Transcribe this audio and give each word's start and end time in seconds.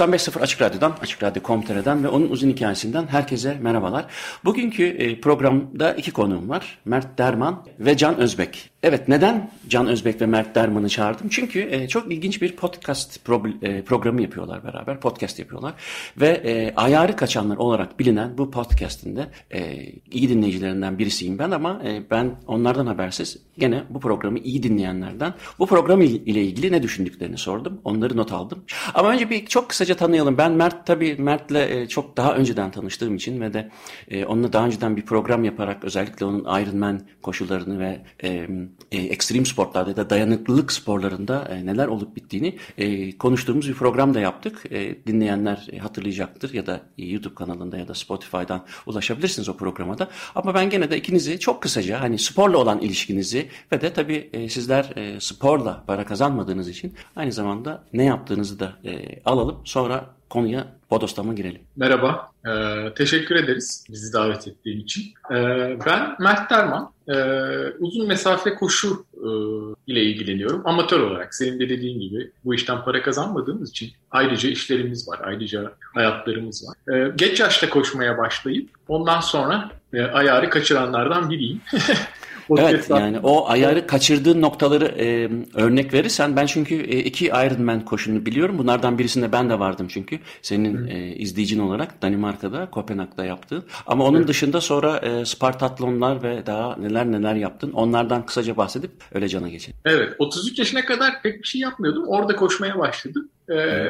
...95.0 0.00 0.40
Açık 0.40 0.62
Radyo'dan, 0.62 0.96
Açık 1.02 1.22
Radyo 1.22 1.42
Komitere'den 1.42 2.04
ve 2.04 2.08
onun 2.08 2.28
uzun 2.28 2.48
hikayesinden 2.48 3.06
herkese 3.06 3.58
merhabalar. 3.60 4.06
Bugünkü 4.44 4.84
e, 4.84 5.20
programda 5.20 5.94
iki 5.94 6.10
konuğum 6.10 6.48
var. 6.48 6.78
Mert 6.84 7.18
Derman 7.18 7.66
ve 7.80 7.96
Can 7.96 8.18
Özbek. 8.18 8.70
Evet 8.82 9.08
neden 9.08 9.50
Can 9.68 9.86
Özbek 9.86 10.20
ve 10.20 10.26
Mert 10.26 10.54
Derman'ı 10.54 10.88
çağırdım? 10.88 11.28
Çünkü 11.28 11.68
e, 11.70 11.88
çok 11.88 12.12
ilginç 12.12 12.42
bir 12.42 12.56
podcast 12.56 13.20
e, 13.62 13.82
programı 13.82 14.22
yapıyorlar 14.22 14.64
beraber. 14.64 15.00
Podcast 15.00 15.38
yapıyorlar. 15.38 15.74
Ve 16.20 16.72
ayarı 16.76 17.16
kaçanlar 17.16 17.56
olarak 17.56 17.98
bilinen 17.98 18.38
bu 18.38 18.50
podcastinde 18.50 19.26
iyi 20.10 20.28
dinleyicilerinden 20.28 20.98
birisiyim 20.98 21.38
ben 21.38 21.50
ama 21.50 21.82
ben 22.10 22.34
onlardan 22.46 22.86
habersiz 22.86 23.38
gene 23.58 23.84
bu 23.90 24.00
programı 24.00 24.38
iyi 24.38 24.62
dinleyenlerden 24.62 25.34
bu 25.58 25.66
program 25.66 26.00
ile 26.00 26.42
ilgili 26.42 26.72
ne 26.72 26.82
düşündüklerini 26.82 27.38
sordum. 27.38 27.80
Onları 27.84 28.16
not 28.16 28.32
aldım. 28.32 28.64
Ama 28.94 29.10
önce 29.10 29.30
bir 29.30 29.46
çok 29.46 29.68
kısaca 29.68 29.89
tanıyalım. 29.94 30.38
Ben 30.38 30.52
Mert 30.52 30.86
tabii 30.86 31.16
Mert'le 31.18 31.54
e, 31.54 31.88
çok 31.88 32.16
daha 32.16 32.34
önceden 32.34 32.70
tanıştığım 32.70 33.16
için 33.16 33.40
ve 33.40 33.52
de 33.52 33.70
e, 34.10 34.24
onunla 34.24 34.52
daha 34.52 34.66
önceden 34.66 34.96
bir 34.96 35.02
program 35.02 35.44
yaparak 35.44 35.84
özellikle 35.84 36.26
onun 36.26 36.40
Ironman 36.40 37.00
koşullarını 37.22 37.78
ve 37.78 38.02
e, 38.22 38.48
ekstrem 38.92 39.46
sporlarda 39.46 39.90
ya 39.90 39.96
da 39.96 40.10
dayanıklılık 40.10 40.72
sporlarında 40.72 41.60
neler 41.64 41.86
olup 41.86 42.16
bittiğini 42.16 42.56
konuştuğumuz 43.18 43.68
bir 43.68 43.74
program 43.74 44.14
da 44.14 44.20
yaptık. 44.20 44.64
Dinleyenler 45.06 45.68
hatırlayacaktır 45.80 46.54
ya 46.54 46.66
da 46.66 46.80
YouTube 46.98 47.34
kanalında 47.34 47.78
ya 47.78 47.88
da 47.88 47.94
Spotify'dan 47.94 48.64
ulaşabilirsiniz 48.86 49.48
o 49.48 49.56
programa 49.56 49.98
da. 49.98 50.08
Ama 50.34 50.54
ben 50.54 50.70
gene 50.70 50.90
de 50.90 50.96
ikinizi 50.96 51.38
çok 51.38 51.62
kısaca 51.62 52.00
hani 52.00 52.18
sporla 52.18 52.58
olan 52.58 52.80
ilişkinizi 52.80 53.48
ve 53.72 53.80
de 53.80 53.92
tabii 53.92 54.48
sizler 54.50 54.94
sporla 55.20 55.84
para 55.86 56.04
kazanmadığınız 56.04 56.68
için 56.68 56.94
aynı 57.16 57.32
zamanda 57.32 57.84
ne 57.92 58.04
yaptığınızı 58.04 58.60
da 58.60 58.72
alalım. 59.24 59.60
Sonra 59.64 59.79
konuya 60.30 60.66
bodoslama 60.90 61.34
girelim. 61.34 61.60
Merhaba, 61.76 62.30
ee, 62.46 62.94
teşekkür 62.94 63.36
ederiz 63.36 63.84
bizi 63.90 64.12
davet 64.12 64.48
ettiğin 64.48 64.80
için. 64.80 65.02
Ee, 65.30 65.34
ben 65.86 66.16
Mert 66.18 66.50
Derman, 66.50 66.92
ee, 67.08 67.14
uzun 67.78 68.08
mesafe 68.08 68.54
koşu 68.54 69.04
e, 69.14 69.28
ile 69.86 70.02
ilgileniyorum. 70.02 70.62
Amatör 70.64 71.00
olarak 71.00 71.34
senin 71.34 71.60
de 71.60 71.68
dediğin 71.68 72.00
gibi 72.00 72.30
bu 72.44 72.54
işten 72.54 72.84
para 72.84 73.02
kazanmadığımız 73.02 73.70
için 73.70 73.90
ayrıca 74.10 74.48
işlerimiz 74.48 75.08
var, 75.08 75.20
ayrıca 75.24 75.72
hayatlarımız 75.94 76.68
var. 76.68 76.94
Ee, 76.94 77.12
geç 77.16 77.40
yaşta 77.40 77.68
koşmaya 77.68 78.18
başlayıp 78.18 78.70
ondan 78.88 79.20
sonra 79.20 79.70
e, 79.92 80.02
ayarı 80.02 80.50
kaçıranlardan 80.50 81.30
biriyim. 81.30 81.60
Evet 82.58 82.90
yani 82.90 83.18
o 83.18 83.48
ayarı 83.48 83.86
kaçırdığın 83.86 84.42
noktaları 84.42 84.84
e, 84.84 85.30
örnek 85.54 85.94
verirsen 85.94 86.36
ben 86.36 86.46
çünkü 86.46 86.74
e, 86.74 86.98
iki 86.98 87.26
Ironman 87.26 87.84
koşunu 87.84 88.26
biliyorum. 88.26 88.58
Bunlardan 88.58 88.98
birisinde 88.98 89.32
ben 89.32 89.50
de 89.50 89.58
vardım 89.58 89.88
çünkü 89.90 90.18
senin 90.42 90.86
e, 90.86 91.14
izleyicin 91.14 91.58
olarak 91.58 92.02
Danimarka'da 92.02 92.70
Kopenhag'da 92.70 93.24
yaptığın. 93.24 93.64
Ama 93.86 94.04
onun 94.04 94.18
evet. 94.18 94.28
dışında 94.28 94.60
sonra 94.60 94.98
e, 94.98 95.24
Spartatlonlar 95.24 96.22
ve 96.22 96.46
daha 96.46 96.76
neler 96.76 97.12
neler 97.12 97.34
yaptın. 97.34 97.72
Onlardan 97.72 98.26
kısaca 98.26 98.56
bahsedip 98.56 98.90
öyle 99.14 99.28
cana 99.28 99.48
geçelim. 99.48 99.78
Evet 99.84 100.14
33 100.18 100.58
yaşına 100.58 100.84
kadar 100.84 101.22
pek 101.22 101.42
bir 101.42 101.48
şey 101.48 101.60
yapmıyordum. 101.60 102.08
Orada 102.08 102.36
koşmaya 102.36 102.78
başladım. 102.78 103.28
Ee, 103.50 103.86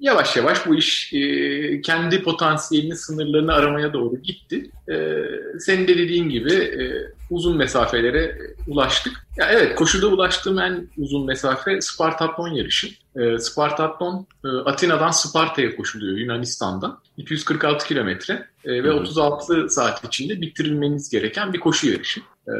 yavaş 0.00 0.36
yavaş 0.36 0.66
bu 0.66 0.74
iş 0.74 1.12
e, 1.12 1.80
kendi 1.80 2.22
potansiyelinin 2.22 2.94
sınırlarını 2.94 3.52
aramaya 3.52 3.92
doğru 3.92 4.16
gitti. 4.22 4.70
Ee, 4.88 5.22
senin 5.58 5.88
de 5.88 5.98
dediğin 5.98 6.28
gibi 6.28 6.52
e, 6.54 6.84
uzun 7.30 7.56
mesafelere 7.56 8.38
ulaştık. 8.66 9.26
Ya 9.36 9.48
evet 9.50 9.74
koşuda 9.74 10.06
ulaştığım 10.06 10.58
en 10.58 10.88
uzun 10.98 11.26
mesafe 11.26 11.80
Spartatlon 11.80 12.48
yarışı. 12.48 12.88
E, 13.16 13.38
Spartatlon 13.38 14.26
e, 14.44 14.48
Atina'dan 14.48 15.10
Sparta'ya 15.10 15.76
koşuluyor 15.76 16.16
Yunanistan'da. 16.16 16.98
246 17.16 17.86
kilometre 17.86 18.46
e, 18.64 18.84
ve 18.84 18.92
36 18.92 19.68
saat 19.68 20.04
içinde 20.04 20.40
bitirilmeniz 20.40 21.10
gereken 21.10 21.52
bir 21.52 21.60
koşu 21.60 21.90
yarışı. 21.90 22.20
E, 22.48 22.52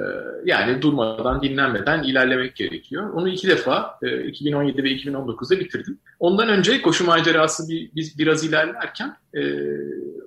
yani 0.44 0.82
durmadan, 0.82 1.42
dinlenmeden 1.42 2.02
ilerlemek 2.02 2.56
gerekiyor. 2.56 3.12
Onu 3.12 3.28
iki 3.28 3.48
defa 3.48 3.98
e, 4.02 4.24
2017 4.24 4.84
ve 4.84 4.88
2019'da 4.88 5.60
bitirdim. 5.60 5.98
Ondan 6.24 6.48
önce 6.48 6.82
koşu 6.82 7.06
macerası 7.06 7.68
bir, 7.68 7.90
biz 7.94 8.18
biraz 8.18 8.44
ilerlerken 8.44 9.16
e, 9.34 9.42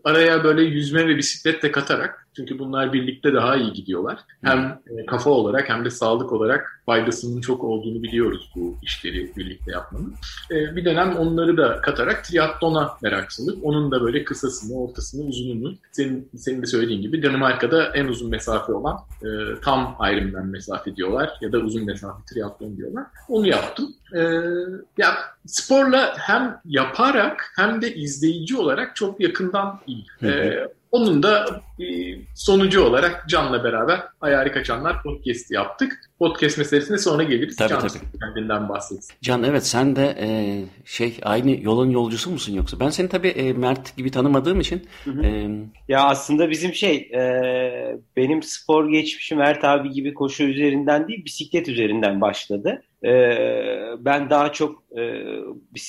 araya 0.04 0.44
böyle 0.44 0.62
yüzme 0.62 1.08
ve 1.08 1.18
bisiklet 1.18 1.64
de 1.64 1.72
katarak 1.72 2.28
çünkü 2.36 2.60
bunlar 2.60 2.94
birlikte 2.94 3.34
daha 3.34 3.56
iyi 3.56 3.74
gidiyorlar. 3.74 4.20
Hem 4.44 4.80
e, 4.98 5.06
kafa 5.06 5.30
olarak 5.30 5.70
hem 5.70 5.86
de 5.86 5.90
sağlık 5.90 6.32
olarak 6.32 6.82
faydasının 6.86 7.42
çok 7.42 7.64
olduğunu 7.64 8.04
biliyoruz 8.04 8.52
bu 8.56 8.78
işleri 8.84 9.32
birlikte 9.38 9.72
yapmanın. 9.72 10.14
E, 10.52 10.76
bir 10.76 10.86
dönem 10.86 11.18
onları 11.18 11.58
da 11.58 11.82
katarak 11.82 12.24
triatlona 12.24 12.92
merak 13.02 13.32
salıp 13.32 13.66
onun 13.66 13.92
da 13.92 14.02
böyle 14.02 14.24
kısasını, 14.24 14.80
ortasını, 14.80 15.26
uzununu 15.26 15.76
senin, 15.92 16.30
senin 16.36 16.62
de 16.62 16.66
söylediğin 16.66 17.02
gibi 17.02 17.24
Danimarka'da 17.24 17.92
en 17.94 18.06
uzun 18.06 18.30
mesafe 18.30 18.74
olan 18.74 18.98
e, 19.22 19.28
tam 19.62 19.98
Ironman 20.12 20.48
mesafe 20.48 20.96
diyorlar 20.96 21.38
ya 21.42 21.52
da 21.52 21.58
uzun 21.58 21.86
mesafe 21.86 22.24
triatlon 22.34 22.78
diyorlar. 22.78 23.04
Onu 23.30 23.48
yaptım. 23.48 23.96
E, 24.16 24.20
ya 24.98 25.18
sporla 25.88 26.14
hem 26.18 26.60
yaparak 26.66 27.54
hem 27.56 27.82
de 27.82 27.96
izleyici 27.96 28.58
olarak 28.58 28.96
çok 28.96 29.22
yakından 29.22 29.80
iyi. 29.88 30.06
E, 30.24 30.60
onun 30.92 31.24
da 31.24 31.62
e, 31.80 31.86
sonucu 32.36 32.84
olarak 32.84 33.26
Can'la 33.30 33.64
beraber 33.64 34.02
Ayarı 34.22 34.52
Kaçanlar 34.52 35.04
podcast 35.04 35.52
yaptık. 35.52 36.00
Podcast 36.20 36.58
meselesine 36.58 36.98
sonra 36.98 37.24
geliriz. 37.24 37.56
Tabii 37.56 37.70
Can 37.70 37.80
tabii. 37.80 38.20
kendinden 38.20 38.70
bahsetsin. 38.70 39.16
Can 39.22 39.44
evet 39.44 39.68
sen 39.68 39.96
de 39.96 40.16
e, 40.20 40.30
şey 40.86 41.20
aynı 41.24 41.64
yolun 41.64 41.90
yolcusu 41.90 42.32
musun 42.32 42.54
yoksa? 42.54 42.80
Ben 42.80 42.90
seni 42.90 43.10
tabii 43.10 43.28
e, 43.28 43.54
Mert 43.54 43.98
gibi 43.98 44.12
tanımadığım 44.12 44.60
için. 44.60 44.88
Hı 45.06 45.12
hı. 45.12 45.26
E, 45.26 45.50
ya 45.88 46.04
aslında 46.04 46.50
bizim 46.50 46.74
şey 46.74 46.96
e, 46.96 47.22
benim 48.18 48.44
spor 48.44 48.90
geçmişim 48.90 49.38
Mert 49.38 49.64
abi 49.64 49.90
gibi 49.90 50.14
koşu 50.14 50.44
üzerinden 50.44 51.08
değil 51.08 51.26
bisiklet 51.26 51.68
üzerinden 51.68 52.22
başladı. 52.22 52.82
Ee, 53.06 53.88
ben 54.00 54.30
daha 54.30 54.52
çok 54.52 54.84
e, 54.98 55.02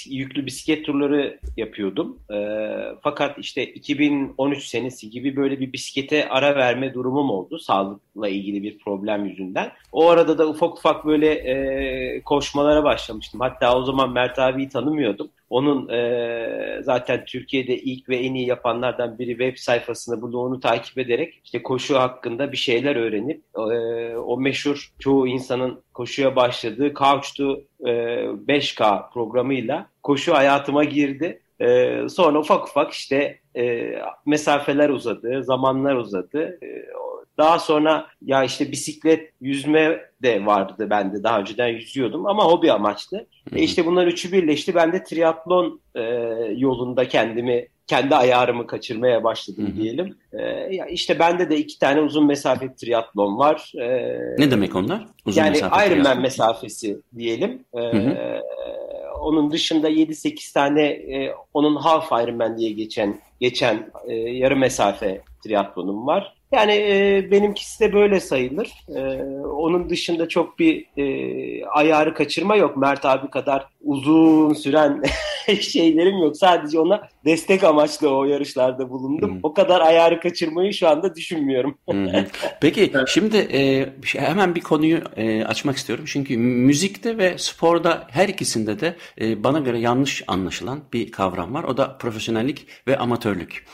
yüklü 0.07 0.47
bisiklet 0.47 0.85
turları 0.87 1.41
yapıyordum. 1.57 2.19
E, 2.33 2.39
fakat 3.03 3.39
işte 3.39 3.67
2013 3.67 4.65
senesi 4.65 5.11
gibi 5.11 5.37
böyle 5.37 5.61
bir 5.61 5.73
bisiklete 5.73 6.29
ara 6.29 6.57
verme 6.57 6.95
durumum 6.95 7.31
oldu 7.31 7.59
sağlıkla 7.59 8.29
ilgili 8.29 8.63
bir 8.63 8.79
problem 8.79 9.27
yüzünden. 9.27 9.73
O 9.93 10.09
arada 10.09 10.39
da 10.39 10.49
ufak 10.49 10.79
ufak 10.79 11.07
böyle 11.07 11.33
e, 11.33 12.23
koşmalara 12.23 12.85
başlamıştım. 12.85 13.41
Hatta 13.41 13.79
o 13.79 13.85
zaman 13.85 14.13
Mert 14.13 14.39
abiyi 14.39 14.69
tanımıyordum. 14.69 15.31
Onun 15.51 15.89
e, 15.89 16.81
zaten 16.83 17.25
Türkiye'de 17.25 17.77
ilk 17.77 18.09
ve 18.09 18.17
en 18.17 18.35
iyi 18.35 18.47
yapanlardan 18.47 19.19
biri 19.19 19.31
web 19.31 19.57
sayfasını 19.57 20.23
bunu 20.23 20.39
onu 20.39 20.61
takip 20.61 20.99
ederek 20.99 21.41
işte 21.45 21.63
koşu 21.63 21.99
hakkında 21.99 22.53
bir 22.53 22.57
şeyler 22.57 22.97
öğrenip 22.97 23.43
e, 23.57 24.17
o 24.17 24.41
meşhur 24.41 24.93
çoğu 24.99 25.27
insanın 25.27 25.83
koşuya 25.95 26.37
başladığı 26.37 26.95
Couch 26.95 27.37
to 27.37 27.61
e, 27.81 27.93
5K 28.49 29.13
programıyla 29.13 29.87
koşu 30.03 30.35
hayatıma 30.35 30.85
girdi. 30.85 31.41
E, 31.61 31.99
sonra 32.09 32.39
ufak 32.39 32.69
ufak 32.69 32.93
işte 32.93 33.39
e, 33.57 33.95
mesafeler 34.27 34.89
uzadı, 34.89 35.45
zamanlar 35.45 35.95
uzadı. 35.95 36.59
E, 36.63 36.69
daha 37.39 37.59
sonra 37.59 38.07
ya 38.23 38.45
işte 38.45 38.73
bisiklet, 38.73 39.33
yüzme 39.41 40.01
de 40.23 40.47
vardı 40.47 40.87
bende. 40.91 41.23
Daha 41.23 41.41
önceden 41.41 41.69
yüzüyordum 41.69 42.27
ama 42.27 42.45
hobi 42.45 42.73
amaçlı. 42.73 43.27
E 43.57 43.63
işte 43.63 43.87
bunlar 43.87 44.07
üçü 44.07 44.33
birleşti. 44.33 44.75
Ben 44.75 44.93
de 44.93 45.05
triatlon 45.05 45.81
e, 45.95 46.03
yolunda 46.57 47.09
kendimi 47.09 47.69
kendi 47.87 48.15
ayarımı 48.15 48.67
kaçırmaya 48.67 49.25
başladım 49.25 49.67
Hı-hı. 49.67 49.77
diyelim. 49.77 50.17
Ee, 50.33 50.87
işte 50.91 51.19
bende 51.19 51.51
de 51.51 51.57
iki 51.57 51.79
tane 51.79 52.01
uzun 52.01 52.27
mesafe 52.27 52.75
triatlon 52.75 53.39
var. 53.39 53.73
Ee, 53.81 54.19
ne 54.39 54.51
demek 54.51 54.77
onlar? 54.77 55.07
Uzun 55.27 55.41
yani 55.41 55.51
mesafe 55.51 55.87
Ironman 55.87 56.03
triatlon. 56.03 56.23
mesafesi 56.23 56.99
diyelim. 57.19 57.65
Ee, 57.79 58.41
onun 59.21 59.51
dışında 59.51 59.91
7-8 59.91 60.55
tane 60.55 60.87
e, 60.87 61.35
onun 61.55 61.77
half 61.77 62.13
Ironman 62.13 62.59
diye 62.59 62.73
geçen 62.73 63.21
geçen 63.41 63.91
e, 64.07 64.15
yarı 64.15 64.57
mesafe 64.57 65.21
triatlonum 65.45 66.07
var. 66.07 66.38
Yani 66.53 66.73
e, 66.73 67.29
benimkisi 67.31 67.81
de 67.81 67.93
böyle 67.93 68.21
sayılır. 68.21 68.73
E, 68.89 69.01
onun 69.43 69.91
dışında 69.91 70.29
çok 70.29 70.59
bir 70.59 70.87
e, 70.97 71.67
ayarı 71.67 72.15
kaçırma 72.15 72.57
yok. 72.57 72.77
Mert 72.77 73.05
abi 73.05 73.31
kadar 73.31 73.67
uzun 73.81 74.55
süren 74.55 75.03
şeylerim 75.61 76.19
yok. 76.19 76.37
Sadece 76.37 76.79
ona 76.79 77.09
destek 77.25 77.65
amaçlı 77.65 78.17
o 78.17 78.25
yarışlarda 78.25 78.91
bulundum. 78.91 79.31
Hmm. 79.31 79.41
O 79.43 79.55
kadar 79.55 79.81
ayarı 79.81 80.21
kaçırmayı 80.21 80.75
şu 80.75 80.89
anda 80.89 81.15
düşünmüyorum. 81.15 81.79
Peki 82.61 82.93
şimdi 83.07 83.37
e, 83.37 83.89
hemen 84.19 84.55
bir 84.55 84.61
konuyu 84.61 85.01
e, 85.17 85.45
açmak 85.45 85.77
istiyorum. 85.77 86.05
Çünkü 86.09 86.37
müzikte 86.37 87.19
ve 87.19 87.39
sporda 87.39 88.07
her 88.11 88.29
ikisinde 88.29 88.81
de 88.81 88.95
e, 89.21 89.45
bana 89.45 89.59
göre 89.59 89.79
yanlış 89.79 90.23
anlaşılan 90.27 90.81
bir 90.93 91.13
kavram 91.13 91.55
var. 91.55 91.65
O 91.65 91.77
da 91.77 91.99
profesyonellik 91.99 92.67
ve 92.87 92.99
amatörlük. 92.99 93.65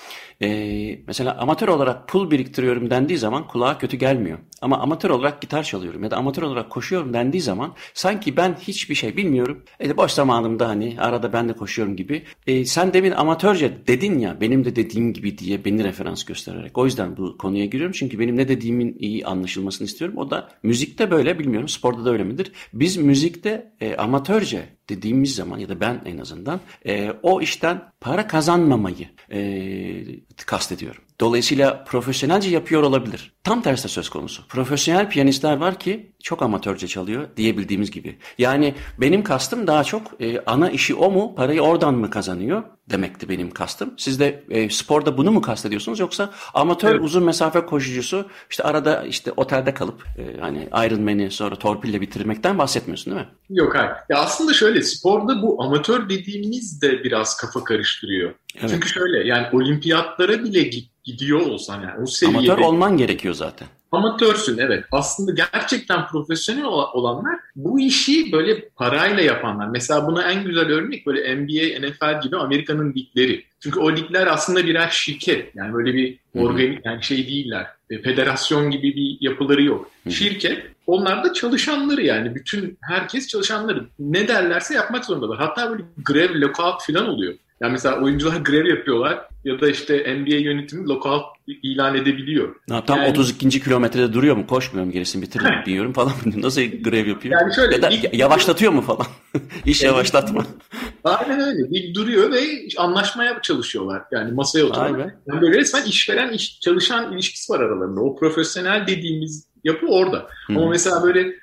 Ee, 0.43 0.99
mesela 1.07 1.37
amatör 1.39 1.69
olarak 1.69 2.09
pul 2.09 2.31
biriktiriyorum 2.31 2.91
dendiği 2.91 3.19
zaman 3.19 3.47
kulağa 3.47 3.79
kötü 3.79 3.97
gelmiyor. 3.97 4.39
Ama 4.61 4.79
amatör 4.79 5.11
olarak 5.11 5.41
gitar 5.41 5.63
çalıyorum 5.63 6.05
ya 6.05 6.11
da 6.11 6.17
amatör 6.17 6.43
olarak 6.43 6.71
koşuyorum 6.71 7.13
dendiği 7.15 7.43
zaman 7.43 7.75
sanki 7.95 8.37
ben 8.37 8.55
hiçbir 8.61 8.95
şey 8.95 9.17
bilmiyorum. 9.17 9.65
E, 9.81 9.97
boş 9.97 10.13
zamanımda 10.13 10.69
hani 10.69 10.97
arada 10.99 11.33
ben 11.33 11.49
de 11.49 11.53
koşuyorum 11.53 11.97
gibi. 11.97 12.23
E, 12.47 12.65
sen 12.65 12.93
demin 12.93 13.13
amatörce 13.13 13.87
dedin 13.87 14.19
ya 14.19 14.41
benim 14.41 14.65
de 14.65 14.77
dediğim 14.77 15.13
gibi 15.13 15.39
diye 15.39 15.65
beni 15.65 15.85
referans 15.85 16.25
göstererek. 16.25 16.79
O 16.79 16.85
yüzden 16.85 17.17
bu 17.17 17.39
konuya 17.39 17.65
giriyorum. 17.65 17.93
Çünkü 17.93 18.19
benim 18.19 18.37
ne 18.37 18.49
dediğimin 18.49 18.97
iyi 18.99 19.27
anlaşılmasını 19.27 19.87
istiyorum. 19.87 20.17
O 20.19 20.31
da 20.31 20.49
müzikte 20.63 21.11
böyle 21.11 21.39
bilmiyorum 21.39 21.69
sporda 21.69 22.05
da 22.05 22.11
öyle 22.11 22.25
midir? 22.25 22.53
Biz 22.73 22.97
müzikte 22.97 23.73
e, 23.81 23.97
amatörce 23.97 24.74
dediğimiz 24.89 25.35
zaman 25.35 25.59
ya 25.59 25.69
da 25.69 25.81
ben 25.81 26.03
en 26.05 26.19
azından 26.19 26.61
e, 26.87 27.13
o 27.23 27.41
işten 27.41 27.93
para 28.01 28.27
kazanmamayı 28.27 29.09
e, 29.31 30.05
kastediyorum. 30.47 31.03
Dolayısıyla 31.25 31.85
profesyonelce 31.85 32.51
yapıyor 32.51 32.83
olabilir. 32.83 33.33
Tam 33.45 33.63
tersi 33.63 33.89
söz 33.89 34.09
konusu. 34.09 34.43
Profesyonel 34.49 35.11
piyanistler 35.11 35.57
var 35.57 35.79
ki 35.79 36.13
çok 36.23 36.43
amatörce 36.43 36.87
çalıyor 36.87 37.29
diyebildiğimiz 37.37 37.91
gibi. 37.91 38.19
Yani 38.39 38.75
benim 38.99 39.25
kastım 39.25 39.67
daha 39.67 39.85
çok 39.85 40.21
e, 40.21 40.41
ana 40.47 40.71
işi 40.71 40.95
o 40.95 41.11
mu, 41.11 41.35
parayı 41.35 41.61
oradan 41.61 41.95
mı 41.95 42.11
kazanıyor 42.11 42.63
demekti 42.91 43.29
benim 43.29 43.51
kastım. 43.51 43.95
Siz 43.99 44.21
de 44.21 44.45
e, 44.51 44.71
sporda 44.71 45.19
bunu 45.19 45.31
mu 45.33 45.43
kastediyorsunuz 45.43 46.01
yoksa 46.01 46.31
amatör 46.55 46.91
evet. 46.91 47.05
uzun 47.05 47.25
mesafe 47.25 47.67
koşucusu 47.67 48.29
işte 48.51 48.63
arada 48.63 49.05
işte 49.05 49.33
otelde 49.37 49.75
kalıp 49.75 50.05
e, 50.19 50.41
hani 50.41 50.69
Ironman'i 50.87 51.31
sonra 51.31 51.57
torpille 51.57 52.01
bitirmekten 52.01 52.59
bahsetmiyorsun 52.59 53.15
değil 53.15 53.27
mi? 53.27 53.33
Yok 53.51 53.75
hayır. 53.75 53.93
Ya 54.09 54.19
aslında 54.19 54.55
şöyle 54.55 54.83
sporda 54.83 55.43
bu 55.43 55.63
amatör 55.63 56.09
dediğimiz 56.09 56.83
de 56.83 57.05
biraz 57.05 57.37
kafa 57.37 57.65
karıştırıyor. 57.65 58.35
Evet. 58.61 58.71
Çünkü 58.71 58.89
şöyle 58.89 59.29
yani 59.29 59.47
olimpiyatlara 59.53 60.45
bile 60.45 60.63
gidiyor 61.05 61.41
olsan 61.41 61.83
yani 61.83 62.03
o 62.03 62.07
seviyede. 62.07 62.53
Amatör 62.53 62.65
olman 62.65 62.97
gerekiyor 62.97 63.35
zaten. 63.35 63.69
Amatörsün 63.93 64.59
evet. 64.59 64.85
Aslında 64.93 65.33
gerçekten 65.33 66.07
profesyonel 66.07 66.65
olanlar 66.65 67.37
bu 67.57 67.81
işi 67.81 68.33
böyle 68.33 68.69
parayla 68.69 69.23
yapanlar. 69.23 69.69
Mesela 69.69 70.07
buna 70.07 70.23
en 70.31 70.45
güzel 70.45 70.69
örnek 70.69 71.07
böyle 71.07 71.37
NBA, 71.37 71.89
NFL 71.89 72.23
gibi 72.23 72.37
Amerika'nın 72.37 72.95
ligleri. 72.95 73.45
Çünkü 73.61 73.81
o 73.81 73.97
ligler 73.97 74.27
aslında 74.27 74.67
birer 74.67 74.89
şirket. 74.89 75.55
Yani 75.55 75.75
böyle 75.75 75.95
bir 75.95 76.19
organik 76.35 76.87
yani 76.87 77.03
şey 77.03 77.27
değiller. 77.27 77.67
E, 77.91 78.03
federasyon 78.03 78.71
gibi 78.71 78.97
bir 78.97 79.17
yapıları 79.21 79.63
yok. 79.63 79.91
Şirket. 80.11 80.67
Onlar 80.87 81.25
da 81.25 81.33
çalışanları 81.33 82.03
yani. 82.03 82.35
Bütün 82.35 82.79
herkes 82.81 83.29
çalışanları. 83.29 83.87
Ne 83.99 84.29
derlerse 84.29 84.75
yapmak 84.75 85.05
zorundalar. 85.05 85.39
Hatta 85.39 85.71
böyle 85.71 85.83
grev, 86.05 86.41
lockout 86.41 86.87
falan 86.87 87.09
oluyor. 87.09 87.35
Yani 87.61 87.73
mesela 87.73 88.01
oyuncular 88.01 88.37
grev 88.37 88.67
yapıyorlar 88.67 89.29
ya 89.45 89.61
da 89.61 89.71
işte 89.71 90.17
NBA 90.19 90.35
yönetimi 90.35 90.89
lockout 90.89 91.25
ilan 91.47 91.95
edebiliyor. 91.95 92.55
Ne, 92.69 92.85
tam 92.85 92.99
yani, 92.99 93.11
32. 93.11 93.63
kilometrede 93.63 94.13
duruyor 94.13 94.37
mu? 94.37 94.47
Koşmuyor 94.47 94.87
mu 94.87 94.93
gerisini 94.93 95.23
bitirir 95.23 95.65
diyorum 95.67 95.93
falan. 95.93 96.13
Nasıl 96.37 96.61
grev 96.61 97.07
yapıyor? 97.07 97.41
Yani 97.41 97.55
şöyle, 97.55 97.75
ya 97.75 97.83
da 97.83 97.87
lig, 97.87 98.05
yavaşlatıyor 98.13 98.73
mu 98.73 98.81
falan? 98.81 99.07
İş 99.65 99.83
yani, 99.83 99.93
yavaşlatma. 99.93 100.47
Aynen 101.05 101.41
öyle. 101.41 101.71
Lig 101.71 101.95
duruyor 101.95 102.33
ve 102.33 102.41
anlaşmaya 102.79 103.43
çalışıyorlar. 103.43 104.03
Yani 104.13 104.33
masaya 104.33 104.65
oturuyorlar. 104.65 105.15
Yani 105.27 105.43
böyle 105.43 105.59
resmen 105.59 105.85
işveren 105.85 106.33
iş, 106.33 106.61
çalışan 106.61 107.13
ilişkisi 107.13 107.53
var 107.53 107.61
aralarında. 107.61 108.01
O 108.01 108.17
profesyonel 108.17 108.87
dediğimiz 108.87 109.47
yapı 109.65 109.87
orada. 109.87 110.27
Hı. 110.47 110.53
Ama 110.53 110.69
mesela 110.69 111.03
böyle 111.03 111.35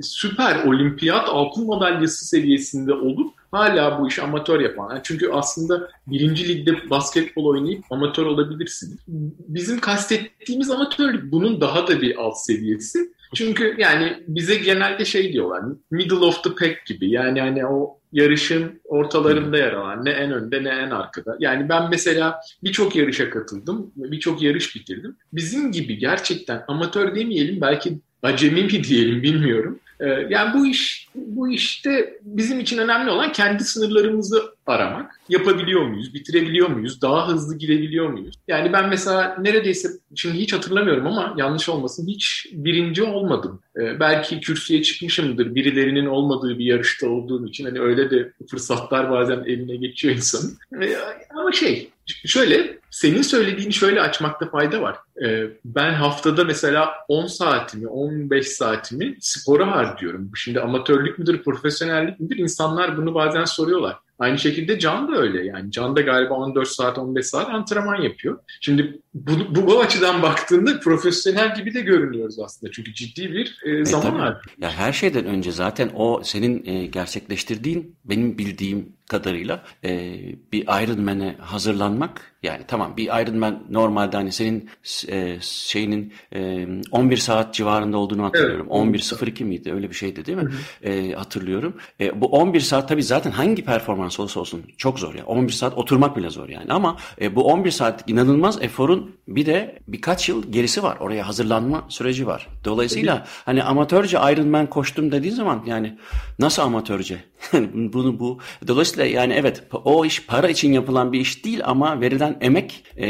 süper 0.00 0.64
olimpiyat 0.64 1.28
altın 1.28 1.66
madalyası 1.66 2.26
seviyesinde 2.26 2.92
olup 2.92 3.37
hala 3.50 4.00
bu 4.00 4.08
iş 4.08 4.18
amatör 4.18 4.60
yapan. 4.60 4.90
Yani 4.90 5.00
çünkü 5.04 5.30
aslında 5.30 5.90
birinci 6.06 6.48
ligde 6.48 6.90
basketbol 6.90 7.44
oynayıp 7.44 7.84
amatör 7.90 8.26
olabilirsin. 8.26 9.00
Bizim 9.48 9.80
kastettiğimiz 9.80 10.70
amatörlük 10.70 11.32
bunun 11.32 11.60
daha 11.60 11.86
da 11.86 12.02
bir 12.02 12.16
alt 12.16 12.38
seviyesi. 12.38 13.12
Çünkü 13.34 13.74
yani 13.78 14.22
bize 14.28 14.54
genelde 14.54 15.04
şey 15.04 15.32
diyorlar 15.32 15.62
middle 15.90 16.14
of 16.14 16.44
the 16.44 16.50
pack 16.50 16.86
gibi 16.86 17.10
yani 17.10 17.40
hani 17.40 17.66
o 17.66 17.98
yarışın 18.12 18.80
ortalarında 18.84 19.58
yer 19.58 19.72
alan 19.72 20.04
ne 20.04 20.10
en 20.10 20.32
önde 20.32 20.64
ne 20.64 20.68
en 20.68 20.90
arkada. 20.90 21.36
Yani 21.40 21.68
ben 21.68 21.90
mesela 21.90 22.40
birçok 22.64 22.96
yarışa 22.96 23.30
katıldım, 23.30 23.92
birçok 23.96 24.42
yarış 24.42 24.76
bitirdim. 24.76 25.16
Bizim 25.32 25.72
gibi 25.72 25.98
gerçekten 25.98 26.64
amatör 26.68 27.14
demeyelim 27.14 27.60
belki 27.60 27.98
acemi 28.22 28.62
mi 28.62 28.84
diyelim 28.84 29.22
bilmiyorum. 29.22 29.80
Ee, 30.00 30.06
yani 30.28 30.54
bu 30.54 30.66
iş 30.66 31.08
bu 31.14 31.48
işte 31.48 32.18
bizim 32.22 32.60
için 32.60 32.78
önemli 32.78 33.10
olan 33.10 33.32
kendi 33.32 33.64
sınırlarımızı 33.64 34.57
aramak. 34.68 35.20
Yapabiliyor 35.28 35.82
muyuz? 35.86 36.14
Bitirebiliyor 36.14 36.68
muyuz? 36.68 37.02
Daha 37.02 37.28
hızlı 37.28 37.58
girebiliyor 37.58 38.08
muyuz? 38.08 38.34
Yani 38.48 38.72
ben 38.72 38.88
mesela 38.88 39.36
neredeyse 39.40 39.88
şimdi 40.14 40.38
hiç 40.38 40.52
hatırlamıyorum 40.52 41.06
ama 41.06 41.34
yanlış 41.36 41.68
olmasın 41.68 42.06
hiç 42.06 42.46
birinci 42.52 43.02
olmadım. 43.02 43.60
Ee, 43.76 44.00
belki 44.00 44.40
kürsüye 44.40 44.82
çıkmışımdır 44.82 45.54
birilerinin 45.54 46.06
olmadığı 46.06 46.58
bir 46.58 46.64
yarışta 46.64 47.08
olduğum 47.08 47.46
için. 47.46 47.64
Hani 47.64 47.80
öyle 47.80 48.10
de 48.10 48.32
fırsatlar 48.50 49.10
bazen 49.10 49.44
eline 49.46 49.76
geçiyor 49.76 50.14
insanın. 50.14 50.58
Ee, 50.82 50.96
ama 51.34 51.52
şey 51.52 51.90
şöyle 52.26 52.78
senin 52.90 53.22
söylediğini 53.22 53.72
şöyle 53.72 54.00
açmakta 54.00 54.50
fayda 54.50 54.82
var. 54.82 54.96
Ee, 55.24 55.46
ben 55.64 55.92
haftada 55.92 56.44
mesela 56.44 56.92
10 57.08 57.26
saatimi, 57.26 57.88
15 57.88 58.48
saatimi 58.48 59.16
spora 59.20 59.70
harcıyorum. 59.70 60.30
Şimdi 60.34 60.60
amatörlük 60.60 61.18
müdür, 61.18 61.42
profesyonellik 61.42 62.20
midir? 62.20 62.36
İnsanlar 62.36 62.96
bunu 62.96 63.14
bazen 63.14 63.44
soruyorlar. 63.44 63.96
Aynı 64.18 64.38
şekilde 64.38 64.78
Can 64.78 65.12
da 65.12 65.16
öyle 65.16 65.44
yani. 65.44 65.70
Can 65.70 65.96
da 65.96 66.00
galiba 66.00 66.34
14 66.34 66.68
saat 66.68 66.98
15 66.98 67.26
saat 67.26 67.48
antrenman 67.48 68.02
yapıyor. 68.02 68.38
Şimdi 68.60 69.00
bu, 69.14 69.32
bu, 69.54 69.66
bu 69.66 69.80
açıdan 69.80 70.22
baktığında 70.22 70.80
profesyonel 70.80 71.54
gibi 71.54 71.74
de 71.74 71.80
görünüyoruz 71.80 72.38
aslında. 72.38 72.72
Çünkü 72.72 72.94
ciddi 72.94 73.32
bir 73.32 73.58
e, 73.64 73.84
zaman 73.84 74.16
e, 74.16 74.18
var. 74.18 74.42
Ya 74.58 74.70
her 74.70 74.92
şeyden 74.92 75.26
önce 75.26 75.52
zaten 75.52 75.90
o 75.94 76.20
senin 76.24 76.66
e, 76.66 76.86
gerçekleştirdiğin 76.86 77.96
benim 78.04 78.38
bildiğim 78.38 78.97
kadarıyla 79.08 79.62
e, 79.84 80.18
bir 80.52 80.62
Ironman'e 80.62 81.36
hazırlanmak 81.40 82.38
yani 82.42 82.64
tamam 82.68 82.96
bir 82.96 83.04
Ironman 83.04 83.62
normalde 83.70 84.16
hani 84.16 84.32
senin 84.32 84.70
e, 85.08 85.38
şeyinin 85.40 86.12
e, 86.34 86.66
11 86.90 87.16
saat 87.16 87.54
civarında 87.54 87.98
olduğunu 87.98 88.24
hatırlıyorum. 88.24 88.68
Evet. 88.70 89.02
11.02 89.02 89.44
miydi 89.44 89.72
öyle 89.72 89.90
bir 89.90 89.94
şeydi 89.94 90.26
değil 90.26 90.38
mi? 90.38 90.44
Hı 90.44 90.88
hı. 90.88 90.92
E, 90.92 91.12
hatırlıyorum. 91.12 91.76
E, 92.00 92.20
bu 92.20 92.26
11 92.26 92.60
saat 92.60 92.88
tabii 92.88 93.02
zaten 93.02 93.30
hangi 93.30 93.64
performans 93.64 94.20
olursa 94.20 94.40
olsun 94.40 94.62
çok 94.76 94.98
zor 94.98 95.14
ya. 95.14 95.26
11 95.26 95.52
saat 95.52 95.78
oturmak 95.78 96.16
bile 96.16 96.30
zor 96.30 96.48
yani 96.48 96.72
ama 96.72 96.96
e, 97.20 97.36
bu 97.36 97.44
11 97.44 97.70
saat 97.70 98.10
inanılmaz 98.10 98.62
eforun 98.62 99.16
bir 99.28 99.46
de 99.46 99.78
birkaç 99.88 100.28
yıl 100.28 100.52
gerisi 100.52 100.82
var. 100.82 100.96
Oraya 101.00 101.28
hazırlanma 101.28 101.84
süreci 101.88 102.26
var. 102.26 102.48
Dolayısıyla 102.64 103.16
evet. 103.16 103.28
hani 103.44 103.62
amatörce 103.62 104.18
Ironman 104.18 104.66
koştum 104.66 105.12
dediğin 105.12 105.34
zaman 105.34 105.62
yani 105.66 105.98
nasıl 106.38 106.62
amatörce? 106.62 107.24
bunu 107.74 108.20
bu 108.20 108.38
dolayısıyla 108.66 108.97
yani 109.06 109.34
evet 109.34 109.62
o 109.84 110.04
iş 110.04 110.26
para 110.26 110.48
için 110.48 110.72
yapılan 110.72 111.12
bir 111.12 111.20
iş 111.20 111.44
değil 111.44 111.60
ama 111.64 112.00
verilen 112.00 112.36
emek 112.40 112.84
e, 112.96 113.06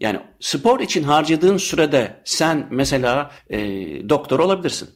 yani 0.00 0.20
spor 0.40 0.80
için 0.80 1.02
harcadığın 1.02 1.56
sürede 1.56 2.20
sen 2.24 2.66
mesela 2.70 3.30
e, 3.50 3.58
doktor 4.08 4.38
olabilirsin. 4.38 4.88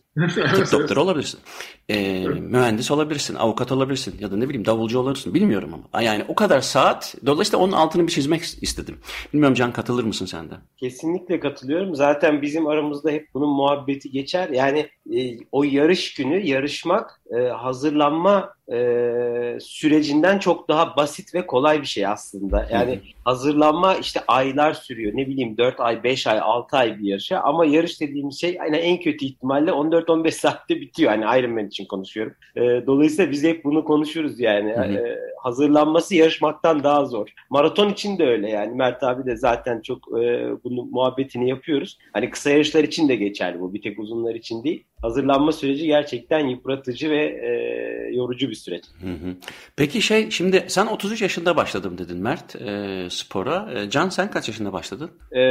Tıp 0.54 0.72
doktoru 0.72 1.00
olabilirsin. 1.00 1.40
E, 1.88 2.26
mühendis 2.28 2.90
olabilirsin, 2.90 3.34
avukat 3.34 3.72
olabilirsin 3.72 4.14
ya 4.20 4.30
da 4.30 4.37
ne 4.37 4.48
bileyim 4.48 4.66
davulcu 4.66 4.98
olabilirsin 4.98 5.34
bilmiyorum 5.34 5.70
ama. 5.75 6.02
Yani 6.02 6.25
o 6.28 6.34
kadar 6.34 6.60
saat 6.60 7.14
dolayısıyla 7.26 7.64
onun 7.64 7.72
altını 7.72 8.06
bir 8.06 8.12
çizmek 8.12 8.42
istedim. 8.42 8.98
Bilmiyorum 9.32 9.54
Can 9.54 9.72
katılır 9.72 10.04
mısın 10.04 10.26
sen 10.26 10.50
de? 10.50 10.54
Kesinlikle 10.76 11.40
katılıyorum. 11.40 11.94
Zaten 11.94 12.42
bizim 12.42 12.66
aramızda 12.66 13.10
hep 13.10 13.28
bunun 13.34 13.50
muhabbeti 13.50 14.10
geçer. 14.10 14.48
Yani 14.48 14.88
e, 15.16 15.38
o 15.52 15.64
yarış 15.64 16.14
günü 16.14 16.46
yarışmak 16.46 17.20
e, 17.38 17.40
hazırlanma 17.48 18.52
e, 18.72 18.78
sürecinden 19.60 20.38
çok 20.38 20.68
daha 20.68 20.96
basit 20.96 21.34
ve 21.34 21.46
kolay 21.46 21.80
bir 21.80 21.87
şey 21.87 22.06
aslında. 22.06 22.68
Yani 22.72 23.00
hazırlanma 23.25 23.94
işte 23.94 24.20
aylar 24.28 24.72
sürüyor. 24.72 25.12
Ne 25.14 25.26
bileyim 25.26 25.38
bileyim 25.38 25.58
4 25.58 25.80
ay, 25.80 26.02
5 26.02 26.26
ay, 26.26 26.40
6 26.42 26.76
ay 26.76 26.98
bir 26.98 27.08
yarışa 27.08 27.40
ama 27.40 27.64
yarış 27.66 28.00
dediğimiz 28.00 28.40
şey 28.40 28.54
yani 28.54 28.76
en 28.76 29.00
kötü 29.00 29.25
ihtimalle 29.25 29.72
14-15 30.09 30.31
saatte 30.31 30.81
bitiyor. 30.81 31.11
Hani 31.11 31.41
Ironman 31.41 31.67
için 31.67 31.85
konuşuyorum. 31.85 32.35
E, 32.57 32.61
dolayısıyla 32.87 33.31
biz 33.31 33.45
hep 33.45 33.65
bunu 33.65 33.85
konuşuruz 33.85 34.41
yani. 34.41 34.73
Hı 34.73 34.81
hı. 34.81 34.93
E, 34.93 35.19
hazırlanması 35.43 36.15
yarışmaktan 36.15 36.85
daha 36.85 37.05
zor. 37.05 37.29
Maraton 37.50 37.88
için 37.88 38.19
de 38.19 38.27
öyle 38.27 38.50
yani. 38.50 38.75
Mert 38.75 39.03
abi 39.03 39.27
de 39.27 39.37
zaten 39.37 39.81
çok 39.81 39.99
e, 40.19 40.50
bunu 40.65 40.85
muhabbetini 40.85 41.49
yapıyoruz. 41.49 41.99
Hani 42.12 42.31
kısa 42.31 42.50
yarışlar 42.50 42.85
için 42.85 43.09
de 43.09 43.17
geçerli 43.17 43.61
bu. 43.61 43.75
Bir 43.75 43.83
tek 43.83 43.99
uzunlar 43.99 44.35
için 44.35 44.65
değil 44.65 44.85
hazırlanma 45.02 45.52
süreci 45.52 45.87
gerçekten 45.87 46.47
yıpratıcı 46.47 47.11
ve 47.11 47.25
e, 47.25 47.50
yorucu 48.14 48.50
bir 48.50 48.55
süreç. 48.55 48.85
Hı 49.00 49.11
hı. 49.11 49.35
Peki 49.76 50.02
şey 50.02 50.31
şimdi 50.31 50.64
sen 50.69 50.87
33 50.87 51.23
yaşında 51.23 51.57
başladım 51.57 51.99
dedin 51.99 52.19
Mert 52.19 52.57
e, 52.57 53.07
spora. 53.11 53.71
E, 53.75 53.90
Can 53.90 54.09
sen 54.09 54.31
kaç 54.31 54.49
yaşında 54.49 54.73
başladın? 54.73 55.11
E, 55.33 55.43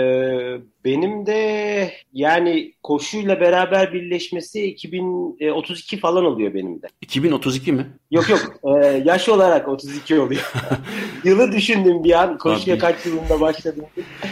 benim 0.86 1.26
de 1.26 1.92
yani 2.14 2.74
koşuyla 2.84 3.40
beraber 3.40 3.94
birleşmesi 3.94 4.66
2032 4.66 5.98
falan 5.98 6.26
oluyor 6.26 6.54
benim 6.54 6.82
de. 6.82 6.88
2032 7.02 7.72
mi? 7.72 7.88
Yok 8.12 8.30
yok 8.30 8.60
e, 8.64 9.04
yaş 9.06 9.30
olarak 9.30 9.68
32 9.68 10.20
oluyor. 10.20 10.52
Yılı 11.24 11.52
düşündüm 11.52 12.04
bir 12.04 12.22
an 12.24 12.38
koşuya 12.38 12.76
Abi. 12.76 12.82
kaç 12.82 13.06
yılında 13.06 13.42
başladım. 13.42 13.86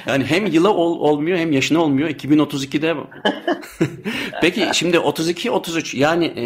Yani 0.08 0.24
hem 0.24 0.46
yılı 0.46 0.74
ol, 0.74 1.00
olmuyor 1.00 1.38
hem 1.38 1.52
yaşına 1.52 1.82
olmuyor 1.82 2.10
2032'de. 2.10 2.96
Peki 4.42 4.68
şimdi 4.74 5.00
32-33 5.10 5.98
yani 5.98 6.26
e, 6.26 6.44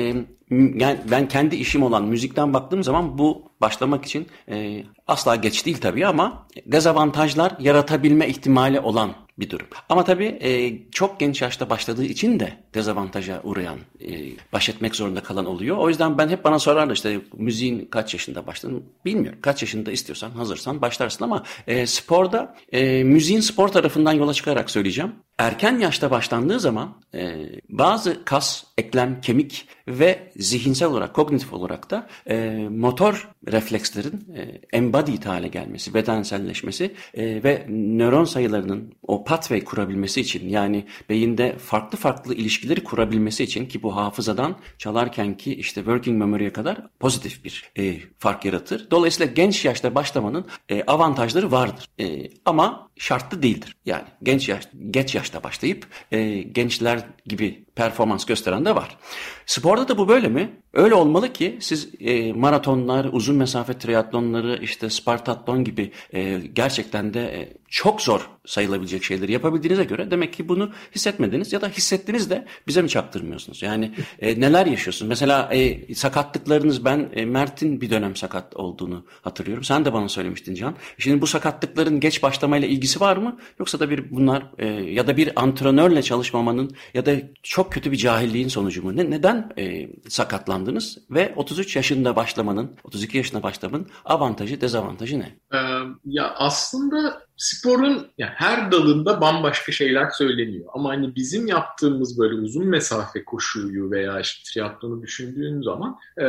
yani 0.52 0.98
ben 1.12 1.28
kendi 1.28 1.56
işim 1.56 1.84
olan 1.84 2.04
müzikten 2.04 2.54
baktığım 2.54 2.84
zaman 2.84 3.18
bu 3.18 3.52
başlamak 3.62 4.06
için 4.06 4.28
e, 4.50 4.84
asla 5.08 5.36
geç 5.36 5.66
değil 5.66 5.78
tabii 5.82 6.08
ama 6.08 6.48
dezavantajlar 6.66 7.56
yaratabilme 7.60 8.28
ihtimali 8.28 8.80
olan 8.80 9.12
bir 9.40 9.50
durum. 9.50 9.68
Ama 9.90 10.04
tabii 10.04 10.38
e, 10.42 10.74
çok 10.92 11.20
genç 11.20 11.42
yaşta 11.42 11.70
başladığı 11.70 12.06
için 12.06 12.40
de 12.40 12.54
dezavantaja 12.74 13.42
uğrayan, 13.44 13.80
e, 14.02 14.32
baş 14.54 14.70
etmek 14.70 14.96
zorunda 14.96 15.24
kalan 15.24 15.46
oluyor. 15.46 15.78
O 15.78 15.90
yüzden 15.90 16.18
ben 16.18 16.30
hep 16.30 16.44
bana 16.44 16.60
sorarlar 16.60 16.94
işte 16.94 17.22
müziğin 17.38 17.86
kaç 17.86 18.14
yaşında 18.14 18.48
başladın 18.48 18.84
bilmiyorum. 19.06 19.40
Kaç 19.42 19.62
yaşında 19.62 19.92
istiyorsan, 19.92 20.32
hazırsan 20.32 20.82
başlarsın 20.82 21.24
ama 21.24 21.44
e, 21.68 21.88
sporda 21.88 22.56
e, 22.72 23.04
müziğin 23.04 23.40
spor 23.40 23.68
tarafından 23.68 24.14
yola 24.14 24.34
çıkarak 24.34 24.70
söyleyeceğim. 24.70 25.14
Erken 25.38 25.80
yaşta 25.80 26.12
başlandığı 26.12 26.60
zaman 26.60 26.98
e, 27.14 27.36
bazı 27.70 28.26
kas, 28.26 28.64
eklem, 28.78 29.22
kemik 29.22 29.68
ve 29.88 30.32
zihinsel 30.36 30.88
olarak, 30.88 31.14
kognitif 31.14 31.54
olarak 31.54 31.90
da 31.92 32.08
e, 32.30 32.68
motor 32.70 33.30
reflekslerin 33.52 34.28
e, 34.36 34.62
embodied 34.78 35.24
hale 35.24 35.48
gelmesi, 35.48 35.94
bedenselleşmesi 35.94 36.94
e, 37.14 37.44
ve 37.44 37.66
nöron 37.70 38.26
sayılarının 38.26 38.94
o 39.04 39.24
pathway 39.24 39.64
kurabilmesi 39.64 40.22
için 40.22 40.50
yani 40.50 40.86
beyinde 41.10 41.58
farklı 41.58 41.98
farklı 41.98 42.34
ilişkileri 42.60 42.84
kurabilmesi 42.84 43.44
için 43.44 43.66
ki 43.66 43.84
bu 43.84 43.96
hafızadan 43.96 44.56
çalarken 44.78 45.38
ki 45.38 45.56
işte 45.56 45.82
working 45.82 46.20
memory'e 46.20 46.54
kadar 46.54 46.88
pozitif 47.00 47.44
bir 47.44 47.72
e, 47.78 48.00
fark 48.18 48.46
yaratır. 48.46 48.88
Dolayısıyla 48.92 49.34
genç 49.34 49.66
yaşta 49.66 49.96
başlamanın 49.96 50.46
e, 50.70 50.84
avantajları 50.84 51.52
vardır. 51.52 51.86
E, 52.00 52.30
ama 52.46 52.90
şartlı 52.98 53.42
değildir. 53.42 53.76
Yani 53.86 54.04
genç 54.24 54.50
yaş, 54.50 54.68
geç 54.92 55.16
yaşta 55.16 55.44
başlayıp 55.44 55.88
e, 56.12 56.42
gençler 56.42 57.06
gibi 57.26 57.66
performans 57.80 58.26
gösteren 58.26 58.66
de 58.66 58.76
var. 58.76 58.98
Sporda 59.46 59.88
da 59.88 59.98
bu 59.98 60.08
böyle 60.08 60.28
mi? 60.28 60.50
Öyle 60.74 60.96
olmalı 60.96 61.34
ki 61.34 61.58
siz 61.60 61.90
e, 62.00 62.34
maratonlar, 62.34 63.08
uzun 63.12 63.36
mesafe 63.36 63.78
triatlonları, 63.78 64.60
işte 64.62 64.90
Spartatlon 64.90 65.64
gibi 65.64 65.92
e, 66.14 66.40
gerçekten 66.54 67.14
de 67.14 67.22
e, 67.22 67.54
çok 67.70 68.02
zor 68.02 68.30
sayılabilecek 68.46 69.04
şeyleri 69.04 69.32
yapabildiğinize 69.32 69.84
göre 69.84 70.12
demek 70.12 70.34
ki 70.34 70.50
bunu 70.50 70.72
hissetmediniz 70.96 71.54
ya 71.54 71.62
da 71.62 71.70
hissettiniz 71.70 72.30
de 72.30 72.46
bize 72.68 72.82
mi 72.82 72.90
çaktırmıyorsunuz? 72.90 73.62
Yani 73.62 73.92
e, 74.20 74.42
neler 74.42 74.66
yaşıyorsunuz? 74.66 75.10
Mesela 75.10 75.50
e, 75.54 75.96
sakatlıklarınız 75.96 76.86
ben 76.86 77.10
e, 77.14 77.26
Mert'in 77.26 77.82
bir 77.82 77.90
dönem 77.90 78.16
sakat 78.16 78.56
olduğunu 78.56 79.06
hatırlıyorum. 79.22 79.64
Sen 79.64 79.86
de 79.86 79.94
bana 79.94 80.10
söylemiştin 80.10 80.56
Can. 80.56 80.76
Şimdi 80.98 81.22
bu 81.22 81.28
sakatlıkların 81.28 82.00
geç 82.00 82.24
başlamayla 82.24 82.68
ilgisi 82.68 83.00
var 83.00 83.18
mı? 83.18 83.38
Yoksa 83.60 83.80
da 83.80 83.90
bir 83.90 84.12
bunlar 84.12 84.44
e, 84.58 84.68
ya 84.68 85.08
da 85.08 85.18
bir 85.18 85.42
antrenörle 85.42 86.02
çalışmamanın 86.02 86.76
ya 86.94 87.06
da 87.06 87.12
çok 87.44 87.69
kötü 87.72 87.92
bir 87.92 87.98
cahilliğin 87.98 88.48
sonucu 88.48 88.84
mu? 88.84 88.98
Ne, 88.98 89.10
neden 89.10 89.52
e, 89.58 89.90
sakatlandınız 90.10 90.98
ve 91.10 91.34
33 91.36 91.76
yaşında 91.76 92.16
başlamanın, 92.16 92.76
32 92.84 93.18
yaşında 93.18 93.44
başlamanın 93.44 93.88
avantajı, 94.06 94.62
dezavantajı 94.62 95.20
ne? 95.20 95.40
Ee, 95.54 95.58
ya 96.06 96.34
aslında 96.38 97.22
sporun 97.38 98.08
yani 98.18 98.32
her 98.36 98.72
dalında 98.72 99.22
bambaşka 99.22 99.72
şeyler 99.72 100.10
söyleniyor. 100.10 100.66
Ama 100.74 100.90
hani 100.90 101.16
bizim 101.16 101.48
yaptığımız 101.48 102.20
böyle 102.20 102.36
uzun 102.36 102.68
mesafe 102.68 103.26
koşuyu 103.26 103.92
veya 103.92 104.20
işte 104.20 104.44
triatlonu 104.54 105.02
düşündüğün 105.02 105.62
zaman 105.62 105.98
e, 106.22 106.26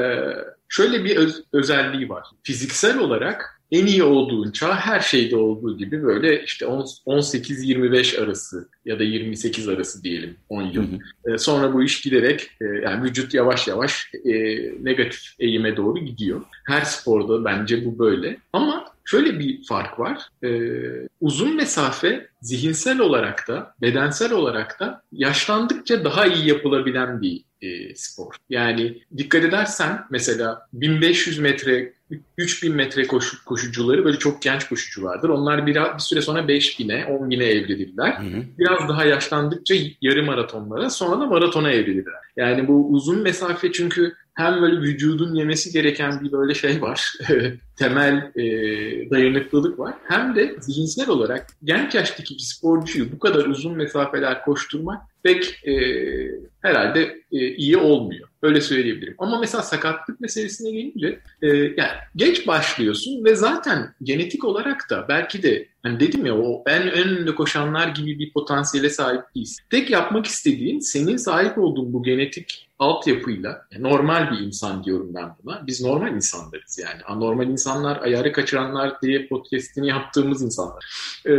şöyle 0.68 1.04
bir 1.04 1.16
öz, 1.16 1.44
özelliği 1.52 2.09
var. 2.09 2.26
Fiziksel 2.42 2.99
olarak 2.99 3.59
en 3.72 3.86
iyi 3.86 4.02
olduğun 4.02 4.50
çağ 4.50 4.74
her 4.74 5.00
şeyde 5.00 5.36
olduğu 5.36 5.78
gibi 5.78 6.02
böyle 6.02 6.44
işte 6.44 6.66
18-25 6.66 8.20
arası 8.20 8.68
ya 8.84 8.98
da 8.98 9.04
28 9.04 9.68
arası 9.68 10.02
diyelim 10.02 10.36
10 10.48 10.62
yıl. 10.62 10.82
Hı 10.82 10.96
hı. 11.26 11.34
E, 11.34 11.38
sonra 11.38 11.74
bu 11.74 11.82
iş 11.82 12.00
giderek 12.00 12.50
e, 12.60 12.64
yani 12.64 13.04
vücut 13.04 13.34
yavaş 13.34 13.68
yavaş 13.68 14.10
e, 14.24 14.32
negatif 14.84 15.34
eğime 15.38 15.76
doğru 15.76 15.98
gidiyor. 15.98 16.40
Her 16.66 16.82
sporda 16.82 17.44
bence 17.44 17.84
bu 17.84 17.98
böyle. 17.98 18.36
Ama 18.52 18.84
şöyle 19.04 19.38
bir 19.38 19.64
fark 19.64 19.99
var. 19.99 20.19
E, 20.45 20.50
uzun 21.21 21.57
mesafe 21.57 22.28
zihinsel 22.40 23.00
olarak 23.00 23.49
da 23.49 23.75
bedensel 23.83 24.33
olarak 24.33 24.80
da 24.80 25.02
yaşlandıkça 25.12 26.04
daha 26.04 26.26
iyi 26.26 26.49
yapılabilen 26.49 27.23
bir 27.23 27.45
e, 27.62 27.95
spor. 27.95 28.35
Yani 28.50 29.02
dikkat 29.16 29.45
edersen 29.45 30.04
mesela 30.11 30.66
1500 30.73 31.38
metre 31.38 31.92
3000 32.38 32.75
metre 32.75 33.07
koşu, 33.07 33.45
koşucuları 33.45 34.04
böyle 34.04 34.19
çok 34.19 34.42
genç 34.42 34.69
koşuculardır. 34.69 35.28
Onlar 35.28 35.66
bir, 35.66 35.75
bir 35.75 35.99
süre 35.99 36.23
sonra 36.23 36.40
5000'e, 36.40 37.04
10.000'e 37.04 37.47
evrilirler. 37.47 38.12
Hı 38.12 38.23
hı. 38.23 38.42
Biraz 38.59 38.88
daha 38.88 39.04
yaşlandıkça 39.04 39.75
yarı 40.00 40.23
maratonlara 40.23 40.90
sonra 40.90 41.21
da 41.21 41.26
maratona 41.26 41.71
evrilirler. 41.71 42.21
Yani 42.37 42.69
bu 42.69 42.88
uzun 42.90 43.23
mesafe 43.23 43.73
çünkü 43.73 44.14
hem 44.40 44.62
böyle 44.62 44.80
vücudun 44.80 45.35
yemesi 45.35 45.73
gereken 45.73 46.20
bir 46.25 46.32
böyle 46.32 46.54
şey 46.54 46.82
var. 46.82 47.12
temel 47.76 48.32
e, 48.37 48.44
dayanıklılık 49.11 49.78
var. 49.78 49.94
Hem 50.09 50.37
de 50.37 50.56
zihinsel 50.61 51.09
olarak 51.09 51.47
genç 51.64 51.94
yaştaki 51.94 52.35
bir 52.35 52.40
sporcuyu 52.40 53.12
bu 53.12 53.18
kadar 53.18 53.47
uzun 53.47 53.76
mesafeler 53.76 54.44
koşturmak 54.44 55.02
pek 55.23 55.68
e, 55.68 55.75
herhalde 56.62 57.20
e, 57.32 57.54
iyi 57.54 57.76
olmuyor. 57.76 58.28
Öyle 58.42 58.61
söyleyebilirim. 58.61 59.14
Ama 59.18 59.38
mesela 59.38 59.62
sakatlık 59.62 60.20
meselesine 60.20 60.70
gelince 60.70 61.20
e, 61.42 61.49
yani 61.56 61.92
geç 62.16 62.47
başlıyorsun 62.47 63.25
ve 63.25 63.35
zaten 63.35 63.94
genetik 64.02 64.44
olarak 64.44 64.90
da 64.90 65.06
belki 65.09 65.42
de 65.42 65.68
hani 65.82 66.00
dedim 66.00 66.26
ya 66.26 66.38
o 66.38 66.64
en 66.66 66.90
önünde 66.90 67.34
koşanlar 67.34 67.88
gibi 67.88 68.18
bir 68.18 68.32
potansiyele 68.32 68.90
sahip 68.90 69.22
değilsin. 69.37 69.64
Tek 69.70 69.90
yapmak 69.90 70.26
istediğin 70.26 70.80
senin 70.80 71.16
sahip 71.16 71.58
olduğun 71.58 71.92
bu 71.92 72.02
genetik 72.02 72.68
altyapıyla 72.78 73.66
yani 73.70 73.82
normal 73.82 74.30
bir 74.30 74.38
insan 74.38 74.84
diyorum 74.84 75.14
ben 75.14 75.30
buna. 75.42 75.66
Biz 75.66 75.82
normal 75.82 76.14
insanlarız 76.14 76.78
yani. 76.78 77.02
Anormal 77.06 77.49
insanlar, 77.49 78.02
ayarı 78.02 78.32
kaçıranlar 78.32 79.02
diye 79.02 79.26
podcastini 79.26 79.88
yaptığımız 79.88 80.42
insanlar. 80.42 80.84
Ee, 81.26 81.32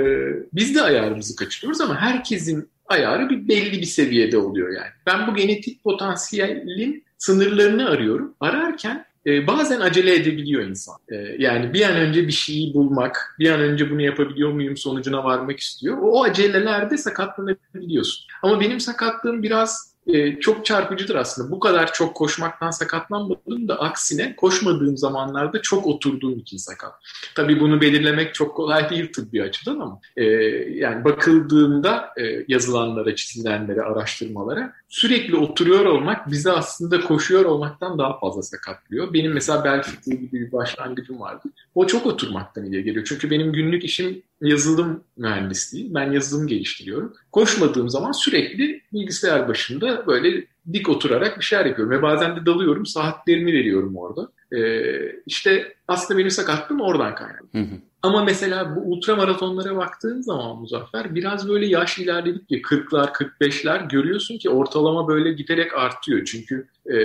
biz 0.53 0.75
de 0.75 0.81
ayarımızı 0.81 1.35
kaçırıyoruz 1.35 1.81
ama 1.81 1.95
herkesin 1.95 2.69
ayarı 2.87 3.29
bir 3.29 3.47
belli 3.47 3.71
bir 3.71 3.85
seviyede 3.85 4.37
oluyor 4.37 4.69
yani. 4.69 4.91
Ben 5.05 5.27
bu 5.27 5.35
genetik 5.35 5.83
potansiyelin 5.83 7.03
sınırlarını 7.17 7.89
arıyorum. 7.89 8.35
Ararken 8.39 9.05
e, 9.25 9.47
bazen 9.47 9.79
acele 9.79 10.15
edebiliyor 10.15 10.63
insan. 10.63 10.95
E, 11.09 11.15
yani 11.15 11.73
bir 11.73 11.81
an 11.89 11.95
önce 11.95 12.27
bir 12.27 12.31
şeyi 12.31 12.73
bulmak, 12.73 13.35
bir 13.39 13.49
an 13.51 13.59
önce 13.61 13.91
bunu 13.91 14.01
yapabiliyor 14.01 14.51
muyum 14.51 14.77
sonucuna 14.77 15.23
varmak 15.23 15.59
istiyor. 15.59 15.97
O, 15.97 16.11
o 16.11 16.23
acelelerde 16.23 16.97
sakatlanabiliyorsun. 16.97 18.25
Ama 18.43 18.59
benim 18.59 18.79
sakatlığım 18.79 19.43
biraz 19.43 19.90
e, 20.07 20.39
çok 20.39 20.65
çarpıcıdır 20.65 21.15
aslında. 21.15 21.51
Bu 21.51 21.59
kadar 21.59 21.93
çok 21.93 22.15
koşmaktan 22.15 22.71
sakatlanmadım 22.71 23.67
da 23.67 23.79
aksine 23.79 24.35
koşmadığım 24.35 24.97
zamanlarda 24.97 25.61
çok 25.61 25.87
oturduğum 25.87 26.39
için 26.39 26.57
sakat. 26.57 26.93
Tabii 27.35 27.59
bunu 27.59 27.81
belirlemek 27.81 28.33
çok 28.33 28.55
kolay 28.55 28.89
değil 28.89 29.13
tıbbi 29.13 29.43
açıdan 29.43 29.79
ama 29.79 29.99
e, 30.17 30.23
yani 30.69 31.03
bakıldığında 31.03 32.09
e, 32.17 32.45
yazılanlara, 32.47 33.15
çizilenlere, 33.15 33.81
araştırmalara 33.81 34.73
sürekli 34.89 35.35
oturuyor 35.35 35.85
olmak 35.85 36.31
bizi 36.31 36.51
aslında 36.51 37.01
koşuyor 37.01 37.45
olmaktan 37.45 37.97
daha 37.97 38.19
fazla 38.19 38.41
sakatlıyor. 38.41 39.13
Benim 39.13 39.33
mesela 39.33 39.63
bel 39.63 39.83
fıtığı 39.83 40.15
gibi 40.15 40.45
bir 40.45 40.51
başlangıcım 40.51 41.19
vardı. 41.19 41.49
O 41.75 41.87
çok 41.87 42.05
oturmaktan 42.05 42.65
ileri 42.65 42.83
geliyor. 42.83 43.05
Çünkü 43.09 43.31
benim 43.31 43.53
günlük 43.53 43.83
işim 43.83 44.23
yazılım 44.41 45.03
mühendisliği. 45.17 45.93
Ben 45.93 46.11
yazılım 46.11 46.47
geliştiriyorum. 46.47 47.13
Koşmadığım 47.31 47.89
zaman 47.89 48.11
sürekli 48.11 48.81
bilgisayar 48.93 49.47
başında 49.47 50.07
böyle 50.07 50.45
dik 50.73 50.89
oturarak 50.89 51.39
bir 51.39 51.43
şeyler 51.43 51.65
yapıyorum. 51.65 51.97
Ve 51.97 52.01
bazen 52.01 52.35
de 52.35 52.45
dalıyorum, 52.45 52.85
saatlerimi 52.85 53.53
veriyorum 53.53 53.97
orada. 53.97 54.31
E, 54.55 54.91
işte 55.25 55.73
aslında 55.87 56.19
benim 56.19 56.31
sakatlığım 56.31 56.81
oradan 56.81 57.15
kaynaklı. 57.15 57.47
Hı 57.51 57.61
hı. 57.61 57.75
Ama 58.03 58.23
mesela 58.23 58.75
bu 58.75 58.79
ultra 58.79 59.15
maratonlara 59.15 59.75
baktığın 59.75 60.21
zaman 60.21 60.57
Muzaffer 60.57 61.15
biraz 61.15 61.49
böyle 61.49 61.65
yaş 61.65 61.99
ilerledikçe 61.99 62.55
40'lar 62.55 63.11
45'ler 63.11 63.89
görüyorsun 63.89 64.37
ki 64.37 64.49
ortalama 64.49 65.07
böyle 65.07 65.33
giderek 65.33 65.77
artıyor. 65.77 66.25
Çünkü 66.25 66.67
e, 66.93 66.97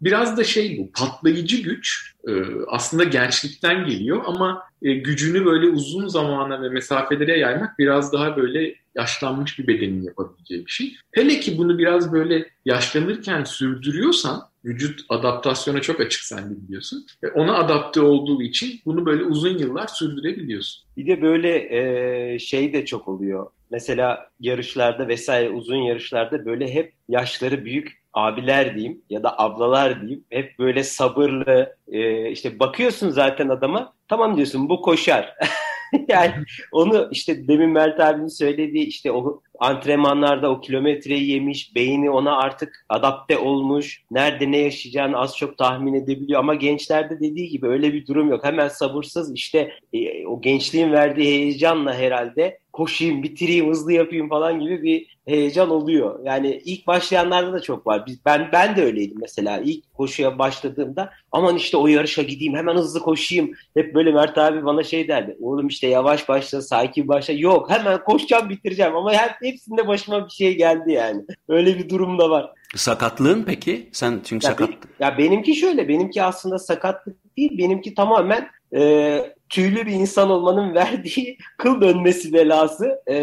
biraz 0.00 0.36
da 0.36 0.44
şey 0.44 0.78
bu 0.78 0.92
patlayıcı 0.92 1.62
güç 1.62 2.14
e, 2.28 2.32
aslında 2.68 3.04
gençlikten 3.04 3.86
geliyor 3.86 4.22
ama 4.26 4.62
e, 4.82 4.94
gücünü 4.94 5.44
böyle 5.44 5.66
uzun 5.66 6.08
zamana 6.08 6.62
ve 6.62 6.68
mesafelere 6.68 7.38
yaymak 7.38 7.78
biraz 7.78 8.12
daha 8.12 8.36
böyle 8.36 8.74
yaşlanmış 8.96 9.58
bir 9.58 9.66
bedenin 9.66 10.02
yapabileceği 10.02 10.66
bir 10.66 10.70
şey. 10.70 10.94
Hele 11.12 11.40
ki 11.40 11.58
bunu 11.58 11.78
biraz 11.78 12.12
böyle 12.12 12.46
yaşlanırken 12.64 13.44
sürdürüyorsan 13.44 14.42
vücut 14.64 15.00
adaptasyona 15.08 15.80
çok 15.80 16.00
açık 16.00 16.22
sen 16.22 16.56
biliyorsun. 16.56 17.06
Ve 17.22 17.30
ona 17.30 17.54
adapte 17.54 18.00
olduğu 18.00 18.42
için 18.42 18.80
bunu 18.84 19.06
böyle 19.06 19.24
uzun 19.24 19.58
yıllar 19.58 19.86
sürdürebiliyorsun. 19.86 20.84
Bir 20.96 21.06
de 21.06 21.22
böyle 21.22 21.76
e, 22.34 22.38
şey 22.38 22.72
de 22.72 22.84
çok 22.84 23.08
oluyor. 23.08 23.46
Mesela 23.70 24.30
yarışlarda 24.40 25.08
vesaire 25.08 25.50
uzun 25.50 25.76
yarışlarda 25.76 26.46
böyle 26.46 26.74
hep 26.74 26.92
yaşları 27.08 27.64
büyük 27.64 28.02
abiler 28.12 28.74
diyeyim 28.74 29.02
ya 29.10 29.22
da 29.22 29.38
ablalar 29.38 30.00
diyeyim 30.00 30.24
hep 30.30 30.58
böyle 30.58 30.84
sabırlı 30.84 31.76
e, 31.88 32.30
işte 32.30 32.58
bakıyorsun 32.58 33.10
zaten 33.10 33.48
adama 33.48 33.92
tamam 34.08 34.36
diyorsun 34.36 34.68
bu 34.68 34.82
koşar. 34.82 35.34
yani 36.08 36.32
onu 36.72 37.08
işte 37.12 37.48
demin 37.48 37.70
Mert 37.70 38.00
abinin 38.00 38.28
söylediği 38.28 38.86
işte 38.86 39.12
o 39.12 39.42
antrenmanlarda 39.58 40.50
o 40.50 40.60
kilometreyi 40.60 41.30
yemiş, 41.30 41.74
beyni 41.74 42.10
ona 42.10 42.36
artık 42.36 42.86
adapte 42.88 43.38
olmuş, 43.38 44.02
nerede 44.10 44.52
ne 44.52 44.58
yaşayacağını 44.58 45.18
az 45.18 45.36
çok 45.36 45.58
tahmin 45.58 45.94
edebiliyor 45.94 46.40
ama 46.40 46.54
gençlerde 46.54 47.20
dediği 47.20 47.48
gibi 47.48 47.66
öyle 47.66 47.92
bir 47.92 48.06
durum 48.06 48.30
yok. 48.30 48.44
Hemen 48.44 48.68
sabırsız 48.68 49.34
işte 49.34 49.70
e, 49.92 50.26
o 50.26 50.40
gençliğin 50.40 50.92
verdiği 50.92 51.26
heyecanla 51.26 51.94
herhalde 51.94 52.58
koşayım, 52.72 53.22
bitireyim, 53.22 53.70
hızlı 53.70 53.92
yapayım 53.92 54.28
falan 54.28 54.60
gibi 54.60 54.82
bir 54.82 55.06
heyecan 55.26 55.70
oluyor. 55.70 56.20
Yani 56.24 56.60
ilk 56.64 56.86
başlayanlarda 56.86 57.52
da 57.52 57.60
çok 57.60 57.86
var. 57.86 58.06
Biz, 58.06 58.24
ben 58.24 58.48
ben 58.52 58.76
de 58.76 58.84
öyleydim 58.84 59.18
mesela. 59.20 59.60
İlk 59.64 59.94
koşuya 59.94 60.38
başladığımda 60.38 61.10
aman 61.32 61.56
işte 61.56 61.76
o 61.76 61.86
yarışa 61.86 62.22
gideyim, 62.22 62.54
hemen 62.54 62.74
hızlı 62.74 63.00
koşayım. 63.00 63.52
Hep 63.74 63.94
böyle 63.94 64.12
Mert 64.12 64.38
abi 64.38 64.64
bana 64.64 64.82
şey 64.82 65.08
derdi. 65.08 65.36
Oğlum 65.40 65.66
işte 65.66 65.86
yavaş 65.86 66.28
başla, 66.28 66.62
sakin 66.62 67.08
başla. 67.08 67.34
Yok 67.34 67.70
hemen 67.70 68.04
koşacağım, 68.04 68.50
bitireceğim. 68.50 68.96
Ama 68.96 69.12
hep 69.12 69.42
hepsinde 69.46 69.88
başıma 69.88 70.26
bir 70.26 70.32
şey 70.32 70.56
geldi 70.56 70.92
yani. 70.92 71.24
Öyle 71.48 71.78
bir 71.78 71.88
durum 71.88 72.18
da 72.18 72.30
var. 72.30 72.50
Sakatlığın 72.76 73.44
peki? 73.46 73.88
Sen 73.92 74.20
çünkü 74.24 74.46
ya 74.46 74.50
sakat. 74.50 74.70
Ya 75.00 75.18
benimki 75.18 75.54
şöyle. 75.54 75.88
Benimki 75.88 76.22
aslında 76.22 76.58
sakatlık 76.58 77.36
değil. 77.36 77.58
Benimki 77.58 77.94
tamamen 77.94 78.48
e, 78.76 79.36
tüylü 79.48 79.86
bir 79.86 79.92
insan 79.92 80.30
olmanın 80.30 80.74
verdiği 80.74 81.38
kıl 81.58 81.80
dönmesi 81.80 82.32
belası. 82.32 83.02
E, 83.10 83.16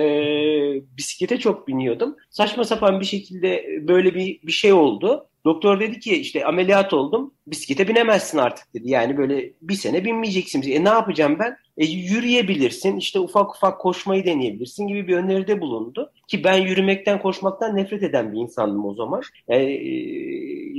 bisiklete 0.97 1.39
çok 1.39 1.67
biniyordum. 1.67 2.15
Saçma 2.29 2.63
sapan 2.63 2.99
bir 2.99 3.05
şekilde 3.05 3.65
böyle 3.87 4.15
bir, 4.15 4.41
bir 4.43 4.51
şey 4.51 4.73
oldu. 4.73 5.27
Doktor 5.45 5.79
dedi 5.79 5.99
ki 5.99 6.15
işte 6.15 6.45
ameliyat 6.45 6.93
oldum. 6.93 7.33
Bisiklete 7.47 7.87
binemezsin 7.87 8.37
artık 8.37 8.73
dedi. 8.73 8.89
Yani 8.89 9.17
böyle 9.17 9.53
bir 9.61 9.73
sene 9.73 10.05
binmeyeceksin. 10.05 10.61
E 10.71 10.83
ne 10.83 10.89
yapacağım 10.89 11.39
ben? 11.39 11.57
E, 11.77 11.85
yürüyebilirsin. 11.85 12.97
işte 12.97 13.19
ufak 13.19 13.55
ufak 13.55 13.81
koşmayı 13.81 14.25
deneyebilirsin 14.25 14.87
gibi 14.87 15.07
bir 15.07 15.17
öneride 15.17 15.61
bulundu. 15.61 16.11
Ki 16.27 16.43
ben 16.43 16.57
yürümekten 16.57 17.21
koşmaktan 17.21 17.75
nefret 17.75 18.03
eden 18.03 18.33
bir 18.33 18.37
insandım 18.37 18.85
o 18.85 18.93
zaman. 18.93 19.21
E, 19.49 19.57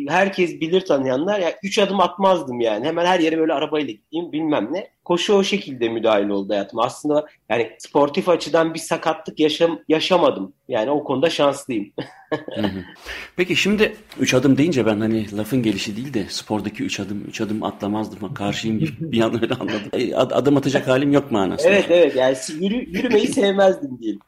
herkes 0.09 0.61
bilir 0.61 0.81
tanıyanlar. 0.81 1.41
Yani 1.41 1.55
üç 1.63 1.79
adım 1.79 2.01
atmazdım 2.01 2.61
yani. 2.61 2.87
Hemen 2.87 3.07
her 3.07 3.21
yere 3.21 3.39
böyle 3.39 3.53
arabayla 3.53 3.93
gideyim 3.93 4.33
bilmem 4.33 4.69
ne. 4.73 4.89
Koşu 5.05 5.35
o 5.35 5.43
şekilde 5.45 5.89
müdahil 5.89 6.29
oldu 6.29 6.53
hayatıma. 6.53 6.85
Aslında 6.85 7.27
yani 7.49 7.71
sportif 7.79 8.29
açıdan 8.29 8.75
bir 8.75 8.79
sakatlık 8.79 9.41
yaşam, 9.41 9.79
yaşamadım. 9.89 10.53
Yani 10.69 10.91
o 10.91 11.05
konuda 11.05 11.31
şanslıyım. 11.31 11.93
Peki 13.37 13.57
şimdi 13.57 13.97
üç 14.21 14.35
adım 14.35 14.59
deyince 14.59 14.87
ben 14.87 15.01
hani 15.01 15.37
lafın 15.37 15.63
gelişi 15.63 15.97
değil 15.97 16.15
de 16.15 16.27
spordaki 16.29 16.85
üç 16.85 17.01
adım 17.01 17.25
üç 17.29 17.41
adım 17.41 17.63
atlamazdım 17.63 18.35
karşıyım 18.35 18.79
gibi 18.79 18.93
bir 19.13 19.21
an 19.21 19.43
öyle 19.43 19.55
anladım. 19.55 19.91
E, 19.93 20.15
adım 20.15 20.57
atacak 20.57 20.84
halim 20.89 21.13
yok 21.13 21.31
manasında. 21.31 21.73
Evet 21.73 21.87
evet 21.91 22.17
yani 22.17 22.37
yürü, 22.61 22.77
yürümeyi 22.77 23.29
sevmezdim 23.33 23.99
diyelim. 23.99 24.21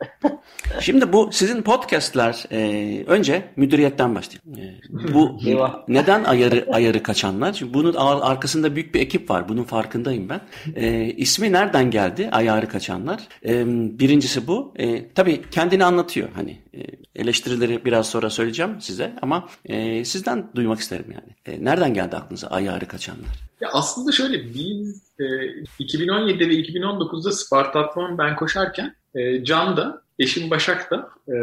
Şimdi 0.81 1.13
bu 1.13 1.29
sizin 1.33 1.63
podcastler 1.63 2.45
e, 2.53 3.05
önce 3.07 3.43
müdüriyetten 3.57 4.15
başlayalım. 4.15 4.63
E, 5.11 5.15
bu 5.15 5.41
neden 5.89 6.25
ayarı 6.25 6.67
ayarı 6.73 7.03
kaçanlar? 7.03 7.53
Çünkü 7.53 7.75
bunun 7.75 7.95
arkasında 7.95 8.77
büyük 8.77 8.95
bir 8.95 9.01
ekip 9.01 9.31
var. 9.31 9.49
Bunun 9.49 9.65
farkındayım 9.65 10.29
ben. 10.29 10.41
E, 10.77 11.05
ismi 11.05 11.53
nereden 11.53 11.91
geldi? 11.91 12.29
Ayarı 12.33 12.69
kaçanlar. 12.69 13.21
E, 13.45 13.67
birincisi 13.99 14.47
bu. 14.47 14.75
E, 14.77 15.09
tabii 15.09 15.43
kendini 15.51 15.85
anlatıyor. 15.85 16.29
Hani 16.35 16.57
e, 16.75 16.81
eleştirileri 17.17 17.85
biraz 17.85 18.07
sonra 18.07 18.31
söyleyeceğim 18.31 18.81
size 18.81 19.13
ama 19.23 19.49
e, 19.65 20.05
sizden 20.05 20.47
duymak 20.55 20.81
isterim 20.81 21.07
yani. 21.15 21.57
E, 21.57 21.65
nereden 21.65 21.95
geldi 21.95 22.17
aklınıza 22.17 22.49
ayarı 22.49 22.89
kaçanlar? 22.89 23.47
Ya 23.61 23.69
aslında 23.73 24.13
şöyle 24.13 24.55
biz 24.55 25.03
e, 25.19 25.25
2017'de 25.81 26.49
ve 26.49 26.55
2019'da 26.55 27.33
Spartathlon 27.33 28.19
ben 28.19 28.37
koşarken 28.37 28.95
e, 29.15 29.45
Can 29.45 29.77
da 29.77 30.03
eşim 30.19 30.51
Başak 30.51 30.91
da 30.91 31.11
e, 31.29 31.35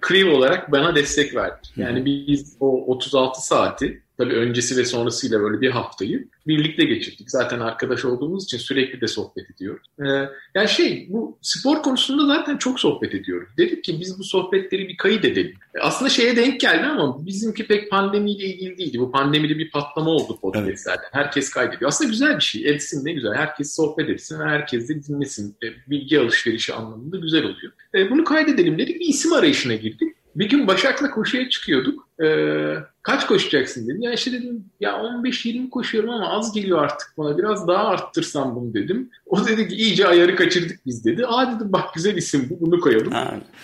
Kriv 0.00 0.36
olarak 0.36 0.72
bana 0.72 0.94
destek 0.94 1.34
verdi. 1.34 1.60
Yani 1.76 2.04
biz 2.04 2.56
o 2.60 2.84
36 2.86 3.46
saati 3.46 4.02
tabii 4.18 4.34
öncesi 4.34 4.76
ve 4.76 4.84
sonrasıyla 4.84 5.40
böyle 5.40 5.60
bir 5.60 5.70
haftayı 5.70 6.28
birlikte 6.46 6.84
geçirdik. 6.84 7.30
Zaten 7.30 7.60
arkadaş 7.60 8.04
olduğumuz 8.04 8.44
için 8.44 8.58
sürekli 8.58 9.00
de 9.00 9.08
sohbet 9.08 9.50
ediyoruz. 9.50 9.86
Ee, 10.00 10.28
yani 10.54 10.68
şey 10.68 11.06
bu 11.10 11.38
spor 11.42 11.82
konusunda 11.82 12.26
zaten 12.26 12.56
çok 12.56 12.80
sohbet 12.80 13.14
ediyoruz. 13.14 13.48
Dedik 13.58 13.84
ki 13.84 14.00
biz 14.00 14.18
bu 14.18 14.24
sohbetleri 14.24 14.88
bir 14.88 14.96
kayıt 14.96 15.24
edelim. 15.24 15.54
E, 15.74 15.80
aslında 15.80 16.10
şeye 16.10 16.36
denk 16.36 16.60
geldi 16.60 16.86
ama 16.86 17.26
bizimki 17.26 17.66
pek 17.66 17.90
pandemiyle 17.90 18.44
ilgili 18.44 18.78
değildi. 18.78 18.98
Bu 18.98 19.12
pandemide 19.12 19.58
bir 19.58 19.70
patlama 19.70 20.10
oldu 20.10 20.38
podcastlerde. 20.40 21.02
Evet. 21.02 21.14
Herkes 21.14 21.50
kaydediyor. 21.50 21.88
Aslında 21.88 22.10
güzel 22.10 22.36
bir 22.36 22.42
şey. 22.42 22.70
Etsin 22.70 23.04
ne 23.04 23.12
güzel. 23.12 23.34
Herkes 23.34 23.76
sohbet 23.76 24.08
etsin 24.08 24.40
ve 24.40 24.44
herkes 24.44 24.88
de 24.88 25.02
dinlesin. 25.02 25.56
E, 25.62 25.90
bilgi 25.90 26.20
alışverişi 26.20 26.74
anlamında 26.74 27.16
güzel 27.16 27.44
oluyor. 27.44 27.72
E, 27.94 28.10
bunu 28.10 28.24
kaydedelim 28.24 28.78
dedik. 28.78 29.00
Bir 29.00 29.06
isim 29.06 29.32
arayışına 29.32 29.74
girdik. 29.74 30.12
Bir 30.36 30.48
gün 30.48 30.66
Başak'la 30.66 31.10
koşuya 31.10 31.48
çıkıyorduk. 31.48 32.08
Ee, 32.22 32.76
kaç 33.02 33.26
koşacaksın 33.26 33.88
dedim. 33.88 34.02
Ya 34.02 34.12
işte 34.12 34.32
dedim 34.32 34.64
ya 34.80 34.92
15-20 34.92 35.70
koşuyorum 35.70 36.10
ama 36.10 36.28
az 36.28 36.52
geliyor 36.52 36.82
artık 36.84 37.14
bana. 37.18 37.38
Biraz 37.38 37.68
daha 37.68 37.84
arttırsam 37.84 38.56
bunu 38.56 38.74
dedim. 38.74 39.10
O 39.26 39.46
dedi 39.46 39.68
ki 39.68 39.74
iyice 39.74 40.06
ayarı 40.06 40.36
kaçırdık 40.36 40.86
biz 40.86 41.04
dedi. 41.04 41.26
Aa 41.26 41.56
dedim 41.56 41.72
bak 41.72 41.94
güzel 41.94 42.16
isim 42.16 42.46
bu 42.50 42.66
bunu 42.66 42.80
koyalım. 42.80 43.12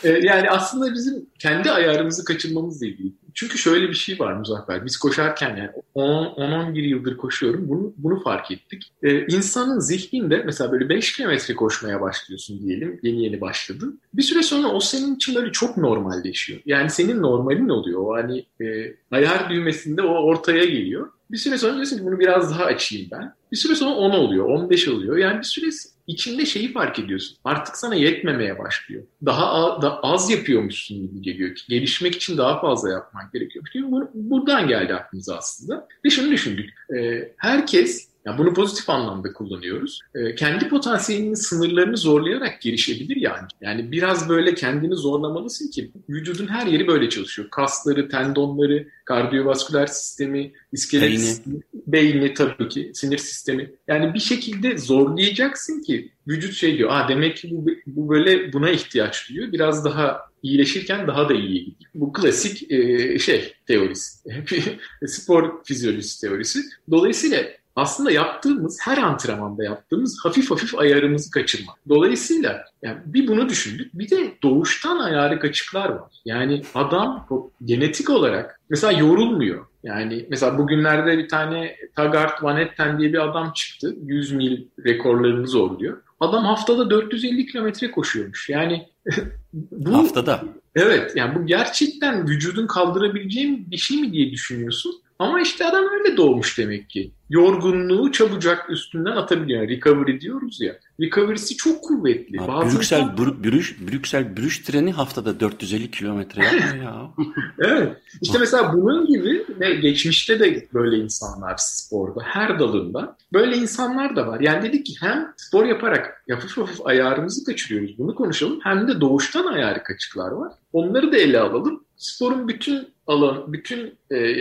Ee, 0.04 0.08
yani 0.08 0.50
aslında 0.50 0.92
bizim 0.92 1.26
kendi 1.38 1.70
ayarımızı 1.70 2.24
kaçırmamızla 2.24 2.86
ilgili. 2.86 3.12
Çünkü 3.34 3.58
şöyle 3.58 3.88
bir 3.88 3.94
şey 3.94 4.18
var 4.18 4.32
Muzaffer. 4.32 4.84
Biz 4.84 4.96
koşarken 4.96 5.56
yani 5.56 5.70
10-11 5.94 6.78
yıldır 6.78 7.16
koşuyorum. 7.16 7.68
Bunu, 7.68 7.92
bunu 7.96 8.22
fark 8.22 8.50
ettik. 8.50 8.92
Ee, 9.02 9.26
insanın 9.26 9.80
zihninde 9.80 10.42
mesela 10.46 10.72
böyle 10.72 10.88
5 10.88 11.16
kilometre 11.16 11.54
koşmaya 11.54 12.00
başlıyorsun 12.00 12.62
diyelim. 12.62 13.00
Yeni 13.02 13.24
yeni 13.24 13.40
başladın. 13.40 14.00
Bir 14.14 14.22
süre 14.22 14.42
sonra 14.42 14.68
o 14.68 14.80
senin 14.80 15.16
için 15.16 15.34
böyle 15.34 15.52
çok 15.52 15.76
normalleşiyor. 15.76 16.60
Yani 16.66 16.90
senin 16.90 17.22
normalin 17.22 17.68
oluyor. 17.68 18.00
O 18.02 18.14
hani 18.14 18.44
e, 18.60 18.94
ayar 19.10 19.50
düğmesinde 19.50 20.02
o 20.02 20.24
ortaya 20.24 20.64
geliyor. 20.64 21.10
Bir 21.30 21.36
süre 21.36 21.58
sonra 21.58 21.74
diyorsun 21.74 21.98
ki 21.98 22.04
bunu 22.04 22.18
biraz 22.18 22.50
daha 22.50 22.64
açayım 22.64 23.08
ben. 23.10 23.34
Bir 23.52 23.56
süre 23.56 23.74
sonra 23.74 23.90
10 23.90 24.10
oluyor, 24.10 24.44
15 24.44 24.88
oluyor. 24.88 25.16
Yani 25.16 25.38
bir 25.38 25.44
süre 25.44 25.70
içinde 26.06 26.46
şeyi 26.46 26.72
fark 26.72 26.98
ediyorsun. 26.98 27.38
Artık 27.44 27.76
sana 27.76 27.94
yetmemeye 27.94 28.58
başlıyor. 28.58 29.02
Daha, 29.26 29.78
az 30.02 30.30
yapıyormuşsun 30.30 31.00
gibi 31.02 31.22
geliyor 31.22 31.54
ki. 31.54 31.62
Gelişmek 31.68 32.14
için 32.14 32.38
daha 32.38 32.60
fazla 32.60 32.90
yapman 32.90 33.24
gerekiyormuş 33.32 33.70
gibi. 33.70 33.84
Buradan 34.14 34.68
geldi 34.68 34.94
aklımıza 34.94 35.36
aslında. 35.36 35.88
Ve 36.04 36.10
şunu 36.10 36.30
düşündük. 36.30 36.70
E, 36.98 37.32
herkes 37.36 38.07
yani 38.24 38.38
bunu 38.38 38.54
pozitif 38.54 38.90
anlamda 38.90 39.32
kullanıyoruz. 39.32 40.00
E, 40.14 40.34
kendi 40.34 40.68
potansiyelinin 40.68 41.34
sınırlarını 41.34 41.96
zorlayarak 41.96 42.60
gelişebilir 42.62 43.16
yani. 43.16 43.46
Yani 43.60 43.92
biraz 43.92 44.28
böyle 44.28 44.54
kendini 44.54 44.96
zorlamalısın 44.96 45.70
ki 45.70 45.90
vücudun 46.08 46.46
her 46.46 46.66
yeri 46.66 46.86
böyle 46.86 47.08
çalışıyor. 47.08 47.48
Kasları, 47.50 48.08
tendonları, 48.08 48.88
kardiyovasküler 49.04 49.86
sistemi, 49.86 50.52
iskelet 50.72 51.10
beyni. 51.10 51.18
sistemi, 51.18 51.60
beyni 51.86 52.34
tabii 52.34 52.68
ki, 52.68 52.90
sinir 52.94 53.18
sistemi. 53.18 53.70
Yani 53.88 54.14
bir 54.14 54.20
şekilde 54.20 54.78
zorlayacaksın 54.78 55.82
ki 55.82 56.12
vücut 56.28 56.54
şey 56.54 56.78
diyor. 56.78 56.90
Aa 56.92 57.08
demek 57.08 57.36
ki 57.36 57.48
bu, 57.52 57.66
bu 57.86 58.08
böyle 58.08 58.52
buna 58.52 58.70
ihtiyaç 58.70 59.28
duyuyor. 59.28 59.52
Biraz 59.52 59.84
daha 59.84 60.20
iyileşirken 60.42 61.06
daha 61.06 61.28
da 61.28 61.34
iyi 61.34 61.64
gidiyor. 61.64 61.90
Bu 61.94 62.12
klasik 62.12 62.72
e, 62.72 63.18
şey 63.18 63.54
teorisi. 63.66 64.18
Spor 65.06 65.64
fizyolojisi 65.64 66.20
teorisi. 66.20 66.60
Dolayısıyla 66.90 67.44
aslında 67.78 68.10
yaptığımız 68.10 68.78
her 68.82 68.98
antrenmanda 68.98 69.64
yaptığımız 69.64 70.18
hafif 70.22 70.50
hafif 70.50 70.78
ayarımızı 70.78 71.30
kaçırmak. 71.30 71.76
Dolayısıyla 71.88 72.64
yani 72.82 72.98
bir 73.06 73.28
bunu 73.28 73.48
düşündük. 73.48 73.98
Bir 73.98 74.10
de 74.10 74.32
doğuştan 74.42 74.98
ayarı 74.98 75.40
kaçıklar 75.40 75.88
var. 75.88 76.12
Yani 76.24 76.62
adam 76.74 77.26
genetik 77.64 78.10
olarak 78.10 78.60
mesela 78.70 78.92
yorulmuyor. 78.92 79.66
Yani 79.82 80.26
mesela 80.30 80.58
bugünlerde 80.58 81.18
bir 81.18 81.28
tane 81.28 81.76
Tagart 81.96 82.42
Van 82.42 82.56
Etten 82.56 82.98
diye 82.98 83.12
bir 83.12 83.24
adam 83.24 83.52
çıktı. 83.52 83.96
100 84.02 84.32
mil 84.32 84.66
rekorlarını 84.84 85.46
zorluyor. 85.46 86.02
Adam 86.20 86.44
haftada 86.44 86.90
450 86.90 87.46
kilometre 87.46 87.90
koşuyormuş. 87.90 88.48
Yani 88.48 88.88
bu 89.52 89.94
haftada. 89.94 90.44
Evet 90.74 91.12
yani 91.16 91.34
bu 91.34 91.46
gerçekten 91.46 92.28
vücudun 92.28 92.66
kaldırabileceğim 92.66 93.70
bir 93.70 93.76
şey 93.76 94.00
mi 94.00 94.12
diye 94.12 94.30
düşünüyorsun. 94.30 94.92
Ama 95.18 95.40
işte 95.40 95.66
adam 95.66 95.84
öyle 95.84 96.16
doğmuş 96.16 96.58
demek 96.58 96.90
ki. 96.90 97.10
Yorgunluğu 97.30 98.12
çabucak 98.12 98.70
üstünden 98.70 99.16
atabiliyor. 99.16 99.68
recovery 99.68 100.20
diyoruz 100.20 100.60
ya. 100.60 100.76
Recovery'si 101.00 101.56
çok 101.56 101.84
kuvvetli. 101.84 102.40
Abi, 102.40 102.48
Bazı 102.48 102.76
Brüksel, 102.76 103.00
insan... 103.02 103.18
Br 103.18 103.44
Brüş, 103.44 103.76
Brüksel 103.80 104.36
Brüş 104.36 104.58
treni 104.58 104.92
haftada 104.92 105.40
450 105.40 105.90
kilometre 105.90 106.44
ya. 106.82 107.10
evet. 107.58 107.96
İşte 108.22 108.38
mesela 108.38 108.72
bunun 108.72 109.06
gibi 109.06 109.44
ve 109.60 109.74
geçmişte 109.74 110.40
de 110.40 110.66
böyle 110.74 110.96
insanlar 110.96 111.54
sporda 111.56 112.20
her 112.24 112.58
dalında 112.58 113.16
böyle 113.32 113.56
insanlar 113.56 114.16
da 114.16 114.26
var. 114.26 114.40
Yani 114.40 114.62
dedik 114.62 114.86
ki 114.86 114.94
hem 115.00 115.32
spor 115.36 115.64
yaparak 115.64 116.24
hafif 116.30 116.56
hafif 116.56 116.86
ayarımızı 116.86 117.44
kaçırıyoruz 117.44 117.98
bunu 117.98 118.14
konuşalım 118.14 118.60
hem 118.62 118.88
de 118.88 119.00
doğuştan 119.00 119.46
ayarı 119.46 119.82
kaçıklar 119.82 120.30
var. 120.30 120.52
Onları 120.72 121.12
da 121.12 121.16
ele 121.16 121.40
alalım 121.40 121.80
sporun 121.98 122.48
bütün 122.48 122.88
alan, 123.06 123.52
bütün 123.52 123.94
e, 124.12 124.34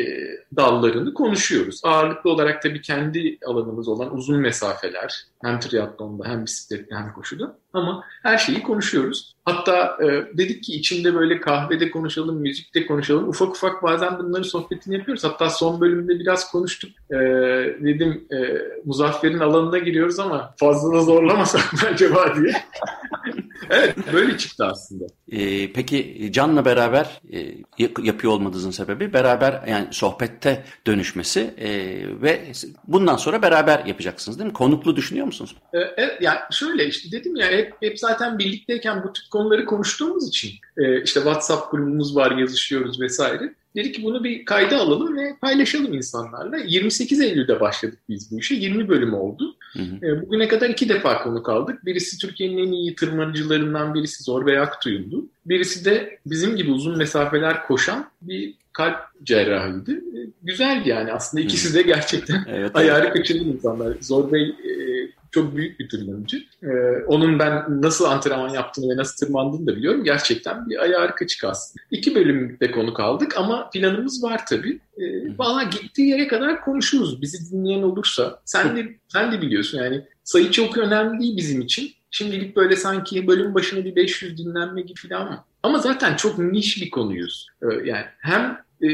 dallarını 0.56 1.14
konuşuyoruz. 1.14 1.82
Ağırlıklı 1.84 2.30
olarak 2.30 2.62
tabii 2.62 2.77
kendi 2.82 3.38
alanımız 3.46 3.88
olan 3.88 4.16
uzun 4.16 4.40
mesafeler, 4.40 5.26
hem 5.44 5.60
triatlonda 5.60 6.28
hem 6.28 6.46
bisiklette 6.46 6.96
hem 6.96 7.14
koşuda 7.14 7.58
ama 7.74 8.04
her 8.24 8.38
şeyi 8.38 8.64
konuşuyoruz. 8.64 9.36
Hatta 9.46 9.98
e, 10.04 10.38
dedik 10.38 10.64
ki 10.64 10.74
içinde 10.74 11.16
böyle 11.16 11.40
kahvede 11.40 11.92
konuşalım, 11.92 12.42
müzikte 12.42 12.86
konuşalım. 12.86 13.30
Ufak 13.30 13.50
ufak 13.50 13.84
bazen 13.84 14.20
bunların 14.20 14.44
sohbetini 14.44 14.96
yapıyoruz. 14.96 15.24
Hatta 15.24 15.50
son 15.50 15.82
bölümde 15.82 16.20
biraz 16.20 16.52
konuştuk. 16.52 16.92
E, 17.12 17.16
dedim 17.84 18.28
e, 18.32 18.38
Muzaffer'in 18.86 19.40
alanına 19.40 19.78
giriyoruz 19.78 20.20
ama 20.20 20.54
fazla 20.58 20.94
da 20.94 21.02
zorlamasak 21.02 21.74
mı 21.74 21.80
acaba 21.94 22.36
diye. 22.36 22.54
evet 23.70 23.96
böyle 24.14 24.38
çıktı 24.38 24.66
aslında. 24.66 25.06
Ee, 25.32 25.74
peki 25.74 26.30
Can'la 26.34 26.66
beraber 26.66 27.22
e, 27.34 27.54
yapıyor 28.04 28.34
olmadığınızın 28.34 28.72
sebebi 28.72 29.14
beraber 29.14 29.68
yani 29.68 29.88
sohbette 29.92 30.64
dönüşmesi 30.88 31.54
e, 31.58 31.70
ve 32.22 32.42
bundan 32.88 33.18
sonra 33.18 33.42
beraber 33.42 33.86
yapacaksınız 33.86 34.40
değil 34.40 34.48
mi? 34.48 34.54
Konuklu 34.54 34.96
düşünüyor 34.96 35.26
musunuz? 35.26 35.56
Ee, 35.74 35.78
evet 35.98 36.22
yani 36.22 36.40
şöyle 36.52 36.88
işte 36.88 37.12
dedim 37.12 37.36
ya 37.36 37.48
hep, 37.48 37.74
hep 37.82 38.00
zaten 38.00 38.40
birlikteyken 38.40 39.04
bu 39.04 39.14
tip 39.14 39.32
konuları 39.32 39.66
konuştuğumuz 39.66 40.28
için 40.28 40.52
e, 40.78 41.04
işte 41.04 41.20
WhatsApp 41.20 41.72
grubumuz 41.72 42.16
var 42.16 42.38
yazışıyoruz 42.38 43.02
vesaire. 43.02 43.54
Dedik 43.76 43.96
ki 43.96 44.04
bunu 44.04 44.24
bir 44.24 44.46
kayda 44.46 44.78
alalım 44.78 45.18
ve 45.18 45.36
paylaşalım 45.42 45.94
insanlarla. 45.94 46.58
28 46.58 47.22
Eylül'de 47.22 47.60
başladık 47.60 48.00
biz 48.10 48.32
bu 48.32 48.40
işe. 48.40 48.56
20 48.56 48.90
bölüm 48.90 49.14
oldu. 49.14 49.57
Hı 49.78 49.82
hı. 49.82 50.06
E, 50.06 50.22
bugüne 50.22 50.48
kadar 50.48 50.70
iki 50.70 50.90
defa 50.90 51.24
konuk 51.24 51.50
aldık. 51.50 51.86
Birisi 51.86 52.18
Türkiye'nin 52.18 52.58
en 52.58 52.72
iyi 52.72 52.96
tırmanıcılarından 52.96 53.94
birisi 53.94 54.24
Zorbey 54.24 54.60
Aktuyum'du. 54.60 55.26
Birisi 55.46 55.86
de 55.86 56.20
bizim 56.26 56.56
gibi 56.56 56.72
uzun 56.72 56.98
mesafeler 56.98 57.68
koşan 57.68 58.10
bir 58.22 58.54
kalp 58.74 58.98
cerrahıydı. 59.24 59.92
E, 59.92 60.20
güzeldi 60.44 60.90
yani 60.90 61.12
aslında 61.14 61.44
ikisi 61.44 61.74
de 61.74 61.82
gerçekten 61.82 62.46
evet, 62.48 62.72
ayarı 62.74 63.06
evet. 63.06 63.14
kaçıran 63.14 63.46
insanlar. 63.46 63.94
Zorbey 64.02 64.44
e, 64.50 64.87
çok 65.38 65.56
büyük 65.56 65.80
bir 65.80 65.90
tırmanıcı. 65.90 66.44
Ee, 66.64 66.68
onun 67.08 67.40
ben 67.40 67.82
nasıl 67.82 68.06
antrenman 68.06 68.50
yaptığını 68.50 68.94
ve 68.94 68.98
nasıl 68.98 69.26
tırmandığını 69.26 69.68
da 69.68 69.76
biliyorum. 69.76 70.04
Gerçekten 70.04 70.70
bir 70.70 70.80
ayağı 70.84 71.16
çık 71.28 71.44
aslında. 71.44 71.84
İki 71.92 72.16
bölümde 72.16 72.72
konu 72.72 72.94
kaldık 72.94 73.38
ama 73.38 73.70
planımız 73.70 74.24
var 74.24 74.46
tabii. 74.50 74.80
Ee, 74.98 75.38
Valla 75.38 75.64
gittiği 75.64 76.10
yere 76.10 76.28
kadar 76.28 76.62
konuşuruz. 76.62 77.22
Bizi 77.22 77.52
dinleyen 77.52 77.82
olursa. 77.82 78.40
Sen 78.46 78.78
de, 78.78 78.88
sen 79.08 79.32
de 79.32 79.42
biliyorsun 79.42 79.78
yani 79.78 80.02
sayı 80.24 80.52
çok 80.52 80.78
önemli 80.78 81.20
değil 81.20 81.38
bizim 81.38 81.62
için. 81.62 81.92
Şimdilik 82.12 82.56
böyle 82.56 82.76
sanki 82.76 83.28
bölüm 83.28 83.54
başına 83.54 83.86
bir 83.86 83.96
500 83.96 84.38
dinlenme 84.38 84.82
gibi 84.82 85.00
falan 85.10 85.28
mı? 85.28 85.44
Ama 85.64 85.80
zaten 85.80 86.16
çok 86.16 86.40
niş 86.40 86.82
bir 86.82 86.90
konuyuz. 86.90 87.48
Ee, 87.64 87.66
yani 87.86 88.06
hem 88.20 88.58
e, 88.84 88.90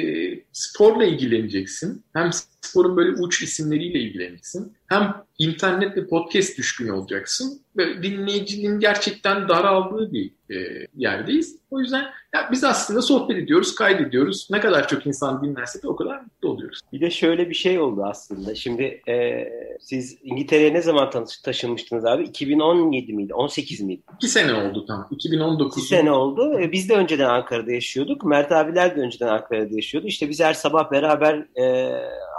sporla 0.51 1.03
ilgileneceksin. 1.03 2.03
Hem 2.13 2.29
sporun 2.65 2.97
böyle 2.97 3.11
uç 3.11 3.41
isimleriyle 3.41 3.99
ilgileneceksin. 3.99 4.73
Hem 4.87 5.13
internet 5.39 5.97
ve 5.97 6.07
podcast 6.07 6.57
düşkün 6.57 6.87
olacaksın. 6.87 7.61
Ve 7.77 8.03
dinleyicinin 8.03 8.79
gerçekten 8.79 9.49
daraldığı 9.49 10.13
bir 10.13 10.31
e, 10.51 10.87
yerdeyiz. 10.95 11.57
O 11.71 11.79
yüzden 11.79 12.05
ya 12.35 12.49
biz 12.51 12.63
aslında 12.63 13.01
sohbet 13.01 13.37
ediyoruz, 13.37 13.75
kaydediyoruz. 13.75 14.47
Ne 14.51 14.59
kadar 14.59 14.87
çok 14.87 15.07
insan 15.07 15.43
dinlerse 15.43 15.81
de 15.81 15.87
o 15.87 15.95
kadar 15.95 16.21
mutlu 16.21 16.49
oluyoruz. 16.49 16.79
Bir 16.93 17.01
de 17.01 17.09
şöyle 17.09 17.49
bir 17.49 17.55
şey 17.55 17.79
oldu 17.79 18.03
aslında. 18.05 18.55
Şimdi 18.55 19.01
e, 19.07 19.47
siz 19.79 20.17
İngiltere'ye 20.23 20.73
ne 20.73 20.81
zaman 20.81 21.09
taşınmıştınız 21.43 22.05
abi? 22.05 22.23
2017 22.23 23.13
miydi? 23.13 23.33
18 23.33 23.81
miydi? 23.81 24.01
2 24.15 24.27
sene 24.27 24.53
oldu 24.53 24.85
tam. 24.85 25.07
2019. 25.11 25.77
2 25.77 25.87
sene 25.87 26.11
oldu. 26.11 26.59
E, 26.59 26.71
biz 26.71 26.89
de 26.89 26.93
önceden 26.93 27.29
Ankara'da 27.29 27.71
yaşıyorduk. 27.71 28.25
Mert 28.25 28.51
abiler 28.51 28.95
de 28.95 28.99
önceden 28.99 29.27
Ankara'da 29.27 29.75
yaşıyordu. 29.75 30.07
İşte 30.07 30.29
biz 30.29 30.39
her 30.39 30.53
sabah 30.53 30.91
beraber 30.91 31.35
e, 31.35 31.93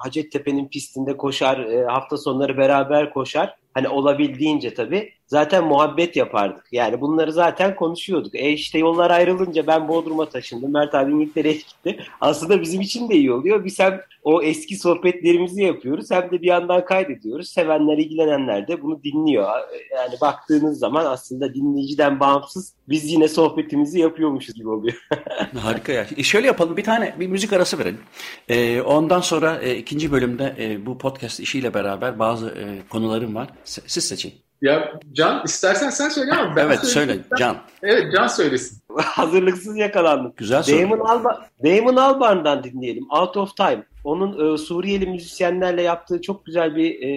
Hacettepe'nin 0.04 0.68
pistinde 0.68 1.16
koşar, 1.16 1.58
e, 1.58 1.84
hafta 1.84 2.16
sonları 2.16 2.56
beraber 2.56 3.12
koşar. 3.12 3.56
Hani 3.74 3.88
olabildiğince 3.88 4.74
tabii 4.74 5.12
zaten 5.26 5.64
muhabbet 5.64 6.16
yapardık. 6.16 6.66
Yani 6.72 7.00
bunları 7.00 7.32
zaten 7.32 7.76
konuşuyorduk. 7.76 8.34
E 8.34 8.50
işte 8.50 8.78
yollar 8.78 9.10
ayrılınca 9.10 9.66
ben 9.66 9.88
Bodrum'a 9.88 10.28
taşındım. 10.28 10.72
Mert 10.72 10.94
abi 10.94 11.12
İngiltere'ye 11.12 11.54
gitti. 11.54 11.98
Aslında 12.20 12.60
bizim 12.60 12.80
için 12.80 13.08
de 13.08 13.14
iyi 13.14 13.32
oluyor. 13.32 13.64
Biz 13.64 13.78
hem 13.78 14.00
o 14.22 14.42
eski 14.42 14.76
sohbetlerimizi 14.76 15.62
yapıyoruz 15.62 16.10
hem 16.10 16.30
de 16.30 16.42
bir 16.42 16.46
yandan 16.46 16.84
kaydediyoruz. 16.84 17.48
Sevenler, 17.48 17.98
ilgilenenler 17.98 18.68
de 18.68 18.82
bunu 18.82 19.02
dinliyor. 19.04 19.48
Yani 19.94 20.14
baktığınız 20.20 20.78
zaman 20.78 21.04
aslında 21.04 21.54
dinleyiciden 21.54 22.20
bağımsız 22.20 22.74
biz 22.88 23.12
yine 23.12 23.28
sohbetimizi 23.28 23.98
yapıyormuşuz 23.98 24.54
gibi 24.54 24.68
oluyor. 24.68 24.94
Harika 25.58 25.92
ya. 25.92 26.06
E 26.16 26.22
şöyle 26.22 26.46
yapalım 26.46 26.76
bir 26.76 26.84
tane 26.84 27.14
bir 27.20 27.26
müzik 27.26 27.52
arası 27.52 27.78
verelim. 27.78 28.00
E, 28.48 28.82
ondan 28.82 29.20
sonra 29.20 29.58
e, 29.62 29.76
ikinci 29.76 30.12
bölümde 30.12 30.54
e, 30.58 30.86
bu 30.86 30.98
podcast 30.98 31.40
işiyle 31.40 31.74
beraber 31.74 32.18
bazı 32.18 32.48
e, 32.48 32.88
konularım 32.88 33.34
var. 33.34 33.48
Siz 33.64 34.04
seçin. 34.04 34.34
Ya 34.62 34.92
Can 35.12 35.42
istersen 35.44 35.90
sen 35.90 36.08
söyle 36.08 36.32
ama 36.32 36.56
ben 36.56 36.66
Evet 36.66 36.84
söyle 36.84 37.18
Can. 37.38 37.56
Evet 37.82 38.12
Can 38.16 38.26
söylesin. 38.26 38.78
Hazırlıksız 38.96 39.76
yakalandık. 39.76 40.36
Güzel 40.36 40.62
soru. 40.62 40.82
Damon, 40.82 40.98
Alba 40.98 41.48
Damon 41.64 41.96
Albarn'dan 41.96 42.64
dinleyelim. 42.64 43.04
Out 43.10 43.36
of 43.36 43.56
Time. 43.56 43.84
Onun 44.04 44.54
e, 44.54 44.58
Suriyeli 44.58 45.06
müzisyenlerle 45.06 45.82
yaptığı 45.82 46.20
çok 46.22 46.46
güzel 46.46 46.76
bir 46.76 47.02
e, 47.02 47.08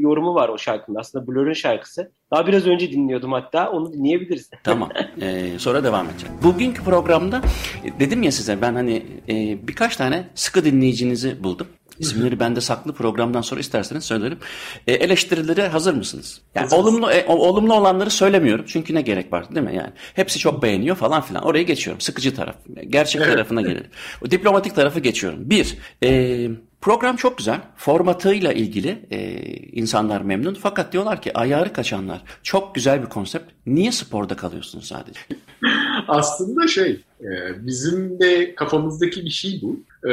yorumu 0.00 0.34
var 0.34 0.48
o 0.48 0.58
şarkının. 0.58 0.98
Aslında 0.98 1.26
Blur'un 1.26 1.52
şarkısı. 1.52 2.12
Daha 2.30 2.46
biraz 2.46 2.66
önce 2.66 2.92
dinliyordum 2.92 3.32
hatta. 3.32 3.70
Onu 3.70 3.92
dinleyebiliriz. 3.92 4.50
Tamam. 4.64 4.88
Ee, 5.22 5.58
sonra 5.58 5.84
devam 5.84 6.06
edeceğim. 6.10 6.34
Bugünkü 6.42 6.84
programda 6.84 7.42
e, 7.84 8.00
dedim 8.00 8.22
ya 8.22 8.32
size 8.32 8.62
ben 8.62 8.74
hani 8.74 9.02
e, 9.28 9.68
birkaç 9.68 9.96
tane 9.96 10.28
sıkı 10.34 10.64
dinleyicinizi 10.64 11.44
buldum. 11.44 11.66
İsimleri 11.98 12.40
bende 12.40 12.60
saklı 12.60 12.92
programdan 12.92 13.40
sonra 13.40 13.60
isterseniz 13.60 14.04
söylerim. 14.04 14.38
E, 14.86 14.92
eleştirilere 14.92 15.68
hazır 15.68 15.94
mısınız? 15.94 16.40
Yani 16.54 16.64
Hazırız. 16.64 16.84
olumlu 16.84 17.10
e, 17.10 17.26
olumlu 17.26 17.74
olanları 17.74 18.10
söylemiyorum. 18.10 18.64
Çünkü 18.68 18.94
ne 18.94 19.02
gerek 19.02 19.32
var 19.32 19.54
değil 19.54 19.66
mi? 19.66 19.76
Yani 19.76 19.90
hepsi 20.14 20.38
çok 20.38 20.62
beğeniyor 20.62 20.96
falan 20.96 21.22
filan. 21.22 21.44
Oraya 21.44 21.62
geçiyorum. 21.62 22.00
Sıkıcı 22.00 22.34
taraf. 22.34 22.56
Gerçek 22.88 23.22
evet. 23.22 23.32
tarafına 23.32 23.62
gelelim. 23.62 23.90
O 24.26 24.30
diplomatik 24.30 24.74
tarafı 24.74 25.00
geçiyorum. 25.00 25.38
Bir, 25.50 25.78
e, 26.02 26.48
Program 26.80 27.16
çok 27.16 27.38
güzel. 27.38 27.60
Formatıyla 27.76 28.52
ilgili 28.52 29.06
e, 29.10 29.40
insanlar 29.72 30.20
memnun. 30.20 30.54
Fakat 30.54 30.92
diyorlar 30.92 31.22
ki 31.22 31.38
ayarı 31.38 31.72
kaçanlar. 31.72 32.22
Çok 32.42 32.74
güzel 32.74 33.02
bir 33.02 33.06
konsept. 33.06 33.52
Niye 33.66 33.92
sporda 33.92 34.36
kalıyorsunuz 34.36 34.84
sadece? 34.84 35.20
Aslında 36.08 36.68
şey 36.68 37.00
e, 37.20 37.26
bizim 37.66 38.20
de 38.20 38.54
kafamızdaki 38.54 39.24
bir 39.24 39.30
şey 39.30 39.60
bu. 39.62 39.80
E, 40.08 40.12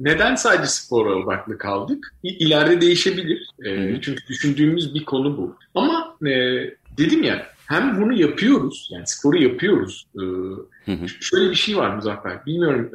neden 0.00 0.34
sadece 0.34 0.66
spora 0.66 1.14
odaklı 1.14 1.58
kaldık? 1.58 2.14
İleride 2.22 2.80
değişebilir. 2.80 3.50
E, 3.64 4.00
çünkü 4.00 4.26
düşündüğümüz 4.28 4.94
bir 4.94 5.04
konu 5.04 5.36
bu. 5.36 5.56
Ama 5.74 6.16
dedim 6.98 7.22
ya 7.22 7.46
hem 7.66 8.00
bunu 8.00 8.12
yapıyoruz 8.12 8.88
yani 8.92 9.06
sporu 9.06 9.42
yapıyoruz. 9.42 10.06
Şöyle 11.20 11.50
bir 11.50 11.54
şey 11.54 11.76
var 11.76 11.94
Muzaffer. 11.94 12.46
Bilmiyorum 12.46 12.90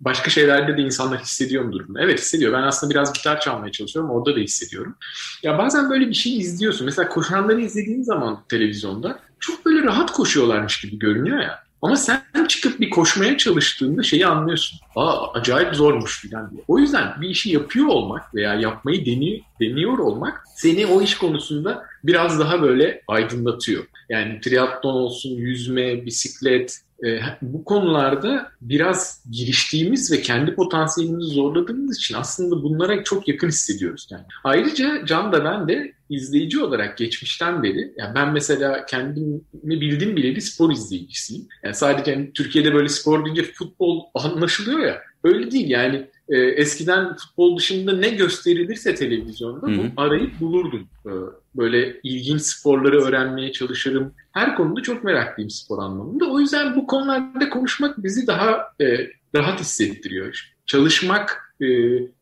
başka 0.00 0.30
şeylerde 0.30 0.76
de 0.76 0.82
insanlar 0.82 1.20
hissediyor 1.20 1.64
mu 1.64 1.72
durumda? 1.72 2.00
Evet 2.02 2.18
hissediyor. 2.18 2.52
Ben 2.52 2.62
aslında 2.62 2.90
biraz 2.90 3.12
gitar 3.12 3.40
çalmaya 3.40 3.72
çalışıyorum. 3.72 4.10
Orada 4.10 4.36
da 4.36 4.40
hissediyorum. 4.40 4.96
Ya 5.42 5.58
bazen 5.58 5.90
böyle 5.90 6.08
bir 6.08 6.14
şey 6.14 6.38
izliyorsun. 6.38 6.84
Mesela 6.84 7.08
koşanları 7.08 7.60
izlediğin 7.60 8.02
zaman 8.02 8.44
televizyonda 8.48 9.20
çok 9.40 9.66
böyle 9.66 9.82
rahat 9.82 10.12
koşuyorlarmış 10.12 10.80
gibi 10.80 10.98
görünüyor 10.98 11.40
ya. 11.40 11.68
Ama 11.82 11.96
sen 11.96 12.22
çıkıp 12.48 12.80
bir 12.80 12.90
koşmaya 12.90 13.36
çalıştığında 13.36 14.02
şeyi 14.02 14.26
anlıyorsun. 14.26 14.78
Aa 14.96 15.32
acayip 15.32 15.74
zormuş 15.74 16.20
filan 16.20 16.50
diye. 16.50 16.62
O 16.68 16.78
yüzden 16.78 17.20
bir 17.20 17.28
işi 17.28 17.50
yapıyor 17.50 17.86
olmak 17.86 18.34
veya 18.34 18.54
yapmayı 18.54 19.06
deniyor, 19.06 19.40
deniyor 19.60 19.98
olmak 19.98 20.44
seni 20.56 20.86
o 20.86 21.02
iş 21.02 21.18
konusunda 21.18 21.84
biraz 22.04 22.38
daha 22.38 22.62
böyle 22.62 23.02
aydınlatıyor. 23.08 23.84
Yani 24.08 24.40
triatlon 24.40 24.94
olsun, 24.94 25.30
yüzme, 25.30 26.06
bisiklet, 26.06 26.80
e, 27.06 27.20
bu 27.42 27.64
konularda 27.64 28.52
biraz 28.60 29.24
giriştiğimiz 29.30 30.12
ve 30.12 30.22
kendi 30.22 30.54
potansiyelimizi 30.54 31.34
zorladığımız 31.34 31.98
için 31.98 32.14
aslında 32.14 32.62
bunlara 32.62 33.04
çok 33.04 33.28
yakın 33.28 33.48
hissediyoruz. 33.48 34.08
Yani. 34.10 34.24
Ayrıca 34.44 35.06
Can 35.06 35.32
da 35.32 35.44
ben 35.44 35.68
de 35.68 35.92
izleyici 36.10 36.62
olarak 36.62 36.98
geçmişten 36.98 37.62
beri, 37.62 37.92
yani 37.96 38.14
ben 38.14 38.32
mesela 38.32 38.86
kendimi 38.86 39.40
bildim 39.54 40.16
bile 40.16 40.36
bir 40.36 40.40
spor 40.40 40.72
izleyicisiyim. 40.72 41.48
Yani 41.62 41.74
sadece 41.74 42.10
yani 42.10 42.32
Türkiye'de 42.32 42.74
böyle 42.74 42.88
spor 42.88 43.24
deyince 43.24 43.42
futbol 43.42 44.04
anlaşılıyor 44.14 44.78
ya, 44.78 45.02
öyle 45.24 45.50
değil 45.50 45.70
yani 45.70 46.06
e, 46.28 46.36
eskiden 46.38 47.16
futbol 47.16 47.58
dışında 47.58 47.92
ne 47.92 48.08
gösterilirse 48.08 48.94
televizyonda 48.94 49.66
Hı-hı. 49.66 49.76
bu 49.96 50.02
arayıp 50.02 50.40
bulurdum. 50.40 50.88
E, 51.06 51.12
böyle 51.56 52.00
ilginç 52.02 52.42
sporları 52.42 53.02
öğrenmeye 53.02 53.52
çalışırım. 53.52 54.12
Her 54.32 54.56
konuda 54.56 54.82
çok 54.82 55.04
meraklıyım 55.04 55.50
spor 55.50 55.78
anlamında. 55.78 56.24
O 56.24 56.40
yüzden 56.40 56.76
bu 56.76 56.86
konularda 56.86 57.50
konuşmak 57.50 58.02
bizi 58.02 58.26
daha 58.26 58.72
e, 58.80 59.10
rahat 59.36 59.60
hissettiriyor. 59.60 60.54
Çalışmak, 60.66 61.54
e, 61.62 61.66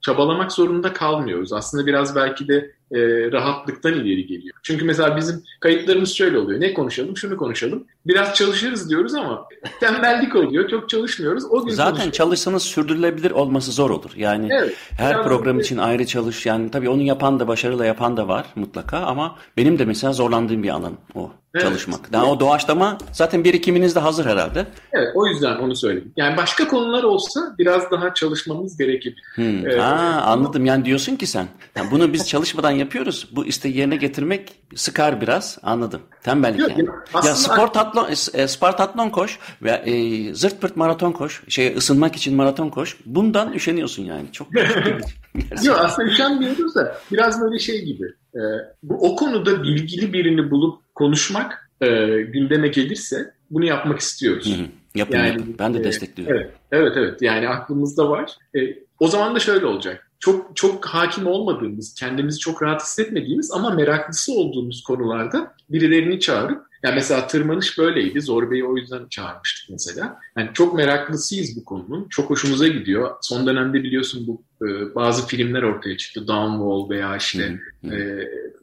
çabalamak 0.00 0.52
zorunda 0.52 0.92
kalmıyoruz. 0.92 1.52
Aslında 1.52 1.86
biraz 1.86 2.16
belki 2.16 2.48
de 2.48 2.75
e, 2.92 2.98
rahatlıktan 3.32 3.92
ileri 3.92 4.26
geliyor. 4.26 4.54
Çünkü 4.62 4.84
mesela 4.84 5.16
bizim 5.16 5.42
kayıtlarımız 5.60 6.14
şöyle 6.14 6.38
oluyor. 6.38 6.60
Ne 6.60 6.74
konuşalım? 6.74 7.16
Şunu 7.16 7.36
konuşalım. 7.36 7.84
Biraz 8.06 8.34
çalışırız 8.34 8.90
diyoruz 8.90 9.14
ama 9.14 9.48
tembellik 9.80 10.36
oluyor. 10.36 10.68
Çok 10.68 10.88
çalışmıyoruz. 10.88 11.44
O 11.50 11.66
gün 11.66 11.74
Zaten 11.74 12.10
çalışsanız 12.10 12.62
sürdürülebilir 12.62 13.30
olması 13.30 13.72
zor 13.72 13.90
olur. 13.90 14.10
Yani 14.16 14.48
evet, 14.52 14.74
her 14.98 15.22
program 15.22 15.60
için 15.60 15.78
ayrı 15.78 16.06
çalış. 16.06 16.46
Yani 16.46 16.70
tabii 16.70 16.88
onu 16.88 17.02
yapan 17.02 17.40
da 17.40 17.48
başarıyla 17.48 17.84
yapan 17.84 18.16
da 18.16 18.28
var 18.28 18.46
mutlaka 18.54 18.98
ama 18.98 19.38
benim 19.56 19.78
de 19.78 19.84
mesela 19.84 20.12
zorlandığım 20.12 20.62
bir 20.62 20.68
alan 20.70 20.92
o 21.14 21.32
evet. 21.56 21.68
çalışmak. 21.68 22.12
Daha 22.12 22.26
o 22.26 22.40
doğaçlama 22.40 22.98
zaten 23.12 23.44
birikiminiz 23.44 23.94
de 23.94 24.00
hazır 24.00 24.26
herhalde. 24.26 24.66
Evet 24.92 25.08
o 25.14 25.26
yüzden 25.26 25.56
onu 25.56 25.76
söyledim. 25.76 26.12
Yani 26.16 26.36
başka 26.36 26.68
konular 26.68 27.02
olsa 27.02 27.54
biraz 27.58 27.90
daha 27.90 28.14
çalışmamız 28.14 28.78
gerekir. 28.78 29.14
Hmm. 29.34 29.66
Ee, 29.66 29.80
Aa, 29.80 30.22
anladım. 30.22 30.66
Yani 30.66 30.84
diyorsun 30.84 31.16
ki 31.16 31.26
sen 31.26 31.46
yani 31.76 31.90
bunu 31.90 32.12
biz 32.12 32.28
çalışmadan 32.28 32.70
yapıyoruz. 32.70 33.28
Bu 33.32 33.46
isteği 33.46 33.76
yerine 33.76 33.96
getirmek 33.96 34.52
sıkar 34.74 35.20
biraz. 35.20 35.58
Anladım. 35.62 36.00
Tembellik 36.22 36.60
Yok, 36.60 36.70
yani. 36.70 36.88
Ya 37.14 37.34
spor 37.34 37.68
tatlon, 37.68 38.10
e, 38.34 38.48
Spartatlon 38.48 39.10
koş 39.10 39.38
ve 39.62 39.70
e, 39.70 40.34
zırt 40.34 40.60
pırt 40.60 40.76
maraton 40.76 41.12
koş. 41.12 41.42
Şey 41.48 41.76
ısınmak 41.76 42.16
için 42.16 42.36
maraton 42.36 42.68
koş. 42.68 42.96
Bundan 43.06 43.52
üşeniyorsun 43.52 44.04
yani. 44.04 44.32
Çok 44.32 44.48
Yok 45.64 45.78
aslında 45.80 46.08
üşenmiyoruz 46.08 46.74
da 46.74 46.96
biraz 47.12 47.40
böyle 47.40 47.58
şey 47.58 47.84
gibi. 47.84 48.04
E, 48.34 48.40
bu, 48.82 48.94
o 48.94 49.16
konuda 49.16 49.62
bilgili 49.62 50.12
birini 50.12 50.50
bulup 50.50 50.85
konuşmak 50.96 51.70
e, 51.80 51.86
gündeme 52.22 52.68
gelirse 52.68 53.34
bunu 53.50 53.64
yapmak 53.64 53.98
istiyoruz. 53.98 54.56
Hı 54.56 54.62
hı. 54.62 54.66
Yapın, 54.94 55.16
yani, 55.16 55.28
yapın. 55.28 55.56
Ben 55.58 55.74
de 55.74 55.78
e, 55.78 55.84
destekliyorum. 55.84 56.36
Evet, 56.36 56.52
evet, 56.72 56.92
evet. 56.96 57.22
Yani 57.22 57.48
aklımızda 57.48 58.10
var. 58.10 58.32
E, 58.56 58.60
o 59.00 59.08
zaman 59.08 59.34
da 59.34 59.38
şöyle 59.38 59.66
olacak 59.66 60.06
çok 60.20 60.56
çok 60.56 60.86
hakim 60.86 61.26
olmadığımız, 61.26 61.94
kendimizi 61.94 62.38
çok 62.38 62.62
rahat 62.62 62.82
hissetmediğimiz 62.82 63.52
ama 63.52 63.70
meraklısı 63.70 64.32
olduğumuz 64.32 64.82
konularda 64.82 65.54
birilerini 65.70 66.20
çağırıp 66.20 66.65
yani 66.82 66.94
mesela 66.94 67.26
tırmanış 67.26 67.78
böyleydi. 67.78 68.20
Zor 68.20 68.50
Bey'i 68.50 68.64
o 68.64 68.76
yüzden 68.76 69.08
çağırmıştık 69.10 69.70
mesela. 69.70 70.18
Yani 70.38 70.50
çok 70.54 70.74
meraklısıyız 70.74 71.56
bu 71.56 71.64
konunun. 71.64 72.08
Çok 72.08 72.30
hoşumuza 72.30 72.68
gidiyor. 72.68 73.10
Son 73.22 73.46
dönemde 73.46 73.82
biliyorsun 73.82 74.26
bu 74.26 74.42
e, 74.66 74.94
bazı 74.94 75.26
filmler 75.26 75.62
ortaya 75.62 75.96
çıktı. 75.96 76.28
Downwall 76.28 76.90
veya 76.90 77.16
işte 77.16 77.58
e, 77.84 77.96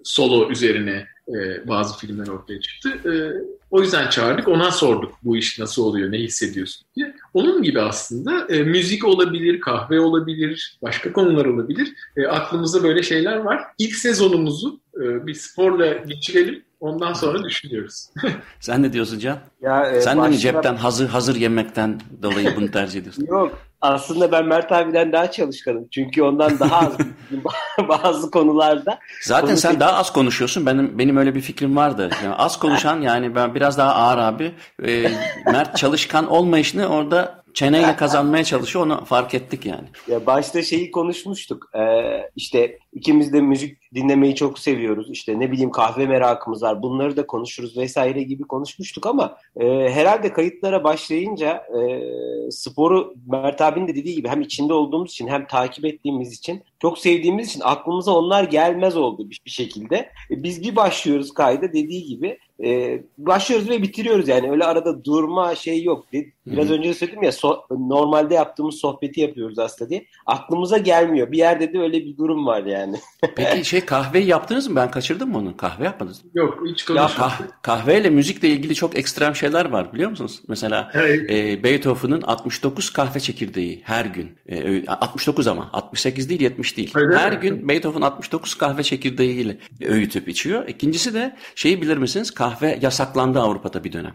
solo 0.03 0.51
üzerine 0.51 1.07
e, 1.27 1.67
bazı 1.67 1.97
filmler 1.97 2.27
ortaya 2.27 2.61
çıktı. 2.61 2.89
E, 2.89 3.13
o 3.71 3.81
yüzden 3.81 4.09
çağırdık. 4.09 4.47
Ona 4.47 4.71
sorduk 4.71 5.13
bu 5.23 5.37
iş 5.37 5.59
nasıl 5.59 5.83
oluyor, 5.83 6.11
ne 6.11 6.17
hissediyorsun 6.17 6.85
diye. 6.95 7.15
Onun 7.33 7.63
gibi 7.63 7.81
aslında 7.81 8.47
e, 8.47 8.63
müzik 8.63 9.05
olabilir, 9.05 9.59
kahve 9.59 9.99
olabilir, 9.99 10.77
başka 10.81 11.13
konular 11.13 11.45
olabilir. 11.45 11.93
E, 12.17 12.27
aklımızda 12.27 12.83
böyle 12.83 13.03
şeyler 13.03 13.37
var. 13.37 13.61
İlk 13.77 13.95
sezonumuzu 13.95 14.79
e, 14.97 15.27
bir 15.27 15.33
sporla 15.33 15.93
geçirelim. 15.93 16.63
Ondan 16.83 17.13
sonra 17.13 17.43
düşünüyoruz. 17.43 18.09
Sen 18.59 18.83
ne 18.83 18.93
diyorsun 18.93 19.19
Can? 19.19 19.37
Ya, 19.61 19.91
e, 19.91 20.01
Sen 20.01 20.23
de 20.23 20.27
mi 20.27 20.37
cepten 20.37 20.75
hazır 20.75 21.09
hazır 21.09 21.35
yemekten 21.35 22.01
dolayı 22.21 22.55
bunu 22.55 22.71
tercih 22.71 22.99
ediyorsun? 22.99 23.25
Yok. 23.29 23.59
Aslında 23.81 24.31
ben 24.31 24.45
Mert 24.45 24.71
abiden 24.71 25.11
daha 25.11 25.31
çalışkanım. 25.31 25.87
Çünkü 25.91 26.23
ondan 26.23 26.59
daha 26.59 26.79
az 26.79 26.93
bazı 27.89 28.31
konularda. 28.31 28.99
Zaten 29.21 29.45
Konu 29.47 29.57
sen 29.57 29.79
daha 29.79 29.93
az 29.93 30.13
konuşuyorsun. 30.13 30.65
Benim 30.65 30.99
benim 30.99 31.17
öyle 31.17 31.35
bir 31.35 31.41
fikrim 31.41 31.75
vardı. 31.75 32.09
Yani 32.23 32.35
az 32.35 32.59
konuşan 32.59 33.01
yani 33.01 33.35
ben 33.35 33.55
biraz 33.55 33.77
daha 33.77 33.95
ağır 33.95 34.17
abi. 34.17 34.51
E, 34.87 35.11
Mert 35.45 35.77
çalışkan 35.77 36.27
olmayışını 36.27 36.87
orada 36.87 37.42
çeneyle 37.53 37.95
kazanmaya 37.97 38.43
çalışıyor 38.43 38.85
onu 38.85 39.05
fark 39.05 39.33
ettik 39.33 39.65
yani. 39.65 39.87
Ya 40.07 40.25
başta 40.25 40.61
şeyi 40.61 40.91
konuşmuştuk. 40.91 41.69
Ee, 41.75 41.79
işte 42.35 42.79
ikimiz 42.93 43.33
de 43.33 43.41
müzik 43.41 43.93
dinlemeyi 43.93 44.35
çok 44.35 44.59
seviyoruz. 44.59 45.11
İşte 45.11 45.39
ne 45.39 45.51
bileyim 45.51 45.71
kahve 45.71 46.07
merakımız 46.07 46.63
var. 46.63 46.81
Bunları 46.81 47.17
da 47.17 47.27
konuşuruz 47.27 47.77
vesaire 47.77 48.23
gibi 48.23 48.43
konuşmuştuk 48.43 49.05
ama 49.05 49.37
e, 49.59 49.65
herhalde 49.89 50.33
kayıtlara 50.33 50.83
başlayınca 50.83 51.51
e, 51.53 51.81
sporu 52.51 53.13
Mert 53.27 53.61
abinin 53.61 53.87
de 53.87 53.95
dediği 53.95 54.15
gibi 54.15 54.27
hem 54.27 54.41
içinde 54.41 54.73
olduğumuz 54.73 55.11
için 55.11 55.27
hem 55.27 55.47
takip 55.47 55.85
ettiğimiz 55.85 56.33
için 56.33 56.63
çok 56.81 56.99
sevdiğimiz 56.99 57.49
için 57.49 57.61
aklımıza 57.63 58.11
onlar 58.11 58.43
gelmez 58.43 58.97
oldu 58.97 59.29
bir, 59.29 59.41
bir 59.45 59.51
şekilde. 59.51 59.95
E, 60.31 60.43
biz 60.43 60.63
bir 60.63 60.75
başlıyoruz 60.75 61.33
kayda 61.33 61.73
dediği 61.73 62.05
gibi 62.05 62.37
e, 62.63 63.01
başlıyoruz 63.17 63.69
ve 63.69 63.81
bitiriyoruz 63.81 64.27
yani 64.27 64.51
öyle 64.51 64.63
arada 64.65 65.05
durma 65.05 65.55
şey 65.55 65.83
yok. 65.83 66.05
Biraz 66.45 66.65
Hı-hı. 66.65 66.73
önce 66.73 66.89
de 66.89 66.93
söyledim 66.93 67.23
ya 67.23 67.29
so- 67.29 67.89
normalde 67.89 68.33
yaptığımız 68.33 68.75
sohbeti 68.75 69.21
yapıyoruz 69.21 69.59
aslında 69.59 69.89
diye. 69.89 70.05
Aklımıza 70.25 70.77
gelmiyor. 70.77 71.31
Bir 71.31 71.37
yerde 71.37 71.73
de 71.73 71.79
öyle 71.79 72.05
bir 72.05 72.17
durum 72.17 72.45
var 72.45 72.63
yani. 72.63 72.97
Peki 73.35 73.65
şey 73.65 73.81
kahveyi 73.81 74.25
yaptınız 74.27 74.67
mı? 74.67 74.75
Ben 74.75 74.91
kaçırdım 74.91 75.29
mı 75.29 75.37
onu? 75.37 75.57
Kahve 75.57 75.83
yapmadınız 75.83 76.25
mı? 76.25 76.31
Yok 76.33 76.59
hiç 76.67 76.85
konuşmadım. 76.85 77.15
Ya 77.19 77.27
kah- 77.27 77.61
kahveyle 77.61 78.09
müzikle 78.09 78.47
ilgili 78.47 78.75
çok 78.75 78.97
ekstrem 78.97 79.35
şeyler 79.35 79.65
var 79.65 79.93
biliyor 79.93 80.09
musunuz? 80.09 80.41
Mesela 80.47 80.91
evet. 80.93 81.31
e, 81.31 81.63
Beethoven'ın 81.63 82.21
69 82.21 82.89
kahve 82.93 83.19
çekirdeği 83.19 83.81
her 83.83 84.05
gün. 84.05 84.37
E, 84.49 84.85
69 84.87 85.47
ama 85.47 85.69
68 85.73 86.29
değil 86.29 86.41
70 86.41 86.77
değil. 86.77 86.91
Öyle 86.95 87.17
her 87.17 87.33
mi? 87.33 87.39
gün 87.39 87.69
Beethoven 87.69 88.01
69 88.01 88.55
kahve 88.55 88.83
çekirdeğiyle 88.83 89.57
öğütüp 89.81 90.27
içiyor. 90.27 90.67
İkincisi 90.67 91.13
de 91.13 91.35
şeyi 91.55 91.81
bilir 91.81 91.97
misiniz? 91.97 92.31
Kahve 92.43 92.79
yasaklandı 92.81 93.39
Avrupa'da 93.39 93.83
bir 93.83 93.91
dönem. 93.91 94.13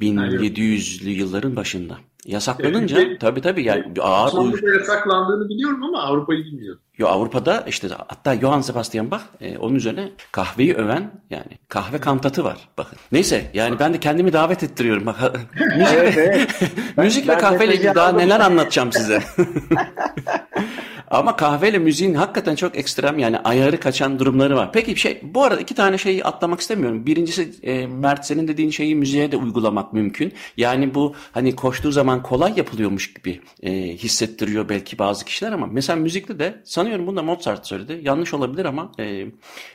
1700'lü 0.00 1.08
yılların 1.08 1.56
başında. 1.56 1.98
Yasaklanınca 2.24 3.00
evet, 3.00 3.20
tabii 3.20 3.40
tabii 3.40 3.64
yani 3.64 3.84
ağır 4.00 4.32
Avrupa'da 4.32 4.74
yasaklandığını 4.74 5.48
biliyorum 5.48 5.82
ama 5.82 6.02
Avrupa'yı 6.02 6.44
bilmiyorum. 6.44 6.80
Yo 6.98 7.08
Avrupa'da 7.08 7.64
işte 7.68 7.88
hatta 8.08 8.36
Johann 8.36 8.60
Sebastian 8.60 9.10
Bach 9.10 9.20
e, 9.40 9.58
onun 9.58 9.74
üzerine 9.74 10.10
kahveyi 10.32 10.74
öven 10.74 11.10
yani 11.30 11.58
kahve 11.68 11.98
kantatı 11.98 12.44
var 12.44 12.68
bakın. 12.78 12.98
Neyse 13.12 13.50
yani 13.54 13.78
ben 13.78 13.94
de 13.94 14.00
kendimi 14.00 14.32
davet 14.32 14.62
ettiriyorum. 14.62 15.06
Bak 15.06 15.16
müzik 15.76 15.94
evet, 15.94 16.14
evet. 16.16 16.48
müzik 16.96 17.28
ben, 17.28 17.36
ve 17.36 17.40
kahveyle 17.40 17.74
ilgili 17.74 17.94
daha 17.94 18.12
neler 18.12 18.40
anlatacağım 18.46 18.92
size. 18.92 19.22
Ama 21.10 21.36
kahveyle 21.36 21.78
müziğin 21.78 22.14
hakikaten 22.14 22.54
çok 22.54 22.78
ekstrem 22.78 23.18
yani 23.18 23.38
ayarı 23.38 23.80
kaçan 23.80 24.18
durumları 24.18 24.56
var. 24.56 24.70
Peki 24.72 24.96
şey 24.96 25.20
bu 25.22 25.44
arada 25.44 25.60
iki 25.60 25.74
tane 25.74 25.98
şeyi 25.98 26.24
atlamak 26.24 26.60
istemiyorum. 26.60 27.06
Birincisi 27.06 27.50
e, 27.62 27.86
Mert 27.86 28.26
senin 28.26 28.48
dediğin 28.48 28.70
şeyi 28.70 28.96
müziğe 28.96 29.32
de 29.32 29.36
uygulamak 29.36 29.92
mümkün. 29.92 30.32
Yani 30.56 30.94
bu 30.94 31.14
hani 31.32 31.56
koştuğu 31.56 31.92
zaman 31.92 32.05
kolay 32.22 32.52
yapılıyormuş 32.56 33.14
gibi 33.14 33.40
e, 33.62 33.72
hissettiriyor 33.72 34.68
belki 34.68 34.98
bazı 34.98 35.24
kişiler 35.24 35.52
ama 35.52 35.66
mesela 35.66 35.96
müzikte 35.96 36.38
de 36.38 36.62
sanıyorum 36.64 37.06
bunu 37.06 37.16
da 37.16 37.22
Mozart 37.22 37.66
söyledi. 37.66 38.00
Yanlış 38.02 38.34
olabilir 38.34 38.64
ama 38.64 38.92
e, 38.98 39.26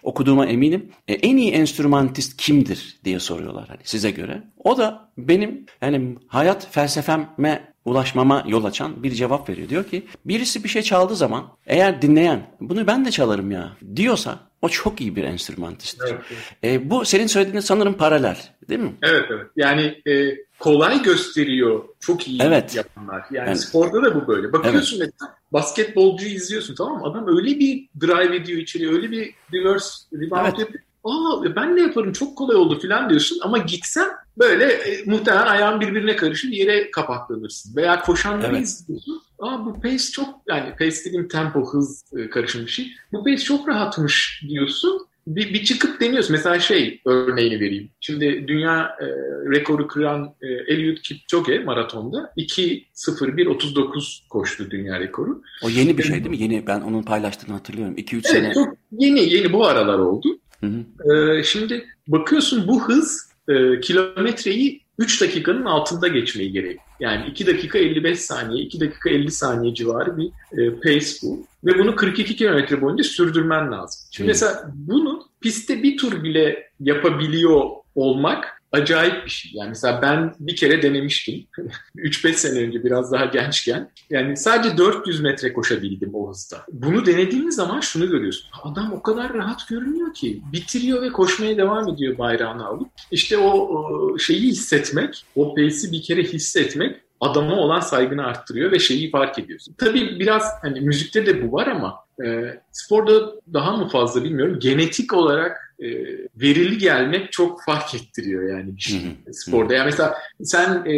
okuduğuma 0.03 0.45
eminim. 0.45 0.91
E, 1.07 1.13
en 1.13 1.37
iyi 1.37 1.51
enstrümantist 1.51 2.37
kimdir 2.37 2.99
diye 3.05 3.19
soruyorlar 3.19 3.67
hani 3.67 3.79
size 3.83 4.11
göre. 4.11 4.43
O 4.57 4.77
da 4.77 5.11
benim 5.17 5.65
yani 5.81 6.17
hayat 6.27 6.67
felsefeme 6.71 7.73
ulaşmama 7.85 8.43
yol 8.47 8.65
açan 8.65 9.03
bir 9.03 9.11
cevap 9.11 9.49
veriyor. 9.49 9.69
Diyor 9.69 9.83
ki 9.83 10.05
birisi 10.25 10.63
bir 10.63 10.69
şey 10.69 10.81
çaldığı 10.81 11.15
zaman 11.15 11.43
eğer 11.65 12.01
dinleyen 12.01 12.47
bunu 12.59 12.87
ben 12.87 13.05
de 13.05 13.11
çalarım 13.11 13.51
ya 13.51 13.77
diyorsa 13.95 14.50
o 14.61 14.69
çok 14.69 15.01
iyi 15.01 15.15
bir 15.15 15.23
enstrümantisttir. 15.23 16.13
Evet, 16.13 16.23
evet. 16.63 16.81
E, 16.81 16.89
bu 16.89 17.05
senin 17.05 17.27
söylediğin 17.27 17.59
sanırım 17.59 17.93
paralel 17.93 18.37
değil 18.69 18.79
mi? 18.79 18.93
Evet 19.01 19.25
evet. 19.29 19.47
Yani 19.55 20.01
e, 20.07 20.37
kolay 20.59 21.03
gösteriyor 21.03 21.83
çok 21.99 22.27
iyi 22.27 22.41
evet. 22.41 22.75
yapanlar. 22.75 23.25
Yani, 23.31 23.47
yani 23.47 23.57
sporda 23.57 24.03
da 24.03 24.15
bu 24.15 24.27
böyle. 24.27 24.53
Bakıyorsun 24.53 24.97
evet. 24.97 25.13
mesela 25.19 25.37
basketbolcuyu 25.53 26.31
izliyorsun 26.31 26.75
tamam 26.75 26.97
mı? 26.97 27.05
Adam 27.05 27.37
öyle 27.37 27.59
bir 27.59 27.87
drive 28.01 28.35
ediyor 28.35 28.59
içeri, 28.59 28.89
öyle 28.89 29.11
bir 29.11 29.33
reverse 29.53 29.95
rebound 30.13 30.45
evet. 30.45 30.59
yapıyor. 30.59 30.83
Aa 31.03 31.55
ben 31.55 31.75
ne 31.75 31.81
yaparım 31.81 32.11
çok 32.13 32.37
kolay 32.37 32.55
oldu 32.55 32.79
falan 32.79 33.09
diyorsun 33.09 33.37
ama 33.41 33.57
gitsen 33.57 34.07
böyle 34.37 34.65
e, 34.65 35.03
muhtemelen 35.05 35.47
ayağın 35.47 35.81
birbirine 35.81 36.15
karışır 36.15 36.49
yere 36.49 36.91
kapaklanırsın. 36.91 37.75
Veya 37.75 38.01
koşanları 38.01 38.55
Evet. 38.55 38.63
izliyorsun. 38.67 39.21
Aa 39.39 39.65
bu 39.65 39.81
pace 39.81 39.97
çok 40.11 40.29
yani 40.47 40.75
pace 40.79 40.97
dediğim 41.05 41.27
tempo 41.27 41.65
hız 41.73 42.03
e, 42.17 42.29
karışım 42.29 42.65
bir 42.65 42.71
şey. 42.71 42.91
Bu 43.13 43.23
pace 43.23 43.37
çok 43.43 43.67
rahatmış 43.67 44.43
diyorsun. 44.49 45.07
Bir, 45.27 45.53
bir 45.53 45.63
çıkıp 45.63 45.99
deniyorsun. 46.01 46.31
Mesela 46.31 46.59
şey 46.59 47.01
örneğini 47.05 47.59
vereyim. 47.59 47.89
Şimdi 47.99 48.45
dünya 48.47 48.95
e, 49.01 49.05
rekoru 49.51 49.87
kıran 49.87 50.33
e, 50.41 50.47
Eliud 50.73 50.97
Kipchoge 50.97 51.59
maratonda 51.59 52.33
2.01.39 52.37 54.27
koştu 54.29 54.71
dünya 54.71 54.99
rekoru. 54.99 55.41
O 55.63 55.69
yeni 55.69 55.97
bir 55.97 56.03
şey 56.03 56.15
değil 56.23 56.29
mi? 56.29 56.37
Yeni 56.41 56.67
ben 56.67 56.81
onun 56.81 57.03
paylaştığını 57.03 57.53
hatırlıyorum. 57.55 57.95
2-3 57.95 58.13
Evet 58.13 58.25
sene. 58.27 58.53
çok 58.53 58.67
yeni 58.91 59.33
yeni 59.33 59.53
bu 59.53 59.65
aralar 59.67 59.99
oldu. 59.99 60.39
Hı 60.61 60.67
hı. 60.67 61.13
Ee, 61.13 61.43
şimdi 61.43 61.85
bakıyorsun 62.07 62.67
bu 62.67 62.87
hız 62.87 63.31
e, 63.49 63.79
kilometreyi 63.79 64.81
3 64.97 65.21
dakikanın 65.21 65.65
altında 65.65 66.07
geçmeyi 66.07 66.51
gerek. 66.51 66.79
Yani 66.99 67.25
2 67.29 67.47
dakika 67.47 67.77
55 67.79 68.19
saniye, 68.19 68.63
2 68.63 68.79
dakika 68.79 69.09
50 69.09 69.31
saniye 69.31 69.73
civarı 69.73 70.17
bir 70.17 70.31
e, 70.57 70.75
pace 70.75 71.15
bu. 71.23 71.45
Ve 71.65 71.79
bunu 71.79 71.95
42 71.95 72.35
kilometre 72.35 72.81
boyunca 72.81 73.03
sürdürmen 73.03 73.71
lazım. 73.71 74.01
Şimdi 74.11 74.25
Hmm. 74.25 74.27
mesela 74.27 74.71
bunu 74.75 75.23
pistte 75.41 75.83
bir 75.83 75.97
tur 75.97 76.23
bile 76.23 76.71
yapabiliyor 76.79 77.61
olmak 77.95 78.60
acayip 78.71 79.25
bir 79.25 79.29
şey. 79.29 79.51
Yani 79.53 79.69
mesela 79.69 80.01
ben 80.01 80.35
bir 80.39 80.55
kere 80.55 80.81
denemiştim. 80.81 81.45
3-5 81.95 82.33
sene 82.33 82.59
önce 82.59 82.83
biraz 82.83 83.11
daha 83.11 83.25
gençken. 83.25 83.91
Yani 84.09 84.37
sadece 84.37 84.77
400 84.77 85.21
metre 85.21 85.53
koşabildim 85.53 86.09
o 86.13 86.29
hızda. 86.29 86.65
Bunu 86.71 87.05
denediğimiz 87.05 87.55
zaman 87.55 87.79
şunu 87.79 88.09
görüyorsun. 88.09 88.49
Adam 88.63 88.93
o 88.93 89.01
kadar 89.01 89.33
rahat 89.33 89.67
görünüyor 89.67 90.13
ki. 90.13 90.41
Bitiriyor 90.53 91.01
ve 91.01 91.09
koşmaya 91.09 91.57
devam 91.57 91.89
ediyor 91.89 92.17
bayrağını 92.17 92.65
alıp. 92.65 92.87
İşte 93.11 93.37
o 93.37 94.17
şeyi 94.17 94.41
hissetmek, 94.41 95.25
o 95.35 95.55
pace'i 95.55 95.91
bir 95.91 96.01
kere 96.01 96.23
hissetmek 96.23 96.95
adama 97.21 97.55
olan 97.55 97.79
saygını 97.79 98.25
arttırıyor 98.25 98.71
ve 98.71 98.79
şeyi 98.79 99.11
fark 99.11 99.39
ediyorsun. 99.39 99.75
Tabii 99.77 100.19
biraz 100.19 100.43
hani 100.61 100.81
müzikte 100.81 101.25
de 101.25 101.43
bu 101.43 101.53
var 101.53 101.67
ama 101.67 101.95
e, 102.25 102.59
sporda 102.71 103.31
daha 103.53 103.77
mı 103.77 103.89
fazla 103.89 104.23
bilmiyorum. 104.23 104.59
Genetik 104.59 105.13
olarak 105.13 105.70
e, 105.81 105.87
verili 106.35 106.77
gelmek 106.77 107.31
çok 107.31 107.63
fark 107.63 107.95
ettiriyor 107.95 108.49
yani 108.57 108.81
şey 108.81 108.99
hı. 108.99 109.33
sporda. 109.33 109.73
Yani 109.73 109.85
mesela 109.85 110.17
sen 110.43 110.85
e, 110.85 110.95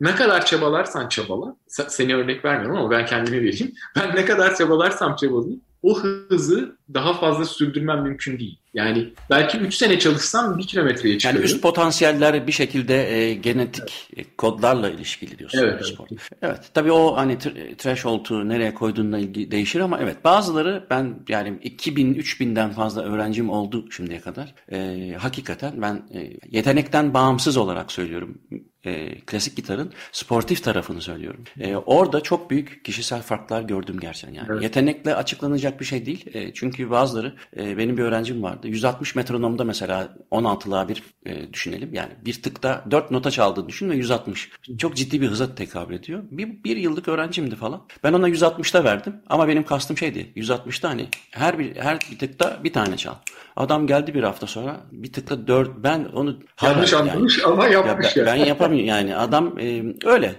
ne 0.00 0.14
kadar 0.14 0.46
çabalarsan 0.46 1.08
çabala, 1.08 1.56
se- 1.68 1.90
seni 1.90 2.16
örnek 2.16 2.44
vermiyorum 2.44 2.76
ama 2.76 2.90
ben 2.90 3.06
kendimi 3.06 3.40
vereyim. 3.40 3.72
Ben 3.96 4.16
ne 4.16 4.24
kadar 4.24 4.56
çabalarsam 4.56 5.16
çabalayayım 5.16 5.60
o 5.82 6.00
hızı 6.00 6.75
daha 6.94 7.14
fazla 7.14 7.44
sürdürmem 7.44 8.02
mümkün 8.02 8.38
değil. 8.38 8.58
Yani 8.74 9.08
belki 9.30 9.58
3 9.58 9.74
sene 9.74 9.98
çalışsam 9.98 10.58
1 10.58 10.66
kilometreye 10.66 11.12
Yani 11.12 11.18
çıkarım. 11.20 11.42
üst 11.42 11.62
potansiyeller 11.62 12.46
bir 12.46 12.52
şekilde 12.52 13.12
e, 13.18 13.34
genetik 13.34 14.08
e, 14.16 14.24
kodlarla 14.36 14.90
ilişkili 14.90 15.38
diyorsun. 15.38 15.58
Evet, 15.58 15.82
evet. 16.10 16.20
Evet. 16.42 16.60
Tabii 16.74 16.92
o 16.92 17.16
hani 17.16 17.32
tr- 17.32 17.76
threshold'u 17.76 18.48
nereye 18.48 18.74
koyduğunla 18.74 19.18
ilgili 19.18 19.50
değişir 19.50 19.80
ama 19.80 19.98
evet 20.02 20.24
bazıları 20.24 20.86
ben 20.90 21.14
yani 21.28 21.58
2000 21.62 22.14
3000'den 22.14 22.70
fazla 22.72 23.02
öğrencim 23.02 23.50
oldu 23.50 23.88
şimdiye 23.90 24.20
kadar. 24.20 24.54
E, 24.72 25.12
hakikaten 25.18 25.82
ben 25.82 25.94
e, 26.14 26.32
yetenekten 26.50 27.14
bağımsız 27.14 27.56
olarak 27.56 27.92
söylüyorum. 27.92 28.38
E, 28.84 29.18
klasik 29.20 29.56
gitarın 29.56 29.92
sportif 30.12 30.64
tarafını 30.64 31.00
söylüyorum. 31.00 31.44
E, 31.60 31.76
orada 31.76 32.20
çok 32.20 32.50
büyük 32.50 32.84
kişisel 32.84 33.22
farklar 33.22 33.62
gördüm 33.62 33.96
gerçekten. 34.00 34.34
Yani 34.34 34.48
Evet. 34.50 34.62
yetenekle 34.62 35.14
açıklanacak 35.14 35.80
bir 35.80 35.84
şey 35.84 36.06
değil. 36.06 36.24
E, 36.34 36.52
çünkü 36.54 36.75
bazıları 36.90 37.34
e, 37.56 37.78
benim 37.78 37.96
bir 37.96 38.02
öğrencim 38.02 38.42
vardı. 38.42 38.68
160 38.68 39.14
metronomda 39.14 39.64
mesela 39.64 40.08
16'lığa 40.30 40.88
bir 40.88 41.02
e, 41.26 41.52
düşünelim. 41.52 41.94
Yani 41.94 42.12
bir 42.24 42.42
tıkta 42.42 42.84
4 42.90 43.10
nota 43.10 43.30
çaldığını 43.30 43.68
düşün 43.68 43.90
ve 43.90 43.96
160. 43.96 44.50
Çok 44.78 44.96
ciddi 44.96 45.20
bir 45.20 45.28
hıza 45.28 45.54
tekabül 45.54 45.94
ediyor. 45.94 46.22
Bir, 46.30 46.64
bir 46.64 46.76
yıllık 46.76 47.08
öğrencimdi 47.08 47.56
falan. 47.56 47.82
Ben 48.04 48.12
ona 48.12 48.28
160'ta 48.28 48.84
verdim 48.84 49.16
ama 49.28 49.48
benim 49.48 49.62
kastım 49.64 49.96
şeydi. 49.98 50.32
160'ta 50.36 50.88
hani 50.88 51.06
her 51.30 51.58
bir 51.58 51.76
her 51.76 51.98
bir 52.10 52.18
tıkta 52.18 52.60
bir 52.64 52.72
tane 52.72 52.96
çal. 52.96 53.14
Adam 53.56 53.86
geldi 53.86 54.14
bir 54.14 54.22
hafta 54.22 54.46
sonra 54.46 54.80
bir 54.92 55.12
tıkta 55.12 55.46
4 55.46 55.70
ben 55.76 56.04
onu 56.04 56.38
Yanlış 56.62 56.92
yani- 56.92 57.10
anlamış 57.12 57.44
ama 57.44 57.66
ya 57.66 57.70
yapmış 57.86 58.16
ya. 58.16 58.26
ben 58.26 58.34
yapamıyorum 58.36 58.88
yani 58.88 59.16
adam 59.16 59.58
e, 59.58 59.82
öyle 60.04 60.34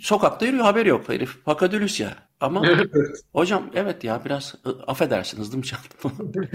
sokakta 0.00 0.46
yürüyor 0.46 0.64
haberi 0.64 0.88
yok 0.88 1.08
herif 1.08 1.44
pakadülüs 1.44 2.00
ya 2.00 2.14
ama 2.40 2.62
Evet, 2.66 2.90
hocam 3.32 3.62
evet 3.74 4.04
ya 4.04 4.22
biraz 4.24 4.54
affedersin 4.86 5.38
hızlı 5.38 5.56
mı 5.56 5.62
çaldım 5.62 6.32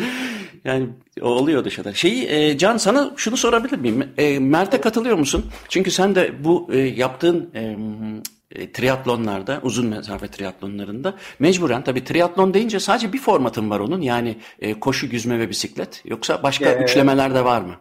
yani 0.63 0.89
o 1.21 1.25
oluyor 1.27 1.65
dışarıda 1.65 1.93
şeyi 1.93 2.25
e, 2.25 2.57
Can 2.57 2.77
sana 2.77 3.11
şunu 3.17 3.37
sorabilir 3.37 3.77
miyim 3.77 4.09
E, 4.17 4.39
Mert'e 4.39 4.81
katılıyor 4.81 5.17
musun 5.17 5.45
çünkü 5.69 5.91
sen 5.91 6.15
de 6.15 6.43
bu 6.43 6.69
e, 6.73 6.77
yaptığın 6.77 7.49
e, 7.53 8.71
triatlonlarda 8.73 9.59
uzun 9.63 9.87
mesafe 9.87 10.27
triatlonlarında 10.27 11.13
mecburen 11.39 11.83
tabii 11.83 12.03
triatlon 12.03 12.53
deyince 12.53 12.79
sadece 12.79 13.13
bir 13.13 13.17
formatın 13.17 13.69
var 13.69 13.79
onun 13.79 14.01
yani 14.01 14.37
e, 14.59 14.79
koşu 14.79 15.05
yüzme 15.05 15.39
ve 15.39 15.49
bisiklet 15.49 16.01
yoksa 16.05 16.43
başka 16.43 16.69
Ee, 16.71 16.83
üçlemeler 16.83 17.35
de 17.35 17.45
var 17.45 17.61
mı? 17.61 17.75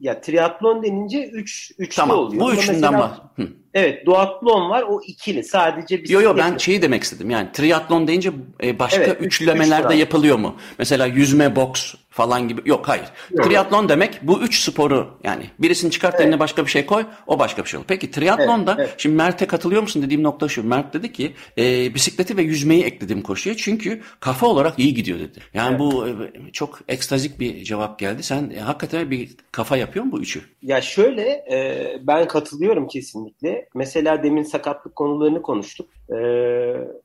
Ya 0.00 0.20
triatlon 0.20 0.82
denince 0.82 1.26
3 1.32 1.72
üçlü 1.78 1.96
Tamam 1.96 2.18
oluyor. 2.18 2.42
bu 2.42 2.52
üçünden 2.54 2.92
mesela-. 2.92 3.32
Hı. 3.36 3.48
Evet 3.76 4.06
duatlon 4.06 4.70
var 4.70 4.84
o 4.88 5.00
ikili 5.06 5.44
sadece 5.44 6.02
bisiklet. 6.02 6.10
Yo 6.10 6.20
yo 6.20 6.36
ben 6.36 6.56
şeyi 6.58 6.82
demek 6.82 7.02
istedim. 7.02 7.30
Yani 7.30 7.48
triatlon 7.52 8.08
deyince 8.08 8.32
e, 8.62 8.78
başka 8.78 9.02
Evet, 9.02 9.16
üç- 9.20 9.26
üçlemeler 9.26 9.84
üç 9.90 10.00
yapılıyor 10.00 10.36
mu? 10.38 10.56
Mesela 10.78 11.06
yüzme, 11.06 11.56
boks 11.56 11.94
falan 12.10 12.48
gibi. 12.48 12.60
Yok 12.64 12.88
hayır. 12.88 13.04
Yok. 13.30 13.46
Triatlon 13.46 13.88
demek 13.88 14.18
bu 14.22 14.40
üç 14.42 14.60
sporu 14.60 15.18
yani 15.24 15.42
birisini 15.58 15.90
çıkart 15.90 16.14
Evet. 16.14 16.24
eline 16.24 16.40
başka 16.40 16.64
bir 16.64 16.70
şey 16.70 16.86
koy 16.86 17.04
o 17.26 17.38
başka 17.38 17.64
bir 17.64 17.68
şey 17.68 17.78
olur. 17.78 17.86
Peki 17.88 18.10
triatlonda 18.10 18.74
Evet, 18.78 18.88
evet. 18.88 18.94
şimdi 18.98 19.16
Mert'e 19.16 19.46
katılıyor 19.46 19.82
musun 19.82 20.02
dediğim 20.02 20.22
nokta 20.22 20.48
şu. 20.48 20.68
Mert 20.68 20.94
dedi 20.94 21.12
ki 21.12 21.32
e, 21.58 21.94
bisikleti 21.94 22.36
ve 22.36 22.42
yüzmeyi 22.42 22.84
ekledim 22.84 23.22
koşuya 23.22 23.56
çünkü 23.56 24.00
kafa 24.20 24.46
olarak 24.46 24.78
iyi 24.78 24.94
gidiyor 24.94 25.18
dedi. 25.18 25.38
Yani 25.54 25.68
Evet. 25.70 25.80
bu 25.80 26.08
e, 26.08 26.12
çok 26.52 26.78
ekstazik 26.88 27.40
bir 27.40 27.64
cevap 27.64 27.98
geldi. 27.98 28.22
Sen 28.22 28.52
e, 28.56 28.60
hakikaten 28.60 29.10
bir 29.10 29.30
kafa 29.52 29.76
yapıyor 29.76 30.04
mu 30.04 30.12
bu 30.12 30.20
üçü? 30.20 30.40
Ya 30.62 30.80
şöyle 30.80 31.22
e, 31.52 31.86
ben 32.02 32.28
katılıyorum 32.28 32.88
kesinlikle. 32.88 33.65
Mesela 33.74 34.22
demin 34.22 34.42
sakatlık 34.42 34.96
konularını 34.96 35.42
konuştuk. 35.42 35.95
E, 36.10 36.16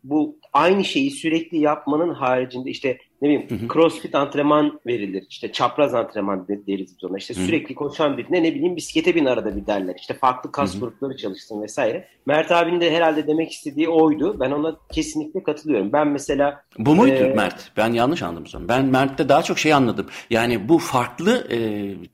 bu 0.03 0.35
aynı 0.53 0.85
şeyi 0.85 1.11
sürekli 1.11 1.57
yapmanın 1.57 2.13
haricinde 2.13 2.69
işte 2.69 2.97
ne 3.21 3.29
bileyim 3.29 3.49
Hı 3.49 3.55
hı. 3.55 3.73
crossfit 3.73 4.15
antrenman 4.15 4.79
verilir. 4.87 5.23
İşte 5.29 5.51
çapraz 5.51 5.93
antrenman 5.93 6.47
de- 6.47 6.67
deriz 6.67 6.95
biz 6.97 7.03
ona. 7.09 7.17
İşte 7.17 7.35
Hı 7.35 7.39
hı. 7.39 7.43
sürekli 7.45 7.75
koşan 7.75 8.17
birine 8.17 8.43
ne 8.43 8.55
bileyim 8.55 8.75
bisiklete 8.75 9.15
bin 9.15 9.25
arada 9.25 9.55
bir 9.55 9.65
derler. 9.65 9.95
İşte 9.99 10.13
farklı 10.13 10.51
kas 10.51 10.73
Hı 10.73 10.77
hı. 10.77 10.79
grupları 10.79 11.17
çalışsın 11.17 11.61
vesaire. 11.61 12.07
Mert 12.25 12.51
abinin 12.51 12.81
de 12.81 12.91
herhalde 12.95 13.27
demek 13.27 13.51
istediği 13.51 13.89
oydu. 13.89 14.39
Ben 14.39 14.51
ona 14.51 14.75
kesinlikle 14.91 15.43
katılıyorum. 15.43 15.93
Ben 15.93 16.07
mesela 16.07 16.63
Bu 16.77 16.95
muydu 16.95 17.13
Ee, 17.13 17.33
Mert? 17.33 17.71
Ben 17.77 17.93
yanlış 17.93 18.23
anladım 18.23 18.47
zaman. 18.47 18.67
Ben 18.67 18.85
Mert'te 18.85 19.29
daha 19.29 19.43
çok 19.43 19.59
şey 19.59 19.73
anladım. 19.73 20.05
Yani 20.29 20.69
bu 20.69 20.77
farklı 20.79 21.47
e, 21.51 21.57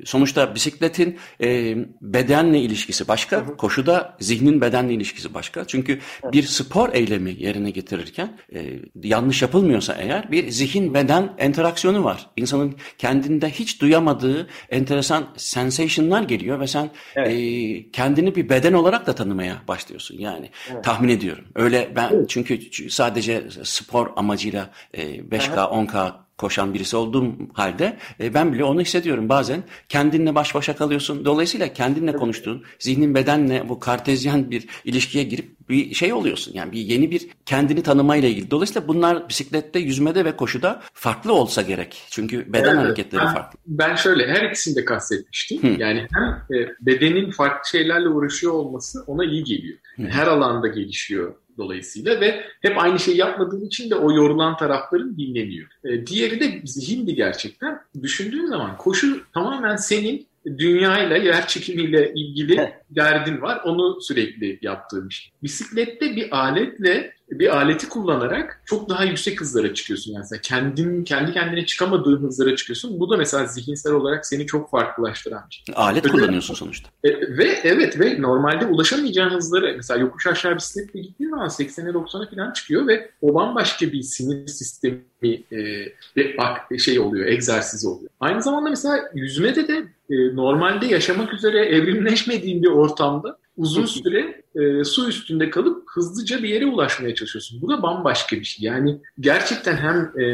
sonuçta 0.06 0.56
bisikletin 0.56 1.18
e, 1.44 1.76
bedenle 2.02 2.60
ilişkisi 2.60 3.08
başka. 3.08 3.46
Koşuda 3.58 4.16
zihnin 4.20 4.62
bedenle 4.62 4.94
ilişkisi 4.94 5.34
başka. 5.34 5.66
Çünkü 5.68 6.00
bir 6.34 6.44
spor 6.44 6.77
eylemi 6.86 7.36
yerine 7.40 7.70
getirirken 7.70 8.38
e, 8.56 8.80
yanlış 9.04 9.42
yapılmıyorsa 9.42 9.94
eğer 9.94 10.32
bir 10.32 10.50
zihin 10.52 10.94
beden 10.94 11.34
interaksiyonu 11.46 12.04
var. 12.04 12.30
İnsanın 12.38 12.76
kendinde 12.98 13.50
hiç 13.50 13.82
duyamadığı 13.82 14.48
enteresan 14.70 15.28
sensation'lar 15.38 16.22
geliyor 16.24 16.60
ve 16.60 16.68
sen 16.68 16.90
Evet. 17.16 17.32
e, 17.32 17.92
kendini 17.92 18.36
bir 18.36 18.50
beden 18.50 18.74
olarak 18.74 19.08
da 19.08 19.16
tanımaya 19.16 19.62
başlıyorsun. 19.68 20.18
Yani 20.20 20.50
tahmin 20.84 21.10
ediyorum. 21.10 21.46
Öyle 21.56 21.92
ben 21.96 22.26
çünkü 22.28 22.56
ç- 22.56 22.90
sadece 22.90 23.44
spor 23.64 24.10
amacıyla 24.16 24.70
e, 24.94 25.02
5K 25.20 25.56
10K 25.56 26.12
koşan 26.38 26.74
birisi 26.74 26.98
olduğum 26.98 27.34
halde 27.54 27.98
e, 28.20 28.34
ben 28.34 28.54
bile 28.54 28.64
onu 28.64 28.82
hissediyorum. 28.82 29.30
Bazen 29.30 29.64
kendinle 29.90 30.36
baş 30.36 30.56
başa 30.56 30.76
kalıyorsun. 30.76 31.26
Dolayısıyla 31.26 31.74
kendinle 31.74 32.14
konuştuğun, 32.14 32.64
zihnin 32.80 33.16
bedenle 33.16 33.70
bu 33.70 33.80
kartezyen 33.80 34.52
bir 34.52 34.68
ilişkiye 34.86 35.24
girip 35.24 35.58
bir 35.70 35.94
şey 35.94 36.14
oluyorsun. 36.14 36.54
Yani 36.54 36.72
bir 36.72 36.80
yeni 36.80 37.12
bir 37.12 37.28
kendini 37.46 37.84
tanımayla 37.84 38.30
ilgili. 38.30 38.52
Dolayısıyla 38.52 38.88
bunlar 38.88 39.30
bisiklette, 39.30 39.80
yüzmede 39.80 40.26
ve 40.26 40.36
koşuda 40.36 40.82
farklı 40.94 41.34
olsa 41.34 41.62
gerek. 41.62 42.02
Çünkü 42.10 42.54
beden 42.54 42.76
Evet, 42.76 42.86
hareketleri 42.86 43.22
ben, 43.22 43.34
farklı. 43.34 43.60
Ben 43.68 43.96
şöyle 43.96 44.28
her 44.28 44.50
ikisini 44.50 44.76
de 44.76 44.86
kastetmiştim. 44.86 45.64
Hı. 45.64 45.82
Yani 45.82 46.08
hem 46.14 46.58
e, 46.58 46.70
bedenin 46.82 47.32
farklı 47.32 47.70
şeylerle 47.70 48.10
uğraşıyor 48.10 48.54
olması 48.54 49.04
ona 49.08 49.26
iyi 49.26 49.44
geliyor. 49.44 49.78
Hı. 49.96 50.04
Her 50.04 50.28
alanda 50.28 50.68
gelişiyor 50.68 51.34
dolayısıyla 51.58 52.22
ve 52.22 52.44
hep 52.62 52.78
aynı 52.78 53.00
şeyi 53.00 53.18
yapmadığın 53.18 53.66
için 53.66 53.90
de 53.90 53.96
o 53.96 54.12
yorulan 54.12 54.58
tarafların 54.58 55.18
dinleniyor. 55.18 55.68
E, 55.84 56.08
diğeri 56.08 56.40
de 56.40 56.62
zihindi 56.66 57.16
gerçekten. 57.16 57.80
Düşündüğün 58.02 58.46
zaman 58.46 58.78
koşu 58.78 59.22
tamamen 59.34 59.76
senin 59.76 60.28
dünyayla, 60.46 61.18
yer 61.18 61.48
çekimiyle 61.48 62.14
ilgili 62.14 62.74
derdin 62.90 63.42
var. 63.42 63.62
Onu 63.66 64.02
sürekli 64.02 64.60
yaptığım 64.62 65.08
iş. 65.08 65.32
Bisiklette 65.44 66.16
bir 66.16 66.38
aletle 66.38 67.18
bir 67.32 67.58
aleti 67.58 67.90
kullanarak 67.90 68.62
çok 68.66 68.90
daha 68.90 69.04
yüksek 69.04 69.42
hızlara 69.42 69.74
çıkıyorsun. 69.74 70.14
Yani 70.14 70.26
sen 70.26 70.40
kendin 70.42 71.04
kendi 71.04 71.34
kendine 71.34 71.66
çıkamadığın 71.66 72.24
hızlara 72.24 72.56
çıkıyorsun. 72.56 73.00
Bu 73.00 73.10
da 73.10 73.18
mesela 73.18 73.46
zihinsel 73.46 73.94
olarak 73.94 74.26
seni 74.26 74.46
çok 74.46 74.70
farklılaştıran 74.70 75.44
bir 75.50 75.56
şey. 75.56 75.76
Alet 75.78 76.06
Öyle, 76.06 76.14
kullanıyorsun 76.16 76.54
sonuçta. 76.54 76.90
E, 77.04 77.10
ve 77.38 77.60
evet 77.64 78.00
ve 78.00 78.22
normalde 78.22 78.66
ulaşamayacağın 78.66 79.30
hızları 79.30 79.74
mesela 79.78 80.00
yokuş 80.00 80.28
aşağı 80.28 80.56
bisikletle 80.56 81.00
gittiğin 81.00 81.30
zaman 81.30 81.48
80'e 81.48 81.92
90'a 81.92 82.30
falan 82.30 82.54
çıkıyor 82.54 82.88
ve 82.88 83.12
o 83.22 83.34
bambaşka 83.34 83.92
bir 83.92 84.02
sinir 84.02 84.48
sistemi 84.48 85.04
e, 85.52 85.58
ve 86.18 86.38
bak 86.38 86.80
şey 86.80 87.00
oluyor, 87.00 87.26
egzersiz 87.26 87.86
oluyor. 87.86 88.10
Aynı 88.20 88.42
zamanda 88.42 88.70
mesela 88.70 89.00
yüzmede 89.14 89.68
de 89.68 89.88
e, 90.10 90.36
normalde 90.36 90.86
yaşamak 90.86 91.34
üzere 91.34 91.66
evrimleşmediğin 91.66 92.64
bir 92.64 92.68
ortamda 92.78 93.38
uzun 93.58 93.86
süre 93.86 94.42
e, 94.56 94.84
su 94.84 95.10
üstünde 95.10 95.50
kalıp 95.50 95.84
hızlıca 95.88 96.44
bir 96.44 96.50
yere 96.50 96.66
ulaşmaya 96.66 97.16
çalışıyorsun. 97.16 97.62
Bu 97.62 97.70
da 97.70 97.84
bambaşka 97.84 98.36
bir 98.36 98.44
şey. 98.44 98.66
Yani 98.66 99.00
gerçekten 99.20 99.76
hem 99.78 100.22
e, 100.22 100.26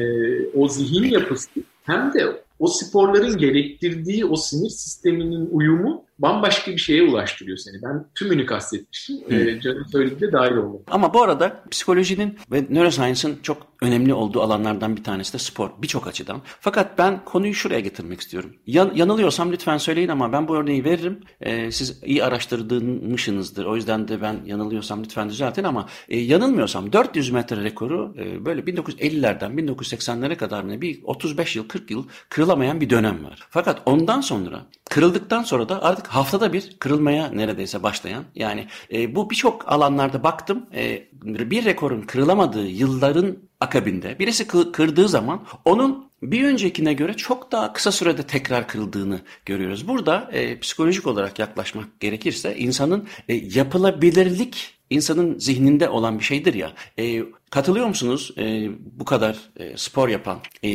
o 0.53 0.67
zihin 0.67 1.03
yapısı 1.03 1.49
hem 1.83 2.13
de 2.13 2.43
o 2.59 2.67
sporların 2.67 3.37
gerektirdiği 3.37 4.25
o 4.25 4.35
sinir 4.35 4.69
sisteminin 4.69 5.49
uyumu 5.51 6.05
bambaşka 6.19 6.71
bir 6.71 6.77
şeye 6.77 7.03
ulaştırıyor 7.03 7.57
seni. 7.57 7.81
Ben 7.83 8.05
tümünü 8.15 8.45
kastetmiştim. 8.45 9.17
Ee, 9.29 9.61
canım 9.61 9.85
söylediği 9.91 10.21
de 10.21 10.31
dahil 10.31 10.55
oldu. 10.55 10.83
Ama 10.87 11.13
bu 11.13 11.23
arada 11.23 11.63
psikolojinin 11.71 12.37
ve 12.51 12.65
neuroscience'ın 12.69 13.39
çok 13.43 13.67
önemli 13.81 14.13
olduğu 14.13 14.41
alanlardan 14.41 14.97
bir 14.97 15.03
tanesi 15.03 15.33
de 15.33 15.37
spor. 15.37 15.69
Birçok 15.81 16.07
açıdan. 16.07 16.41
Fakat 16.59 16.97
ben 16.97 17.25
konuyu 17.25 17.53
şuraya 17.53 17.79
getirmek 17.79 18.21
istiyorum. 18.21 18.55
Yan, 18.67 18.91
yanılıyorsam 18.95 19.51
lütfen 19.51 19.77
söyleyin 19.77 20.07
ama 20.07 20.31
ben 20.31 20.47
bu 20.47 20.55
örneği 20.55 20.83
veririm. 20.85 21.19
Ee, 21.41 21.71
siz 21.71 22.03
iyi 22.03 22.23
araştırdığınmışsınızdır. 22.23 23.65
O 23.65 23.75
yüzden 23.75 24.07
de 24.07 24.21
ben 24.21 24.39
yanılıyorsam 24.45 25.03
lütfen 25.03 25.29
düzeltin 25.29 25.63
ama 25.63 25.87
e, 26.09 26.19
yanılmıyorsam 26.19 26.93
400 26.93 27.29
metre 27.29 27.63
rekoru 27.63 28.15
e, 28.17 28.45
böyle 28.45 28.61
1950'lerden 28.61 29.51
1980'lere 29.51 30.35
kadar 30.35 30.81
bir 30.81 31.03
35 31.03 31.55
yıl 31.55 31.67
40 31.67 31.91
yıl 31.91 32.07
kırılamayan 32.29 32.81
bir 32.81 32.89
dönem 32.89 33.25
var. 33.25 33.47
Fakat 33.49 33.81
ondan 33.85 34.21
sonra 34.21 34.65
kırıldıktan 34.89 35.43
sonra 35.43 35.69
da 35.69 35.83
artık 35.83 36.02
haftada 36.07 36.53
bir 36.53 36.75
kırılmaya 36.79 37.29
neredeyse 37.29 37.83
başlayan 37.83 38.23
yani 38.35 38.67
e, 38.93 39.15
bu 39.15 39.29
birçok 39.29 39.71
alanlarda 39.71 40.23
baktım 40.23 40.65
e, 40.75 41.03
bir 41.23 41.65
rekorun 41.65 42.01
kırılamadığı 42.01 42.67
yılların 42.67 43.37
akabinde 43.59 44.19
birisi 44.19 44.47
kırdığı 44.47 45.09
zaman 45.09 45.45
onun 45.65 46.13
bir 46.23 46.43
öncekine 46.43 46.93
göre 46.93 47.13
çok 47.13 47.51
daha 47.51 47.73
kısa 47.73 47.91
sürede 47.91 48.23
tekrar 48.23 48.67
kırıldığını 48.67 49.21
görüyoruz. 49.45 49.87
Burada 49.87 50.29
e, 50.31 50.59
psikolojik 50.59 51.07
olarak 51.07 51.39
yaklaşmak 51.39 51.99
gerekirse 51.99 52.57
insanın 52.57 53.07
e, 53.29 53.33
yapılabilirlik 53.33 54.72
insanın 54.89 55.39
zihninde 55.39 55.89
olan 55.89 56.19
bir 56.19 56.23
şeydir 56.23 56.53
ya. 56.53 56.73
E, 56.99 57.23
katılıyor 57.49 57.87
musunuz 57.87 58.31
e, 58.37 58.69
bu 58.99 59.05
kadar 59.05 59.37
e, 59.57 59.77
spor 59.77 60.09
yapan 60.09 60.39
e, 60.63 60.69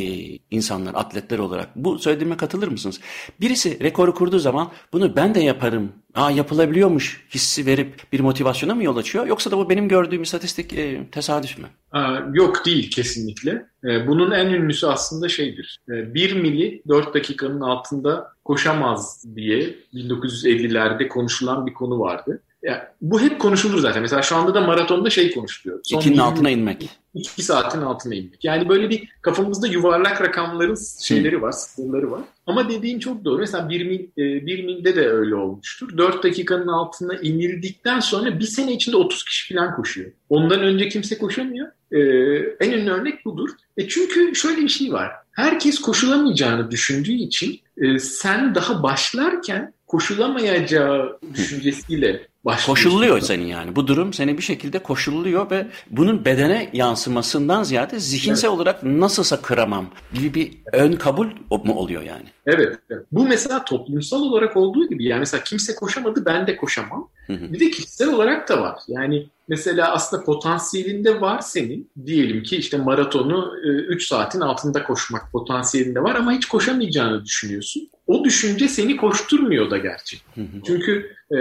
insanlar, 0.51 0.93
atletler 0.95 1.39
olarak? 1.39 1.75
Bu 1.75 1.99
söylediğime 1.99 2.37
katılır 2.37 2.67
mısınız? 2.67 2.99
Birisi 3.41 3.79
rekoru 3.83 4.13
kurduğu 4.13 4.39
zaman 4.39 4.71
bunu 4.93 5.15
ben 5.15 5.35
de 5.35 5.39
yaparım, 5.39 5.91
aa 6.15 6.31
yapılabiliyormuş 6.31 7.27
hissi 7.33 7.65
verip 7.65 8.11
bir 8.13 8.19
motivasyona 8.19 8.75
mı 8.75 8.83
yol 8.83 8.97
açıyor? 8.97 9.27
Yoksa 9.27 9.51
da 9.51 9.57
bu 9.57 9.69
benim 9.69 9.87
gördüğüm 9.87 10.21
istatistik 10.21 10.73
e, 10.73 11.09
tesadüf 11.11 11.57
mü? 11.57 11.67
Aa, 11.91 12.19
yok 12.33 12.65
değil 12.65 12.91
kesinlikle. 12.91 13.65
E, 13.83 14.07
bunun 14.07 14.31
en 14.31 14.45
ünlüsü 14.45 14.87
aslında 14.87 15.29
şeydir. 15.29 15.79
E, 15.89 16.13
1 16.13 16.33
mili 16.33 16.81
4 16.87 17.13
dakikanın 17.13 17.61
altında 17.61 18.33
koşamaz 18.45 19.25
diye 19.35 19.75
1950'lerde 19.93 21.07
konuşulan 21.07 21.65
bir 21.65 21.73
konu 21.73 21.99
vardı. 21.99 22.41
Yani 22.63 22.81
bu 23.01 23.21
hep 23.21 23.39
konuşulur 23.39 23.79
zaten. 23.79 24.01
Mesela 24.01 24.21
şu 24.21 24.35
anda 24.35 24.53
da 24.53 24.61
maratonda 24.61 25.09
şey 25.09 25.33
konuşuluyor. 25.33 25.79
Son 25.83 25.99
İkinin 25.99 26.17
altına 26.17 26.49
inmek. 26.49 26.89
İki 27.13 27.43
saatin 27.43 27.81
altına 27.81 28.15
inmek. 28.15 28.45
Yani 28.45 28.69
böyle 28.69 28.89
bir 28.89 29.09
kafamızda 29.21 29.67
yuvarlak 29.67 30.21
rakamların 30.21 30.77
şeyleri 30.99 31.41
var, 31.41 31.51
sınırları 31.51 32.11
var. 32.11 32.21
Ama 32.45 32.69
dediğin 32.69 32.99
çok 32.99 33.25
doğru. 33.25 33.39
Mesela 33.39 33.69
bir, 33.69 33.85
mil, 33.85 33.99
e, 33.99 34.45
bir 34.45 34.63
milde 34.63 34.95
de 34.95 35.09
öyle 35.09 35.35
olmuştur. 35.35 35.97
Dört 35.97 36.23
dakikanın 36.23 36.67
altına 36.67 37.15
inildikten 37.15 37.99
sonra 37.99 38.39
bir 38.39 38.45
sene 38.45 38.73
içinde 38.73 38.97
30 38.97 39.23
kişi 39.23 39.53
falan 39.53 39.75
koşuyor. 39.75 40.11
Ondan 40.29 40.59
önce 40.59 40.89
kimse 40.89 41.17
koşamıyor. 41.17 41.67
Ee, 41.91 41.99
en 42.59 42.71
ünlü 42.71 42.91
örnek 42.91 43.25
budur. 43.25 43.49
E 43.77 43.87
çünkü 43.87 44.35
şöyle 44.35 44.61
bir 44.61 44.69
şey 44.69 44.93
var. 44.93 45.11
Herkes 45.31 45.79
koşulamayacağını 45.79 46.71
düşündüğü 46.71 47.11
için 47.11 47.59
e, 47.77 47.99
sen 47.99 48.55
daha 48.55 48.83
başlarken 48.83 49.73
koşulamayacağı 49.87 51.19
düşüncesiyle 51.33 52.27
başlıyor. 52.45 52.67
Koşulluyor 52.67 53.19
seni 53.19 53.49
yani. 53.49 53.75
Bu 53.75 53.87
durum 53.87 54.13
seni 54.13 54.37
bir 54.37 54.43
şekilde 54.43 54.79
koşulluyor 54.79 55.51
ve 55.51 55.67
bunun 55.89 56.25
bedene 56.25 56.69
yansımasından 56.73 57.63
ziyade 57.63 57.99
zihinsel 57.99 58.47
evet. 58.47 58.57
olarak 58.57 58.83
nasılsa 58.83 59.41
kıramam 59.41 59.89
gibi 60.13 60.33
bir 60.33 60.51
ön 60.73 60.93
kabul 60.93 61.27
mu 61.49 61.73
oluyor 61.73 62.01
yani? 62.01 62.25
Evet. 62.45 62.77
Bu 63.11 63.27
mesela 63.27 63.65
toplumsal 63.65 64.21
olarak 64.21 64.57
olduğu 64.57 64.89
gibi 64.89 65.05
yani 65.05 65.19
mesela 65.19 65.43
kimse 65.43 65.75
koşamadı 65.75 66.25
ben 66.25 66.47
de 66.47 66.55
koşamam. 66.55 67.09
Bir 67.29 67.59
de 67.59 67.69
kişisel 67.69 68.13
olarak 68.13 68.49
da 68.49 68.61
var. 68.61 68.79
Yani 68.87 69.27
mesela 69.47 69.91
aslında 69.91 70.23
potansiyelinde 70.23 71.21
var 71.21 71.41
senin. 71.41 71.89
Diyelim 72.05 72.43
ki 72.43 72.57
işte 72.57 72.77
maratonu 72.77 73.55
3 73.63 74.03
e, 74.03 74.07
saatin 74.07 74.39
altında 74.39 74.83
koşmak 74.83 75.31
potansiyelinde 75.31 76.03
var 76.03 76.15
ama 76.15 76.31
hiç 76.31 76.45
koşamayacağını 76.45 77.25
düşünüyorsun. 77.25 77.89
O 78.07 78.23
düşünce 78.23 78.67
seni 78.67 78.97
koşturmuyor 78.97 79.71
da 79.71 79.77
gerçekten. 79.77 80.47
Çünkü 80.65 81.15
e, 81.31 81.37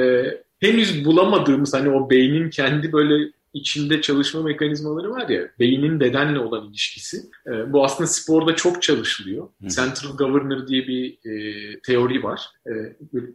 henüz 0.60 1.04
bulamadığımız 1.04 1.74
hani 1.74 1.90
o 1.90 2.10
beynin 2.10 2.50
kendi 2.50 2.92
böyle 2.92 3.32
içinde 3.54 4.00
çalışma 4.00 4.42
mekanizmaları 4.42 5.10
var 5.10 5.28
ya, 5.28 5.48
beynin 5.58 6.00
bedenle 6.00 6.38
olan 6.38 6.68
ilişkisi. 6.68 7.16
E, 7.46 7.72
bu 7.72 7.84
aslında 7.84 8.06
sporda 8.06 8.56
çok 8.56 8.82
çalışılıyor. 8.82 9.48
Hı. 9.62 9.68
Central 9.68 10.16
Governor 10.16 10.66
diye 10.66 10.86
bir 10.86 11.18
e, 11.30 11.80
teori 11.80 12.22
var. 12.22 12.40
E, 12.66 12.72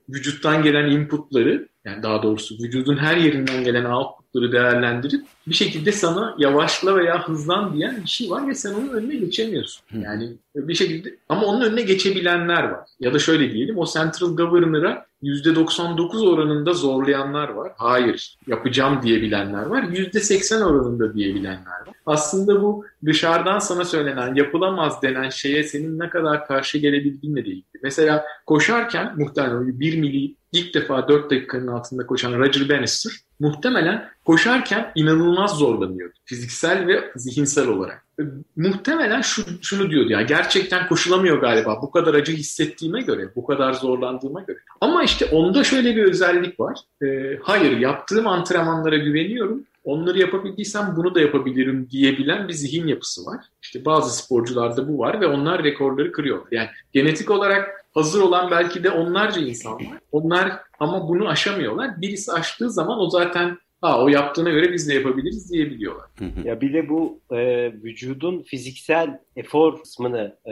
vücuttan 0.09 0.63
gelen 0.63 0.91
inputları, 0.91 1.67
yani 1.85 2.03
daha 2.03 2.23
doğrusu 2.23 2.55
vücudun 2.63 2.97
her 2.97 3.17
yerinden 3.17 3.63
gelen 3.63 3.85
outputları 4.33 4.51
değerlendirip 4.51 5.25
bir 5.47 5.53
şekilde 5.53 5.91
sana 5.91 6.35
yavaşla 6.37 6.95
veya 6.95 7.27
hızlan 7.27 7.73
diyen 7.73 7.97
bir 8.03 8.09
şey 8.09 8.29
var 8.29 8.47
ve 8.47 8.55
sen 8.55 8.73
onun 8.73 8.89
önüne 8.89 9.15
geçemiyorsun. 9.15 9.83
Yani 9.93 10.29
bir 10.55 10.73
şekilde 10.73 11.15
ama 11.29 11.45
onun 11.45 11.61
önüne 11.61 11.81
geçebilenler 11.81 12.63
var. 12.63 12.87
Ya 12.99 13.13
da 13.13 13.19
şöyle 13.19 13.53
diyelim 13.53 13.77
o 13.77 13.85
Central 13.85 14.35
Governor'a 14.35 15.05
%99 15.23 16.29
oranında 16.29 16.73
zorlayanlar 16.73 17.49
var. 17.49 17.71
Hayır 17.77 18.37
yapacağım 18.47 18.99
diyebilenler 19.03 19.65
var. 19.65 19.83
%80 19.83 20.63
oranında 20.63 21.13
diyebilenler 21.13 21.65
var. 21.65 21.95
Aslında 22.05 22.61
bu 22.61 22.85
dışarıdan 23.05 23.59
sana 23.59 23.85
söylenen 23.85 24.35
yapılamaz 24.35 25.01
denen 25.01 25.29
şeye 25.29 25.63
senin 25.63 25.99
ne 25.99 26.09
kadar 26.09 26.47
karşı 26.47 26.77
gelebildiğinle 26.77 27.45
de 27.45 27.49
ilgili. 27.49 27.79
Mesela 27.83 28.25
koşarken 28.45 29.13
muhtemelen 29.17 29.79
1 29.79 29.97
mili 29.97 30.35
ilk 30.51 30.73
defa 30.73 31.07
4 31.07 31.31
dakikanın 31.31 31.67
altında 31.67 32.05
koşan 32.05 32.39
Roger 32.39 32.69
Bannister 32.69 33.13
muhtemelen 33.43 34.09
koşarken 34.25 34.91
inanılmaz 34.95 35.57
zorlanıyordu. 35.57 36.13
Fiziksel 36.25 36.87
ve 36.87 37.11
zihinsel 37.15 37.67
olarak. 37.67 38.05
E, 38.19 38.23
muhtemelen 38.55 39.21
şu, 39.21 39.43
şunu 39.61 39.89
diyordu 39.89 40.11
ya 40.11 40.21
gerçekten 40.21 40.87
koşulamıyor 40.87 41.41
galiba 41.41 41.81
bu 41.81 41.91
kadar 41.91 42.13
acı 42.13 42.31
hissettiğime 42.33 43.01
göre, 43.01 43.29
bu 43.35 43.45
kadar 43.45 43.73
zorlandığıma 43.73 44.41
göre. 44.41 44.57
Ama 44.81 45.03
işte 45.03 45.25
onda 45.25 45.63
şöyle 45.63 45.95
bir 45.95 46.03
özellik 46.03 46.59
var. 46.59 46.79
E, 47.03 47.37
hayır 47.43 47.77
yaptığım 47.77 48.27
antrenmanlara 48.27 48.97
güveniyorum. 48.97 49.63
Onları 49.83 50.19
yapabildiysem 50.19 50.93
bunu 50.97 51.15
da 51.15 51.21
yapabilirim 51.21 51.87
diyebilen 51.91 52.47
bir 52.47 52.53
zihin 52.53 52.87
yapısı 52.87 53.25
var. 53.25 53.45
İşte 53.61 53.85
bazı 53.85 54.23
sporcularda 54.23 54.87
bu 54.87 54.99
var 54.99 55.21
ve 55.21 55.27
onlar 55.27 55.63
rekorları 55.63 56.11
kırıyor. 56.11 56.41
Yani 56.51 56.67
genetik 56.93 57.31
olarak 57.31 57.82
hazır 57.93 58.21
olan 58.21 58.51
belki 58.51 58.83
de 58.83 58.91
onlarca 58.91 59.41
insan 59.41 59.73
var. 59.73 59.99
Onlar 60.11 60.51
ama 60.79 61.07
bunu 61.07 61.27
aşamıyorlar. 61.27 62.01
Birisi 62.01 62.31
aştığı 62.31 62.71
zaman 62.71 62.99
o 62.99 63.09
zaten 63.09 63.57
ha 63.81 64.03
o 64.03 64.07
yaptığına 64.07 64.49
göre 64.49 64.73
biz 64.73 64.89
de 64.89 64.93
yapabiliriz 64.93 65.51
diyebiliyorlar. 65.51 66.09
Ya 66.43 66.61
bir 66.61 66.73
de 66.73 66.89
bu 66.89 67.19
e, 67.31 67.71
vücudun 67.73 68.41
fiziksel 68.41 69.19
efor 69.35 69.79
kısmını 69.79 70.37
e, 70.45 70.51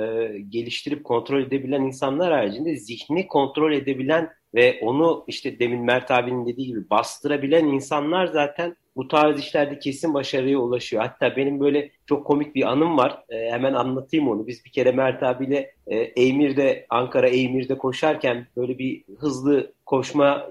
geliştirip 0.49 1.03
kontrol 1.03 1.41
edebilen 1.41 1.81
insanlar 1.81 2.33
haricinde 2.33 2.75
zihni 2.75 3.27
kontrol 3.27 3.73
edebilen 3.73 4.29
ve 4.55 4.79
onu 4.81 5.23
işte 5.27 5.59
demin 5.59 5.85
Mert 5.85 6.11
abinin 6.11 6.45
dediği 6.45 6.67
gibi 6.67 6.89
bastırabilen 6.89 7.65
insanlar 7.65 8.25
zaten 8.25 8.75
bu 8.95 9.07
tarz 9.07 9.39
işlerde 9.39 9.79
kesin 9.79 10.13
başarıya 10.13 10.59
ulaşıyor. 10.59 11.03
Hatta 11.03 11.35
benim 11.35 11.59
böyle 11.59 11.91
çok 12.05 12.27
komik 12.27 12.55
bir 12.55 12.71
anım 12.71 12.97
var. 12.97 13.23
E, 13.29 13.51
hemen 13.51 13.73
anlatayım 13.73 14.27
onu. 14.27 14.47
Biz 14.47 14.65
bir 14.65 14.71
kere 14.71 14.91
Mert 14.91 15.23
abiyle 15.23 15.71
e, 15.87 15.97
Eymir'de, 15.97 16.85
Ankara 16.89 17.27
Eymir'de 17.27 17.77
koşarken 17.77 18.47
böyle 18.57 18.77
bir 18.77 19.03
hızlı 19.19 19.73
koşma 19.85 20.49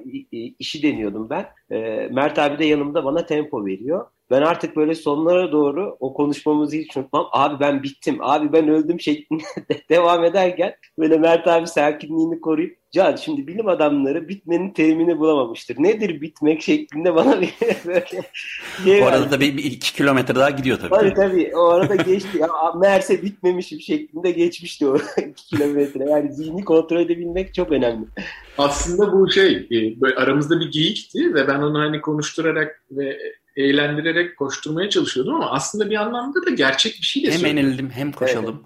işi 0.59 0.83
deniyordum 0.83 1.31
ben. 1.31 1.47
E, 1.71 2.09
Mert 2.13 2.39
abi 2.39 2.59
de 2.59 2.65
yanımda 2.65 3.05
bana 3.05 3.27
tempo 3.27 3.67
veriyor. 3.67 4.07
Ben 4.31 4.43
artık 4.43 4.77
böyle 4.77 4.95
sonlara 4.95 5.53
doğru 5.53 5.97
o 6.01 6.15
konuşmamızı 6.15 6.77
hiç 6.77 6.97
unutmam. 6.97 7.29
Abi 7.33 7.61
ben 7.61 7.83
bittim, 7.83 8.19
abi 8.21 8.53
ben 8.53 8.69
öldüm 8.69 9.01
şeklinde 9.01 9.43
devam 9.89 10.25
ederken 10.25 10.75
böyle 10.99 11.19
Mert 11.19 11.49
abi 11.49 11.67
sakinliğini 11.67 12.41
koruyup 12.41 12.81
Can 12.93 13.17
şimdi 13.17 13.47
bilim 13.47 13.69
adamları 13.69 14.29
bitmenin 14.29 14.71
terimini 14.71 15.19
bulamamıştır. 15.19 15.77
Nedir 15.79 16.21
bitmek 16.21 16.63
şeklinde 16.63 17.15
bana 17.15 17.41
bir 17.41 17.55
böyle 17.87 18.07
şey 18.85 19.03
O 19.03 19.07
arada 19.07 19.31
da 19.31 19.41
bir, 19.41 19.57
bir 19.57 19.65
iki 19.65 19.95
kilometre 19.95 20.35
daha 20.35 20.51
gidiyor 20.51 20.79
tabii. 20.79 20.91
Tabii 20.91 21.15
tabii. 21.15 21.57
O 21.57 21.65
arada 21.65 21.95
geçti. 21.95 22.39
Ya, 22.39 22.49
meğerse 22.81 23.23
bitmemişim 23.23 23.81
şeklinde 23.81 24.31
geçmişti 24.31 24.87
o 24.87 24.97
iki 25.29 25.47
kilometre. 25.47 26.11
Yani 26.11 26.33
zihni 26.33 26.65
kontrol 26.65 27.01
edebilmek 27.01 27.55
çok 27.55 27.73
önemli. 27.73 28.07
Aslında 28.59 29.13
bu 29.13 29.31
şey 29.31 29.57
e, 29.57 30.01
böyle 30.01 30.15
aramızda 30.15 30.61
bir 30.61 30.71
geyikti 30.71 31.35
ve 31.35 31.49
ben 31.49 31.61
onu 31.61 31.79
hani 31.79 32.01
konuşturarak 32.01 32.85
ve 32.91 33.19
eğlendirerek 33.61 34.37
koşturmaya 34.37 34.91
çalışıyordum 34.91 35.35
ama 35.35 35.51
aslında 35.51 35.91
bir 35.91 35.97
anlamda 35.97 36.47
da 36.47 36.51
gerçek 36.51 36.93
bir 37.01 37.07
şey 37.07 37.27
de 37.27 37.33
Hem 37.33 37.47
yenildim 37.47 37.91
hem 37.91 38.13
koşalım. 38.13 38.63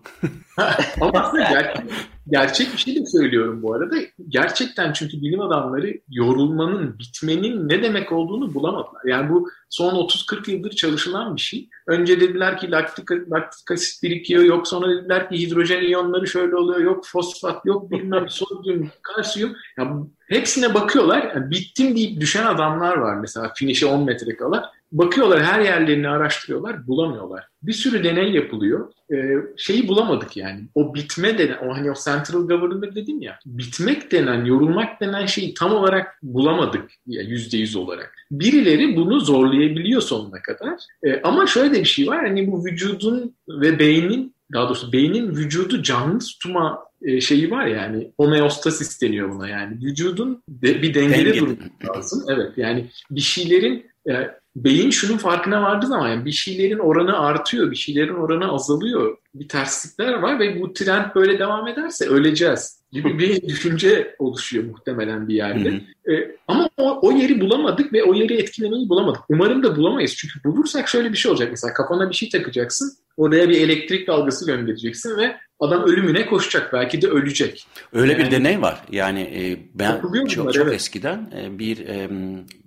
ama 1.00 1.20
aslında 1.20 1.42
gerçek, 1.50 1.84
gerçek 2.28 2.72
bir 2.72 2.78
şey 2.78 2.96
de 2.96 3.06
söylüyorum 3.06 3.62
bu 3.62 3.74
arada. 3.74 3.96
Gerçekten 4.28 4.92
çünkü 4.92 5.22
bilim 5.22 5.40
adamları 5.40 6.00
yorulmanın, 6.10 6.98
bitmenin 6.98 7.68
ne 7.68 7.82
demek 7.82 8.12
olduğunu 8.12 8.54
bulamadılar. 8.54 9.02
Yani 9.06 9.30
bu 9.30 9.50
son 9.68 9.94
30-40 9.94 10.50
yıldır 10.50 10.70
çalışılan 10.70 11.36
bir 11.36 11.40
şey. 11.40 11.68
Önce 11.86 12.20
dediler 12.20 12.58
ki 12.58 12.70
laktik, 12.70 13.10
laktik 13.10 13.70
asit 13.70 14.02
birikiyor, 14.02 14.42
yok 14.42 14.68
sonra 14.68 14.88
dediler 14.88 15.28
ki 15.28 15.38
hidrojen 15.38 15.82
iyonları 15.82 16.26
şöyle 16.26 16.56
oluyor, 16.56 16.80
yok 16.80 17.06
fosfat, 17.06 17.66
yok 17.66 17.90
bilmem 17.90 18.26
sodyum, 18.28 18.90
kalsiyum. 19.02 19.52
Yani 19.78 20.06
hepsine 20.28 20.74
bakıyorlar. 20.74 21.32
Yani 21.34 21.50
bittim 21.50 21.96
deyip 21.96 22.20
düşen 22.20 22.46
adamlar 22.46 22.96
var 22.96 23.16
mesela 23.16 23.52
finişe 23.54 23.86
10 23.86 24.04
metre 24.04 24.36
kala. 24.36 24.72
Bakıyorlar 24.94 25.42
her 25.42 25.60
yerlerini 25.60 26.08
araştırıyorlar, 26.08 26.86
bulamıyorlar. 26.86 27.44
Bir 27.62 27.72
sürü 27.72 28.04
deney 28.04 28.32
yapılıyor. 28.32 28.92
Ee, 29.12 29.36
şeyi 29.56 29.88
bulamadık 29.88 30.36
yani. 30.36 30.60
O 30.74 30.94
bitme 30.94 31.38
denen, 31.38 31.58
o 31.58 31.76
hani 31.76 31.90
o 31.90 31.94
central 32.04 32.42
governor 32.42 32.94
dedim 32.94 33.22
ya. 33.22 33.38
Bitmek 33.46 34.12
denen, 34.12 34.44
yorulmak 34.44 35.00
denen 35.00 35.26
şeyi 35.26 35.54
tam 35.54 35.72
olarak 35.72 36.18
bulamadık 36.22 36.90
yüzde 37.06 37.56
yüz 37.56 37.76
olarak. 37.76 38.14
Birileri 38.30 38.96
bunu 38.96 39.20
zorlayabiliyor 39.20 40.00
sonuna 40.00 40.42
kadar. 40.42 40.74
Ee, 41.06 41.20
ama 41.22 41.46
şöyle 41.46 41.74
de 41.74 41.80
bir 41.80 41.84
şey 41.84 42.06
var. 42.06 42.26
Hani 42.26 42.52
bu 42.52 42.64
vücudun 42.64 43.34
ve 43.48 43.78
beynin 43.78 44.34
daha 44.52 44.64
doğrusu 44.64 44.92
beynin 44.92 45.36
vücudu 45.36 45.82
canlı 45.82 46.18
tutma 46.18 46.78
e, 47.02 47.20
şeyi 47.20 47.50
var 47.50 47.66
yani 47.66 48.10
homeostasis 48.16 49.02
deniyor 49.02 49.30
buna 49.30 49.48
yani 49.48 49.76
vücudun 49.82 50.42
de, 50.48 50.82
bir 50.82 50.94
dengede 50.94 51.24
Denge. 51.24 51.40
durması 51.40 51.70
lazım. 51.96 52.24
Evet 52.28 52.52
yani 52.56 52.86
bir 53.10 53.20
şeylerin 53.20 53.86
e, 54.08 54.30
beyin 54.56 54.90
şunun 54.90 55.18
farkına 55.18 55.62
vardı 55.62 55.86
zaman 55.86 56.08
yani 56.08 56.24
bir 56.24 56.32
şeylerin 56.32 56.78
oranı 56.78 57.18
artıyor, 57.18 57.70
bir 57.70 57.76
şeylerin 57.76 58.14
oranı 58.14 58.52
azalıyor. 58.52 59.16
Bir 59.34 59.48
terslikler 59.48 60.12
var 60.12 60.40
ve 60.40 60.60
bu 60.60 60.72
trend 60.72 61.04
böyle 61.14 61.38
devam 61.38 61.68
ederse 61.68 62.08
öleceğiz 62.08 62.80
gibi 62.92 63.18
bir 63.18 63.42
düşünce 63.48 64.16
oluşuyor 64.18 64.64
muhtemelen 64.64 65.28
bir 65.28 65.34
yerde. 65.34 65.80
Ee, 66.10 66.36
ama 66.48 66.68
o, 66.76 67.08
o 67.08 67.12
yeri 67.12 67.40
bulamadık 67.40 67.92
ve 67.92 68.04
o 68.04 68.14
yeri 68.14 68.34
etkilemeyi 68.34 68.88
bulamadık. 68.88 69.20
Umarım 69.28 69.62
da 69.62 69.76
bulamayız. 69.76 70.16
Çünkü 70.16 70.44
bulursak 70.44 70.88
şöyle 70.88 71.12
bir 71.12 71.16
şey 71.16 71.30
olacak. 71.30 71.48
Mesela 71.50 71.74
kafana 71.74 72.10
bir 72.10 72.14
şey 72.14 72.28
takacaksın. 72.28 72.92
Oraya 73.16 73.48
bir 73.48 73.60
elektrik 73.60 74.08
dalgası 74.08 74.46
göndereceksin 74.46 75.16
ve 75.18 75.36
adam 75.60 75.82
ölümüne 75.82 76.26
koşacak. 76.26 76.72
Belki 76.72 77.02
de 77.02 77.06
ölecek. 77.06 77.66
Öyle 77.92 78.12
yani, 78.12 78.24
bir 78.24 78.30
deney 78.30 78.62
var. 78.62 78.82
Yani 78.90 79.20
e, 79.20 79.58
ben 79.74 80.00
çok, 80.00 80.12
bunlar, 80.12 80.52
çok 80.52 80.56
evet. 80.56 80.74
eskiden 80.74 81.32
e, 81.36 81.58
bir 81.58 81.88
e, 81.88 82.08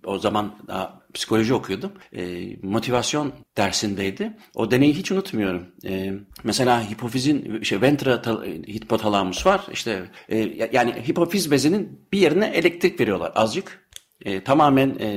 o 0.05 0.19
zaman 0.19 0.55
daha 0.67 1.01
psikoloji 1.13 1.53
okuyordum. 1.53 1.91
E, 2.13 2.23
motivasyon 2.61 3.33
dersindeydi. 3.57 4.37
O 4.55 4.71
deneyi 4.71 4.93
hiç 4.93 5.11
unutmuyorum. 5.11 5.67
E, 5.85 6.13
mesela 6.43 6.89
hipofizin, 6.89 7.63
şey, 7.63 7.81
ventra 7.81 8.21
hipotalamus 8.67 9.45
var. 9.45 9.67
İşte 9.71 10.03
e, 10.29 10.37
yani 10.71 10.93
hipofiz 11.07 11.51
bezinin 11.51 12.01
bir 12.11 12.19
yerine 12.19 12.45
elektrik 12.47 12.99
veriyorlar 12.99 13.31
azıcık. 13.35 13.86
E, 14.25 14.43
tamamen 14.43 14.95
e, 14.99 15.09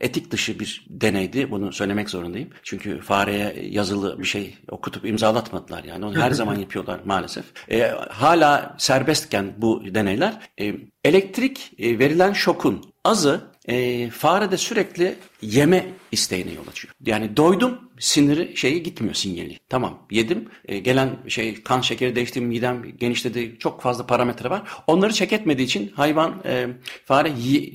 etik 0.00 0.30
dışı 0.30 0.60
bir 0.60 0.86
deneydi. 0.90 1.50
Bunu 1.50 1.72
söylemek 1.72 2.10
zorundayım. 2.10 2.50
Çünkü 2.62 3.00
fareye 3.00 3.68
yazılı 3.70 4.18
bir 4.18 4.24
şey 4.24 4.54
okutup 4.70 5.04
imzalatmadılar. 5.06 5.84
Yani 5.84 6.06
onu 6.06 6.16
her 6.16 6.30
zaman 6.40 6.54
yapıyorlar 6.54 7.00
maalesef. 7.04 7.44
E, 7.70 7.80
hala 8.10 8.74
serbestken 8.78 9.54
bu 9.58 9.82
deneyler 9.94 10.40
e, 10.60 10.74
elektrik 11.04 11.72
e, 11.78 11.98
verilen 11.98 12.32
şokun 12.32 12.84
azı 13.04 13.40
e, 13.68 14.10
fare 14.10 14.50
de 14.50 14.56
sürekli 14.56 15.14
yeme 15.42 15.86
isteğine 16.12 16.52
yol 16.52 16.68
açıyor. 16.68 16.94
Yani 17.06 17.36
doydum 17.36 17.90
siniri 17.98 18.56
şeyi 18.56 18.82
gitmiyor 18.82 19.14
sinyali. 19.14 19.58
Tamam 19.68 20.06
yedim 20.10 20.48
e, 20.68 20.78
gelen 20.78 21.10
şey 21.28 21.62
kan 21.62 21.80
şekeri 21.80 22.16
değişti 22.16 22.40
midem 22.40 22.82
genişledi 22.98 23.56
çok 23.58 23.82
fazla 23.82 24.06
parametre 24.06 24.50
var. 24.50 24.62
Onları 24.86 25.12
çek 25.12 25.32
etmediği 25.32 25.66
için 25.66 25.92
hayvan 25.94 26.42
e, 26.44 26.66
fare 27.04 27.32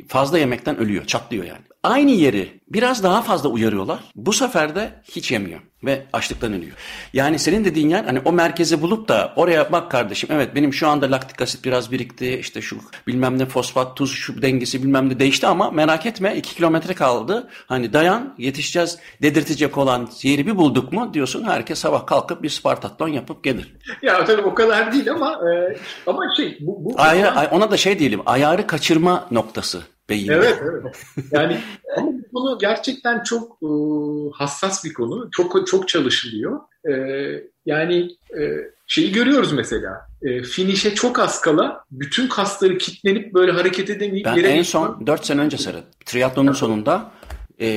fazla 0.07 0.39
yemekten 0.39 0.77
ölüyor 0.77 1.05
çatlıyor 1.05 1.45
yani. 1.45 1.61
Aynı 1.83 2.11
yeri 2.11 2.61
biraz 2.69 3.03
daha 3.03 3.21
fazla 3.21 3.49
uyarıyorlar. 3.49 3.99
Bu 4.15 4.33
sefer 4.33 4.75
de 4.75 4.91
hiç 5.11 5.31
yemiyor 5.31 5.59
ve 5.83 6.05
açlıktan 6.13 6.53
ölüyor. 6.53 6.75
Yani 7.13 7.39
senin 7.39 7.65
dediğin 7.65 7.89
yer 7.89 8.03
hani 8.03 8.19
o 8.25 8.31
merkezi 8.31 8.81
bulup 8.81 9.07
da 9.07 9.33
oraya 9.35 9.71
bak 9.71 9.91
kardeşim 9.91 10.29
evet 10.33 10.55
benim 10.55 10.73
şu 10.73 10.87
anda 10.87 11.11
laktik 11.11 11.41
asit 11.41 11.65
biraz 11.65 11.91
birikti 11.91 12.37
işte 12.39 12.61
şu 12.61 12.77
bilmem 13.07 13.39
ne 13.39 13.45
fosfat 13.45 13.97
tuz 13.97 14.11
şu 14.11 14.41
dengesi 14.41 14.83
bilmem 14.83 15.09
ne 15.09 15.19
değişti 15.19 15.47
ama 15.47 15.71
merak 15.71 16.05
etme 16.05 16.35
2 16.35 16.55
kilometre 16.55 16.93
kaldı. 16.93 17.47
Hani 17.67 17.93
dayan 17.93 18.35
yetişeceğiz 18.37 18.97
dedirtecek 19.21 19.77
olan 19.77 20.09
yeri 20.21 20.47
bir 20.47 20.57
bulduk 20.57 20.93
mu 20.93 21.13
diyorsun 21.13 21.43
herkes 21.43 21.79
sabah 21.79 22.05
kalkıp 22.05 22.43
bir 22.43 22.49
Spartatlon 22.49 23.07
yapıp 23.07 23.43
gelir. 23.43 23.75
Ya 24.01 24.25
tabii 24.25 24.41
o 24.41 24.53
kadar 24.53 24.93
değil 24.93 25.11
ama 25.11 25.31
e, 25.33 25.77
ama 26.07 26.23
şey 26.37 26.57
bu, 26.59 26.85
bu 26.85 27.01
Ayar, 27.01 27.49
ona 27.51 27.71
da 27.71 27.77
şey 27.77 27.99
diyelim 27.99 28.21
ayarı 28.25 28.67
kaçırma 28.67 29.27
noktası 29.31 29.81
beyinde. 30.09 30.33
Evet 30.33 30.59
evet. 30.61 31.05
Yani 31.31 31.57
ama 31.97 32.07
bu 32.07 32.31
konu 32.33 32.57
gerçekten 32.59 33.23
çok 33.23 33.57
e, 33.63 33.69
hassas 34.33 34.85
bir 34.85 34.93
konu. 34.93 35.29
Çok 35.31 35.67
çok 35.67 35.87
çalışılıyor. 35.87 36.59
E, 36.89 36.93
yani 37.65 38.09
e, 38.39 38.41
şeyi 38.87 39.11
görüyoruz 39.11 39.53
mesela. 39.53 40.07
E, 40.21 40.43
finişe 40.43 40.95
çok 40.95 41.19
az 41.19 41.41
kala 41.41 41.83
bütün 41.91 42.27
kasları 42.27 42.77
kilitlenip 42.77 43.33
böyle 43.33 43.51
hareket 43.51 43.89
edemeyip 43.89 44.25
ben 44.25 44.43
en 44.43 44.63
son 44.63 45.07
4 45.07 45.25
sene 45.25 45.41
önce 45.41 45.57
seyrettim. 45.57 45.99
Triatlonun 46.05 46.53
sonunda 46.53 47.11
e, 47.61 47.69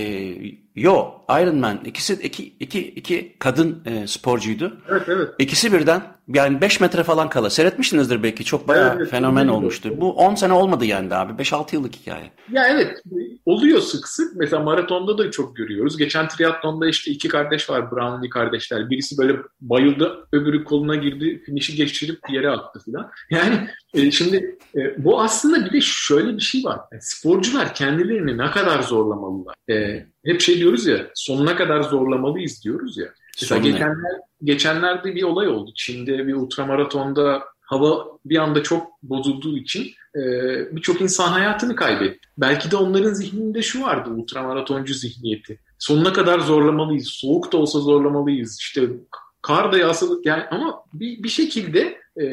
yo 0.74 1.12
Iron 1.30 1.57
Man 1.57 1.80
ikisi 1.85 2.12
iki, 2.12 2.45
iki, 2.61 2.80
iki 2.80 3.37
kadın 3.39 3.83
e, 3.87 4.07
sporcuydu. 4.07 4.76
Evet 4.89 5.09
evet. 5.09 5.28
İkisi 5.39 5.72
birden 5.72 6.03
yani 6.28 6.61
5 6.61 6.80
metre 6.80 7.03
falan 7.03 7.28
kala. 7.28 7.51
Seyretmişsinizdir 7.51 8.22
belki. 8.22 8.45
Çok 8.45 8.68
bayağı 8.68 8.97
evet, 8.97 9.11
fenomen 9.11 9.49
olmuştu. 9.49 10.01
Bu 10.01 10.12
10 10.12 10.35
sene 10.35 10.53
olmadı 10.53 10.85
yani 10.85 11.14
abi. 11.14 11.43
5-6 11.43 11.74
yıllık 11.74 11.95
hikaye. 11.95 12.30
Ya 12.53 12.68
evet. 12.68 13.03
Oluyor 13.47 13.80
sık 13.80 14.09
sık. 14.09 14.37
Mesela 14.37 14.62
maratonda 14.62 15.18
da 15.18 15.30
çok 15.30 15.57
görüyoruz. 15.57 15.97
Geçen 15.97 16.28
triatlonda 16.28 16.89
işte 16.89 17.11
iki 17.11 17.28
kardeş 17.28 17.70
var. 17.70 17.91
Brownlee 17.91 18.28
kardeşler. 18.28 18.91
Birisi 18.91 19.18
böyle 19.18 19.37
bayıldı. 19.61 20.28
Öbürü 20.33 20.64
koluna 20.64 20.97
girdi. 20.97 21.43
Finişi 21.47 21.76
geçirip 21.76 22.18
yere 22.30 22.51
attı 22.51 22.80
falan. 22.87 23.11
Yani 23.30 23.68
e, 23.95 24.11
şimdi 24.11 24.59
e, 24.76 25.05
bu 25.05 25.20
aslında 25.20 25.64
bir 25.64 25.72
de 25.72 25.80
şöyle 25.80 26.36
bir 26.36 26.43
şey 26.43 26.64
var. 26.64 26.80
Yani 26.93 27.03
sporcular 27.03 27.74
kendilerini 27.74 28.38
ne 28.38 28.51
kadar 28.51 28.82
zorlamalılar. 28.82 29.55
E, 29.70 30.07
hep 30.24 30.40
şey 30.40 30.57
diyoruz 30.57 30.86
ya 30.86 31.07
sonuna 31.14 31.57
kadar 31.57 31.82
zorlamalıyız 31.82 32.64
diyoruz 32.64 32.99
ya. 32.99 33.07
Mesela 33.43 33.61
geçenler, 33.61 34.12
geçenlerde 34.45 35.14
bir 35.14 35.22
olay 35.22 35.49
oldu. 35.49 35.70
Çin'de 35.76 36.26
bir 36.26 36.34
ultramaratonda 36.34 37.43
hava 37.61 38.07
bir 38.24 38.36
anda 38.36 38.62
çok 38.62 39.03
bozulduğu 39.03 39.59
için 39.59 39.90
e, 40.16 40.20
birçok 40.76 41.01
insan 41.01 41.28
hayatını 41.28 41.76
kaybetti. 41.76 42.28
Belki 42.38 42.70
de 42.70 42.76
onların 42.76 43.12
zihninde 43.12 43.62
şu 43.62 43.82
vardı 43.82 44.11
ultramaratoncu 44.11 44.95
zihniyeti. 44.95 45.59
Sonuna 45.78 46.12
kadar 46.12 46.38
zorlamalıyız. 46.38 47.09
Soğuk 47.09 47.53
da 47.53 47.57
olsa 47.57 47.80
zorlamalıyız. 47.80 48.59
İşte 48.61 48.82
kar 49.43 49.72
da 49.72 49.78
yağsa 49.78 50.07
yani 50.24 50.43
ama 50.51 50.84
bir, 50.95 51.22
bir 51.22 51.28
şekilde 51.28 52.01
e, 52.21 52.25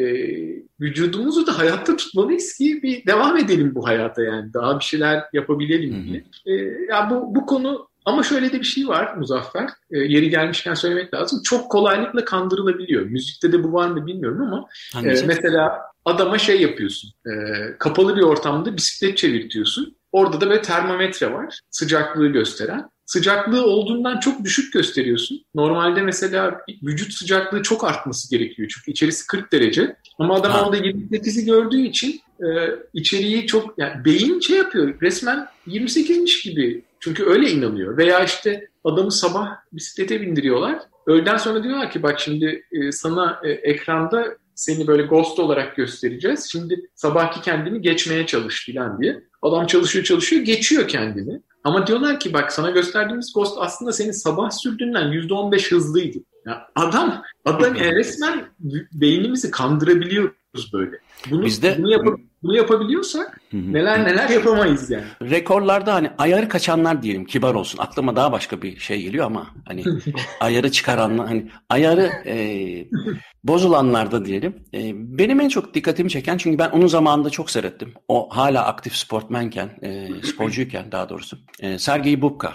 vücudumuzu 0.81 1.47
da 1.47 1.59
hayatta 1.59 1.95
tutmalıyız 1.95 2.53
ki 2.57 2.79
bir 2.83 3.05
devam 3.05 3.37
edelim 3.37 3.75
bu 3.75 3.87
hayata 3.87 4.23
yani. 4.23 4.53
Daha 4.53 4.79
bir 4.79 4.83
şeyler 4.83 5.23
yapabilelim 5.33 6.03
diye. 6.03 6.23
E, 6.45 6.53
ya 6.89 7.09
bu, 7.09 7.35
bu 7.35 7.45
konu 7.45 7.89
ama 8.05 8.23
şöyle 8.23 8.51
de 8.51 8.59
bir 8.59 8.65
şey 8.65 8.87
var 8.87 9.15
Muzaffer. 9.15 9.69
E, 9.91 9.97
yeri 9.97 10.29
gelmişken 10.29 10.73
söylemek 10.73 11.13
lazım. 11.13 11.41
Çok 11.43 11.71
kolaylıkla 11.71 12.25
kandırılabiliyor. 12.25 13.01
Müzikte 13.01 13.51
de 13.51 13.63
bu 13.63 13.73
var 13.73 13.87
mı 13.89 14.05
bilmiyorum 14.05 14.41
ama 14.41 14.67
e, 15.09 15.25
mesela 15.25 15.81
adama 16.05 16.37
şey 16.37 16.61
yapıyorsun. 16.61 17.11
E, 17.25 17.31
kapalı 17.79 18.15
bir 18.15 18.21
ortamda 18.21 18.77
bisiklet 18.77 19.17
çevirtiyorsun. 19.17 19.95
Orada 20.11 20.41
da 20.41 20.49
böyle 20.49 20.61
termometre 20.61 21.33
var. 21.33 21.59
Sıcaklığı 21.69 22.27
gösteren. 22.27 22.89
Sıcaklığı 23.09 23.65
olduğundan 23.65 24.19
çok 24.19 24.43
düşük 24.43 24.73
gösteriyorsun. 24.73 25.45
Normalde 25.55 26.01
mesela 26.01 26.61
vücut 26.83 27.13
sıcaklığı 27.13 27.63
çok 27.63 27.83
artması 27.83 28.29
gerekiyor. 28.29 28.69
Çünkü 28.73 28.91
içerisi 28.91 29.27
40 29.27 29.51
derece. 29.51 29.95
Ama 30.19 30.35
adam 30.35 30.51
ha. 30.51 30.65
orada 30.65 30.77
28'i 30.77 31.45
gördüğü 31.45 31.81
için 31.81 32.21
e, 32.39 32.47
içeriği 32.93 33.47
çok 33.47 33.73
yani 33.77 34.05
beyin 34.05 34.39
şey 34.39 34.57
yapıyor. 34.57 35.01
Resmen 35.01 35.47
28'miş 35.67 36.43
gibi 36.43 36.81
çünkü 36.99 37.25
öyle 37.25 37.51
inanıyor. 37.51 37.97
Veya 37.97 38.23
işte 38.23 38.67
adamı 38.83 39.11
sabah 39.11 39.47
bisiklete 39.73 40.21
bindiriyorlar. 40.21 40.79
Öğleden 41.07 41.37
sonra 41.37 41.63
diyorlar 41.63 41.91
ki 41.91 42.03
bak 42.03 42.19
şimdi 42.19 42.63
e, 42.71 42.91
sana 42.91 43.41
e, 43.43 43.49
ekranda 43.49 44.25
seni 44.55 44.87
böyle 44.87 45.03
ghost 45.03 45.39
olarak 45.39 45.75
göstereceğiz. 45.75 46.47
Şimdi 46.51 46.89
sabahki 46.95 47.41
kendini 47.41 47.81
geçmeye 47.81 48.25
çalış 48.25 48.65
filan 48.65 49.01
diye. 49.01 49.21
Adam 49.41 49.67
çalışıyor 49.67 50.05
çalışıyor 50.05 50.41
geçiyor 50.41 50.87
kendini. 50.87 51.41
Ama 51.63 51.87
diyorlar 51.87 52.19
ki 52.19 52.33
bak 52.33 52.51
sana 52.51 52.69
gösterdiğimiz 52.69 53.33
ghost 53.35 53.57
aslında 53.59 53.93
senin 53.93 54.11
sabah 54.11 54.51
sürdüğünden 54.51 55.03
%15 55.03 55.71
hızlıydı. 55.71 56.17
Ya 56.45 56.67
adam 56.75 57.23
adam 57.45 57.75
yani 57.75 57.95
resmen 57.95 58.45
beynimizi 58.93 59.51
kandırabiliyoruz 59.51 60.73
böyle. 60.73 60.99
Bunu, 61.31 61.45
Bizde... 61.45 61.75
bunu, 61.77 61.91
yap 61.91 62.07
bunu 62.43 62.57
yapabiliyorsak 62.57 63.41
neler 63.53 64.03
neler 64.05 64.29
yapamayız 64.29 64.89
yani. 64.89 65.03
Rekorlarda 65.21 65.93
hani 65.93 66.11
ayarı 66.17 66.49
kaçanlar 66.49 67.03
diyelim 67.03 67.25
kibar 67.25 67.55
olsun. 67.55 67.79
Aklıma 67.79 68.15
daha 68.15 68.31
başka 68.31 68.61
bir 68.61 68.79
şey 68.79 69.01
geliyor 69.01 69.25
ama 69.25 69.47
hani 69.65 69.83
ayarı 70.39 70.71
çıkaranlar 70.71 71.27
hani 71.27 71.51
ayarı 71.69 72.11
e, 72.25 72.35
bozulanlarda 73.43 74.25
diyelim. 74.25 74.55
E, 74.73 74.91
benim 74.95 75.39
en 75.39 75.49
çok 75.49 75.73
dikkatimi 75.73 76.09
çeken 76.09 76.37
çünkü 76.37 76.59
ben 76.59 76.69
onun 76.69 76.87
zamanında 76.87 77.29
çok 77.29 77.51
seyrettim. 77.51 77.93
O 78.07 78.29
hala 78.29 78.65
aktif 78.65 78.95
sportmenken, 78.95 79.69
e, 79.81 80.07
sporcuyken 80.23 80.91
daha 80.91 81.09
doğrusu. 81.09 81.37
E, 81.59 81.79
Sergey 81.79 82.21
Bubka. 82.21 82.53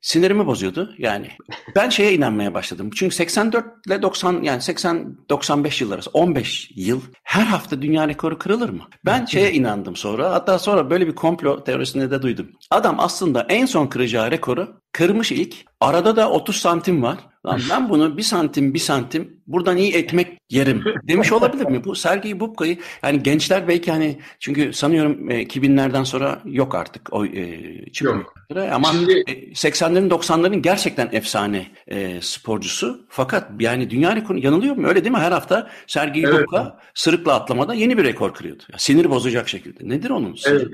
Sinirimi 0.00 0.46
bozuyordu 0.46 0.94
yani. 0.98 1.28
Ben 1.76 1.88
şeye 1.88 2.12
inanmaya 2.14 2.54
başladım. 2.54 2.90
Çünkü 2.94 3.14
84 3.14 3.66
ile 3.86 4.02
90 4.02 4.42
yani 4.42 4.62
80 4.62 5.16
95 5.30 5.80
yıl 5.80 5.90
arası 5.90 6.10
15 6.10 6.70
yıl 6.74 7.00
her 7.22 7.44
hafta 7.44 7.82
dünya 7.82 8.08
rekoru 8.08 8.38
kırılır 8.38 8.68
mı? 8.68 8.82
Ben 9.04 9.24
şeye 9.24 9.52
inandım 9.52 9.96
sonra. 9.96 10.30
Hatta 10.32 10.58
sonra 10.58 10.90
böyle 10.90 11.06
bir 11.06 11.14
komplo 11.14 11.64
teorisinde 11.64 12.10
de 12.10 12.22
duydum. 12.22 12.50
Adam 12.70 12.96
aslında 12.98 13.46
en 13.48 13.66
son 13.66 13.86
kıracağı 13.86 14.30
rekoru 14.30 14.80
kırmış 14.92 15.32
ilk. 15.32 15.54
Arada 15.80 16.16
da 16.16 16.30
30 16.30 16.56
santim 16.56 17.02
var. 17.02 17.18
Lan 17.46 17.60
ben 17.70 17.88
bunu 17.88 18.16
bir 18.16 18.22
santim 18.22 18.74
bir 18.74 18.78
santim 18.78 19.40
buradan 19.46 19.76
iyi 19.76 19.94
ekmek 19.94 20.38
yerim 20.50 20.84
demiş 21.02 21.32
olabilir 21.32 21.64
mi? 21.64 21.84
Bu 21.84 21.94
Sergey 21.94 22.40
Bubka'yı 22.40 22.78
yani 23.02 23.22
gençler 23.22 23.68
belki 23.68 23.90
hani 23.90 24.18
çünkü 24.40 24.72
sanıyorum 24.72 25.30
2000'lerden 25.30 26.02
e, 26.02 26.04
sonra 26.04 26.42
yok 26.44 26.74
artık 26.74 27.12
o 27.12 27.26
e, 27.26 27.86
çıkmıyor. 27.92 28.24
Ama 28.72 28.92
Şimdi... 28.92 29.12
80'lerin 29.52 30.06
e, 30.06 30.10
90'ların 30.10 30.62
gerçekten 30.62 31.08
efsane 31.12 31.66
e, 31.88 32.20
sporcusu. 32.20 33.06
Fakat 33.08 33.50
yani 33.60 33.90
dünya 33.90 34.16
rekoru 34.16 34.38
yanılıyor 34.38 34.76
mu? 34.76 34.88
Öyle 34.88 35.04
değil 35.04 35.14
mi? 35.14 35.20
Her 35.20 35.32
hafta 35.32 35.70
Sergey 35.86 36.22
evet. 36.22 36.34
Bubka 36.34 36.78
sırıkla 36.94 37.34
atlamada 37.34 37.74
yeni 37.74 37.98
bir 37.98 38.04
rekor 38.04 38.34
kırıyordu. 38.34 38.62
Ya, 38.72 38.78
sinir 38.78 39.10
bozacak 39.10 39.48
şekilde. 39.48 39.88
Nedir 39.88 40.10
onun? 40.10 40.34
Siz 40.34 40.52
evet. 40.52 40.66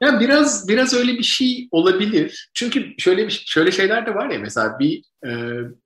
Ya 0.00 0.20
biraz 0.20 0.68
biraz 0.68 0.94
öyle 0.94 1.12
bir 1.12 1.22
şey 1.22 1.68
olabilir. 1.70 2.50
Çünkü 2.54 2.94
şöyle 2.98 3.26
bir 3.26 3.44
şöyle 3.46 3.72
şeyler 3.72 4.06
de 4.06 4.14
var 4.14 4.30
ya 4.30 4.38
mesela 4.38 4.78
bir 4.78 5.09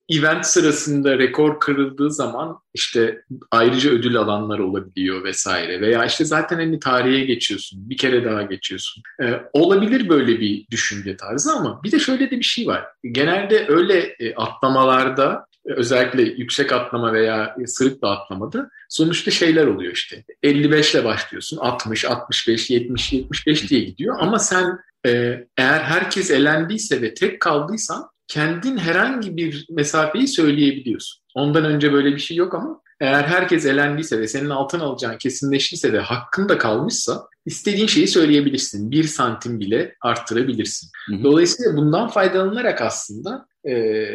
event 0.09 0.47
sırasında 0.47 1.18
rekor 1.18 1.61
kırıldığı 1.61 2.11
zaman 2.11 2.59
işte 2.74 3.22
ayrıca 3.51 3.91
ödül 3.91 4.16
alanlar 4.16 4.59
olabiliyor 4.59 5.24
vesaire 5.24 5.80
veya 5.80 6.05
işte 6.05 6.24
zaten 6.24 6.57
hani 6.57 6.78
tarihe 6.78 7.24
geçiyorsun 7.24 7.91
bir 7.91 7.97
kere 7.97 8.24
daha 8.24 8.43
geçiyorsun. 8.43 9.03
Ee, 9.22 9.41
olabilir 9.53 10.09
böyle 10.09 10.41
bir 10.41 10.66
düşünce 10.70 11.16
tarzı 11.16 11.53
ama 11.53 11.80
bir 11.82 11.93
de 11.93 11.99
şöyle 11.99 12.30
de 12.30 12.39
bir 12.39 12.45
şey 12.45 12.66
var. 12.66 12.85
Genelde 13.05 13.66
öyle 13.68 13.99
e, 14.01 14.35
atlamalarda 14.35 15.47
özellikle 15.64 16.22
yüksek 16.22 16.72
atlama 16.72 17.12
veya 17.12 17.57
sırıkla 17.66 18.11
atlamada 18.11 18.70
sonuçta 18.89 19.30
şeyler 19.30 19.66
oluyor 19.66 19.93
işte. 19.93 20.24
55 20.43 20.95
ile 20.95 21.05
başlıyorsun 21.05 21.57
60, 21.57 22.05
65, 22.05 22.70
70, 22.70 23.12
75 23.12 23.70
diye 23.70 23.80
gidiyor 23.80 24.16
ama 24.20 24.39
sen 24.39 24.78
e, 25.07 25.11
eğer 25.57 25.80
herkes 25.80 26.30
elendiyse 26.30 27.03
ve 27.03 27.14
tek 27.14 27.41
kaldıysan 27.41 28.14
kendin 28.29 28.77
herhangi 28.77 29.37
bir 29.37 29.66
mesafeyi 29.70 30.29
söyleyebiliyorsun. 30.29 31.22
Ondan 31.35 31.64
önce 31.64 31.93
böyle 31.93 32.14
bir 32.14 32.20
şey 32.20 32.37
yok 32.37 32.55
ama 32.55 32.81
eğer 33.01 33.22
herkes 33.22 33.66
elendiyse 33.66 34.20
ve 34.20 34.29
senin 34.29 34.51
altın 34.51 34.81
alacağın 34.81 35.18
kesinleştiyse 35.18 35.93
ve 35.93 35.99
hakkın 35.99 36.49
da 36.49 36.59
kalmışsa 36.59 37.29
istediğin 37.47 37.87
şeyi 37.87 38.09
söyleyebilirsin. 38.09 38.91
Bir 38.91 39.05
santim 39.05 39.61
bile 39.61 39.95
arttırabilirsin. 40.01 40.91
Hı 41.09 41.16
hı. 41.16 41.25
Dolayısıyla 41.25 41.77
bundan 41.77 42.09
faydalanarak 42.09 42.83
aslında 42.83 43.47
e, 43.68 44.07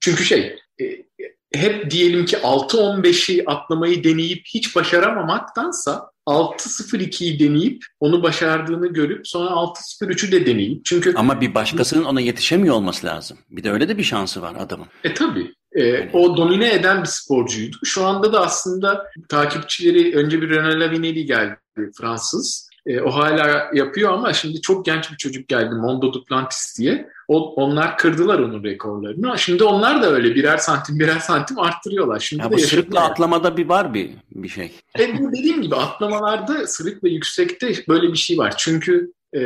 çünkü 0.00 0.24
şey 0.24 0.58
e, 0.80 0.84
hep 1.54 1.90
diyelim 1.90 2.24
ki 2.24 2.36
6-15'i 2.36 3.44
atlamayı 3.46 4.04
deneyip 4.04 4.42
hiç 4.54 4.76
başaramamaktansa 4.76 6.11
6-0-2'yi 6.26 7.38
deneyip 7.38 7.84
onu 8.00 8.22
başardığını 8.22 8.86
görüp 8.86 9.28
sonra 9.28 9.50
6-0-3'ü 9.50 10.32
de 10.32 10.46
deneyip. 10.46 10.84
Çünkü 10.84 11.14
Ama 11.16 11.40
bir 11.40 11.54
başkasının 11.54 12.04
ona 12.04 12.20
yetişemiyor 12.20 12.74
olması 12.74 13.06
lazım. 13.06 13.38
Bir 13.50 13.64
de 13.64 13.70
öyle 13.70 13.88
de 13.88 13.98
bir 13.98 14.02
şansı 14.02 14.42
var 14.42 14.54
adamın. 14.58 14.86
E 15.04 15.14
tabii. 15.14 15.54
E, 15.72 16.10
o 16.12 16.36
domine 16.36 16.74
eden 16.74 17.02
bir 17.02 17.08
sporcuydu. 17.08 17.76
Şu 17.84 18.04
anda 18.04 18.32
da 18.32 18.40
aslında 18.40 19.06
takipçileri 19.28 20.16
önce 20.16 20.42
bir 20.42 20.50
Renaud 20.50 20.80
Lavinelli 20.80 21.26
geldi 21.26 21.56
Fransız. 21.98 22.71
E, 22.86 23.00
o 23.00 23.10
hala 23.10 23.70
yapıyor 23.74 24.12
ama 24.12 24.32
şimdi 24.32 24.60
çok 24.60 24.84
genç 24.84 25.12
bir 25.12 25.16
çocuk 25.16 25.48
geldi 25.48 25.74
Mondo 25.74 26.12
Duplantis 26.12 26.78
diye. 26.78 27.08
O, 27.28 27.54
onlar 27.54 27.98
kırdılar 27.98 28.38
onun 28.38 28.64
rekorlarını. 28.64 29.38
Şimdi 29.38 29.64
onlar 29.64 30.02
da 30.02 30.12
öyle 30.12 30.34
birer 30.34 30.56
santim 30.56 30.98
birer 30.98 31.18
santim 31.18 31.58
arttırıyorlar. 31.58 32.20
Şimdi 32.20 32.42
ya 32.42 32.52
bu 32.52 32.58
sırıkla 32.58 33.00
yani. 33.00 33.10
atlamada 33.10 33.56
bir 33.56 33.68
var 33.68 33.94
bir 33.94 34.10
bir 34.30 34.48
şey. 34.48 34.72
E, 34.98 35.18
bu 35.18 35.32
dediğim 35.32 35.62
gibi 35.62 35.76
atlamalarda 35.76 36.66
sırık 36.66 37.04
ve 37.04 37.10
yüksekte 37.10 37.72
böyle 37.88 38.12
bir 38.12 38.18
şey 38.18 38.38
var. 38.38 38.54
Çünkü 38.56 39.12
e, 39.36 39.40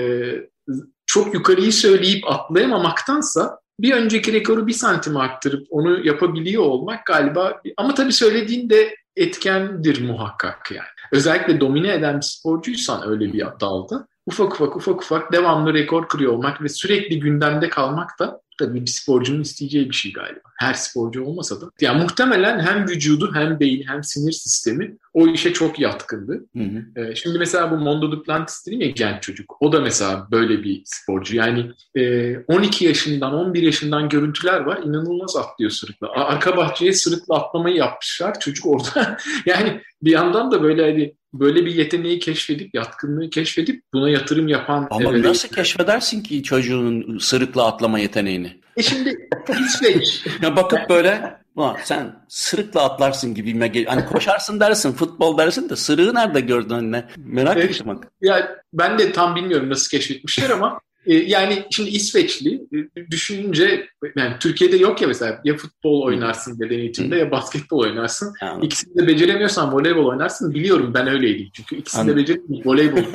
çok 1.07 1.35
yukarıyı 1.35 1.73
söyleyip 1.73 2.31
atlayamamaktansa 2.31 3.61
bir 3.81 3.93
önceki 3.93 4.33
rekoru 4.33 4.67
bir 4.67 4.73
santim 4.73 5.17
arttırıp 5.17 5.67
onu 5.71 6.07
yapabiliyor 6.07 6.63
olmak 6.63 7.07
galiba 7.07 7.61
ama 7.77 7.95
tabii 7.95 8.13
söylediğin 8.13 8.71
de 8.71 8.97
etkendir 9.17 10.09
muhakkak 10.09 10.71
yani. 10.71 10.96
Özellikle 11.13 11.61
domine 11.61 11.95
eden 11.95 12.17
bir 12.17 12.23
sporcuysan 12.23 13.09
öyle 13.09 13.33
bir 13.33 13.47
dalda 13.61 14.07
ufak 14.27 14.53
ufak 14.53 14.77
ufak 14.77 15.03
ufak 15.03 15.33
devamlı 15.33 15.75
rekor 15.75 16.09
kırıyor 16.09 16.33
olmak 16.33 16.63
ve 16.63 16.69
sürekli 16.69 17.21
gündemde 17.21 17.69
kalmak 17.69 18.19
da 18.19 18.41
tabii 18.59 18.81
bir 18.81 18.91
sporcunun 18.91 19.41
isteyeceği 19.41 19.91
bir 19.91 19.95
şey 19.95 20.13
galiba. 20.13 20.41
Her 20.59 20.75
sporcu 20.75 21.25
olmasa 21.25 21.61
da. 21.61 21.71
Yani 21.81 22.03
muhtemelen 22.03 22.61
hem 22.61 22.89
vücudu 22.89 23.31
hem 23.35 23.61
beyin 23.61 23.87
hem 23.87 24.05
sinir 24.05 24.33
sistemi 24.33 24.97
o 25.15 25.27
işe 25.27 25.53
çok 25.53 25.81
yatkındı. 25.81 26.45
Hı 26.57 26.63
hı. 26.63 27.01
Ee, 27.01 27.15
şimdi 27.15 27.39
mesela 27.39 27.71
bu 27.71 27.77
Mondo 27.77 28.13
Duplantis 28.13 28.67
dedim 28.67 28.81
ya 28.81 28.91
genç 28.91 29.23
çocuk. 29.23 29.57
O 29.61 29.73
da 29.73 29.81
mesela 29.81 30.29
böyle 30.31 30.63
bir 30.63 30.83
sporcu. 30.85 31.37
Yani 31.37 31.71
e, 31.95 32.37
12 32.39 32.85
yaşından 32.85 33.35
11 33.35 33.63
yaşından 33.63 34.09
görüntüler 34.09 34.61
var. 34.61 34.81
İnanılmaz 34.85 35.37
atlıyor 35.37 35.71
sırıkla. 35.71 36.09
Arka 36.11 36.57
bahçeye 36.57 36.93
sırıkla 36.93 37.35
atlamayı 37.35 37.77
yapmışlar. 37.77 38.41
Çocuk 38.41 38.67
orada 38.67 39.17
yani 39.47 39.81
bir 40.03 40.11
yandan 40.11 40.51
da 40.51 40.63
böyle 40.63 40.83
hani 40.83 41.15
böyle 41.41 41.67
bir 41.67 41.75
yeteneği 41.75 42.19
keşfedip, 42.19 42.75
yatkınlığı 42.75 43.31
keşfedip 43.31 43.83
buna 43.95 44.11
yatırım 44.11 44.49
yapan... 44.49 44.89
Ama 44.91 45.11
evet, 45.11 45.25
nasıl 45.25 45.49
keşfedersin 45.49 46.23
ki 46.23 46.43
çocuğun 46.43 47.19
sırıkla 47.19 47.67
atlama 47.67 47.99
yeteneğini? 47.99 48.61
E 48.77 48.83
şimdi 48.83 49.29
İsveç. 49.67 50.27
ya 50.43 50.57
bakıp 50.57 50.89
böyle 50.89 51.37
Ulan 51.57 51.77
sen 51.85 52.25
sırıkla 52.29 52.85
atlarsın 52.85 53.35
gibime 53.35 53.69
geliyor. 53.69 53.93
Hani 53.93 54.07
koşarsın 54.07 54.61
dersin, 54.61 54.93
futbol 54.93 55.39
dersin 55.39 55.69
de 55.69 55.77
sırığı 55.77 56.15
nerede 56.15 56.41
gördün 56.41 56.75
anne? 56.75 57.05
Merak 57.17 57.57
evet, 57.57 57.71
ettim 57.71 57.87
bak. 57.87 58.09
Ya 58.21 58.57
ben 58.73 58.99
de 58.99 59.13
tam 59.13 59.37
bilmiyorum 59.37 59.71
nasıl 59.71 59.91
keşfetmişler 59.91 60.51
ama 60.51 60.81
yani 61.07 61.65
şimdi 61.71 61.91
İsveçli 61.91 62.55
e, 62.97 63.11
düşününce 63.11 63.89
yani 64.17 64.33
Türkiye'de 64.41 64.77
yok 64.77 65.03
ya 65.03 65.09
mesela 65.09 65.41
ya 65.45 65.57
futbol 65.57 66.03
oynarsın 66.03 66.61
beden 66.61 66.79
eğitimde 66.79 67.17
ya 67.17 67.31
basketbol 67.31 67.79
oynarsın. 67.79 68.35
Anladım. 68.43 68.63
İkisini 68.63 69.03
de 69.03 69.07
beceremiyorsan 69.07 69.73
voleybol 69.73 70.07
oynarsın. 70.07 70.55
Biliyorum 70.55 70.95
ben 70.95 71.07
öyleydim 71.07 71.49
çünkü 71.53 71.77
ikisini 71.77 72.01
Anladım. 72.01 72.17
de 72.17 72.23
beceremiyorum. 72.23 72.71
Voleybol 72.71 73.03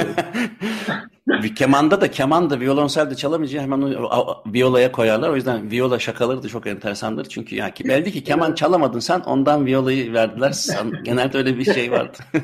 bir 1.28 1.56
kemanda 1.56 2.02
da 2.02 2.12
keman 2.12 2.50
da 2.50 2.60
violonsel 2.60 3.10
de 3.10 3.16
çalamayınca 3.16 3.62
hemen 3.62 3.96
violaya 4.46 4.92
koyarlar. 4.92 5.30
O 5.30 5.36
yüzden 5.36 5.72
viola 5.72 6.00
şakaları 6.00 6.44
da 6.44 6.48
çok 6.48 6.68
enteresandır. 6.68 7.26
Çünkü 7.26 7.56
ya 7.56 7.74
ki 7.74 7.84
belli 7.84 8.12
ki 8.12 8.24
keman 8.24 8.54
çalamadın 8.54 9.00
sen 9.00 9.20
ondan 9.20 9.66
violayı 9.66 10.14
verdiler. 10.14 10.56
Genelde 11.04 11.38
öyle 11.38 11.58
bir 11.58 11.74
şey 11.74 11.92
vardı. 11.92 12.18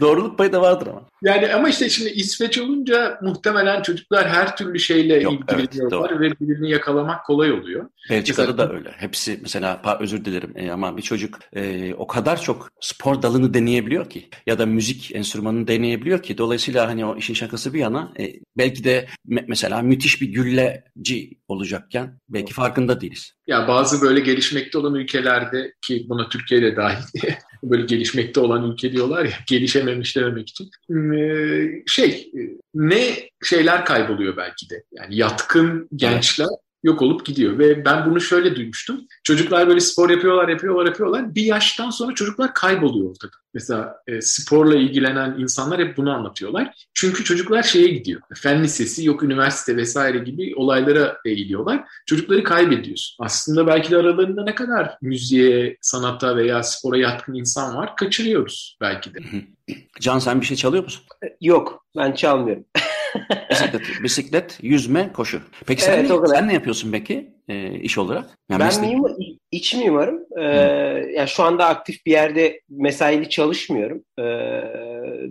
Doğruluk 0.00 0.38
payı 0.38 0.52
da 0.52 0.60
vardır 0.60 0.86
ama. 0.86 1.02
Yani 1.22 1.54
ama 1.54 1.68
işte 1.68 1.88
şimdi 1.88 2.10
İsveç 2.10 2.58
olunca 2.58 3.18
muhtemelen 3.22 3.82
çocuklar 3.82 4.28
her 4.28 4.56
türlü 4.56 4.78
şeyle 4.78 5.14
Yok, 5.14 5.32
ilgileniyorlar 5.32 6.10
evet, 6.10 6.20
ve 6.20 6.40
birbirini 6.40 6.70
yakalamak 6.70 7.26
kolay 7.26 7.52
oluyor. 7.52 7.90
Belçika'da 8.10 8.52
mesela, 8.52 8.68
da 8.68 8.74
öyle. 8.74 8.90
Hepsi 8.96 9.38
mesela 9.42 9.98
özür 10.00 10.24
dilerim 10.24 10.52
e, 10.56 10.70
ama 10.70 10.96
bir 10.96 11.02
çocuk 11.02 11.38
e, 11.52 11.94
o 11.94 12.06
kadar 12.06 12.40
çok 12.40 12.70
spor 12.80 13.22
dalını 13.22 13.54
deneyebiliyor 13.54 14.10
ki 14.10 14.28
ya 14.46 14.58
da 14.58 14.66
müzik 14.66 15.14
enstrümanını 15.14 15.68
deneyebiliyor 15.68 16.22
ki 16.22 16.38
dolayısıyla 16.38 16.88
hani 16.88 17.04
o 17.04 17.16
işin 17.16 17.34
şakası 17.34 17.74
bir 17.74 17.78
yana 17.78 18.12
e, 18.18 18.32
belki 18.56 18.84
de 18.84 19.08
me- 19.28 19.44
mesela 19.48 19.82
müthiş 19.82 20.22
bir 20.22 20.28
gülleci 20.28 21.38
olacakken 21.48 22.20
belki 22.28 22.54
farkında 22.54 23.00
değiliz. 23.00 23.34
Ya 23.46 23.68
bazı 23.68 24.00
böyle 24.02 24.20
gelişmekte 24.20 24.78
olan 24.78 24.94
ülkelerde 24.94 25.72
ki 25.86 26.06
buna 26.08 26.28
Türkiye'de 26.28 26.76
dahil 26.76 27.02
böyle 27.62 27.82
gelişmekte 27.82 28.40
olan 28.40 28.72
ülke 28.72 28.92
diyorlar 28.92 29.24
ya 29.24 29.32
gelişememiş 29.48 30.16
dememek 30.16 30.48
için. 30.48 30.70
Şey 31.86 32.32
ne 32.74 33.30
şeyler 33.44 33.84
kayboluyor 33.84 34.36
belki 34.36 34.70
de? 34.70 34.84
Yani 34.92 35.16
yatkın 35.16 35.88
gençler 35.96 36.48
yok 36.82 37.02
olup 37.02 37.26
gidiyor. 37.26 37.58
Ve 37.58 37.84
ben 37.84 38.10
bunu 38.10 38.20
şöyle 38.20 38.56
duymuştum. 38.56 39.00
Çocuklar 39.24 39.68
böyle 39.68 39.80
spor 39.80 40.10
yapıyorlar, 40.10 40.48
yapıyorlar, 40.48 40.86
yapıyorlar. 40.86 41.34
Bir 41.34 41.42
yaştan 41.42 41.90
sonra 41.90 42.14
çocuklar 42.14 42.54
kayboluyor 42.54 43.10
ortada. 43.10 43.32
Mesela 43.54 43.96
e, 44.06 44.20
sporla 44.20 44.76
ilgilenen 44.76 45.36
insanlar 45.38 45.80
hep 45.80 45.96
bunu 45.96 46.12
anlatıyorlar. 46.12 46.86
Çünkü 46.94 47.24
çocuklar 47.24 47.62
şeye 47.62 47.88
gidiyor. 47.88 48.20
Fen 48.34 48.62
lisesi, 48.62 49.04
yok 49.04 49.22
üniversite 49.22 49.76
vesaire 49.76 50.18
gibi 50.18 50.52
olaylara 50.56 51.18
eğiliyorlar. 51.24 51.84
Çocukları 52.06 52.42
kaybediyorsun. 52.42 53.24
Aslında 53.24 53.66
belki 53.66 53.90
de 53.90 53.96
aralarında 53.96 54.44
ne 54.44 54.54
kadar 54.54 54.98
müziğe, 55.02 55.76
sanata 55.80 56.36
veya 56.36 56.62
spora 56.62 56.98
yatkın 56.98 57.34
insan 57.34 57.76
var 57.76 57.96
kaçırıyoruz 57.96 58.76
belki 58.80 59.14
de. 59.14 59.18
Can 60.00 60.18
sen 60.18 60.40
bir 60.40 60.46
şey 60.46 60.56
çalıyor 60.56 60.84
musun? 60.84 61.04
Yok 61.40 61.84
ben 61.96 62.12
çalmıyorum. 62.12 62.64
bisiklet, 63.50 63.82
bisiklet, 64.02 64.58
yüzme, 64.62 65.12
koşu. 65.12 65.40
Peki 65.66 65.82
sen, 65.82 65.92
Evet, 65.98 66.10
ne, 66.10 66.28
sen 66.28 66.48
ne 66.48 66.52
yapıyorsun 66.52 66.92
peki 66.92 67.30
e, 67.48 67.70
iş 67.78 67.98
olarak? 67.98 68.24
Yani 68.50 68.60
ben 68.60 68.66
meslek- 68.66 68.90
mimar, 68.94 69.12
iç 69.52 69.74
mimarım. 69.74 70.20
Ee, 70.38 70.42
yani 71.16 71.28
şu 71.28 71.42
anda 71.42 71.66
aktif 71.66 72.06
bir 72.06 72.10
yerde 72.10 72.60
mesaili 72.70 73.28
çalışmıyorum. 73.28 74.02
Ee, 74.18 74.22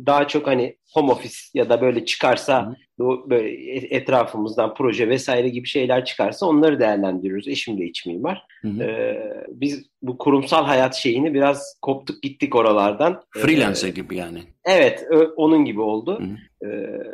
daha 0.06 0.28
çok 0.28 0.48
hani 0.48 0.76
home 0.94 1.12
office 1.12 1.36
ya 1.54 1.70
da 1.70 1.82
böyle 1.82 2.06
çıkarsa 2.06 2.76
bu 3.00 3.30
böyle 3.30 3.50
e- 3.50 3.96
etrafımızdan 3.96 4.74
proje 4.74 5.10
vesaire 5.10 5.50
gibi 5.50 5.68
şeyler 5.68 6.06
çıkarsa 6.06 6.46
onları 6.46 6.80
değerlendiriyoruz. 6.80 7.48
Eşim 7.48 7.78
de 7.80 7.86
iç 7.86 8.06
mimar. 8.06 8.44
Hı. 8.62 8.68
Ee, 8.84 9.18
biz 9.50 9.86
bu 10.02 10.18
kurumsal 10.18 10.66
hayat 10.66 10.96
şeyini 10.96 11.34
biraz 11.34 11.78
koptuk 11.82 12.24
gittik 12.24 12.56
oralardan. 12.56 13.22
Ee, 13.36 13.40
Freelancer 13.40 13.90
gibi 13.90 14.16
yani. 14.16 14.40
evet, 14.66 15.04
onun 15.36 15.66
gibi 15.66 15.82
oldu. 15.82 16.20
Hı. 16.20 16.28
Ee, 16.64 16.68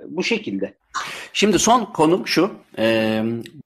bu 0.08 0.24
şekilde. 0.24 0.74
Şimdi 1.34 1.60
son 1.60 1.86
konum 1.86 2.28
şu. 2.28 2.52
e, 2.78 3.24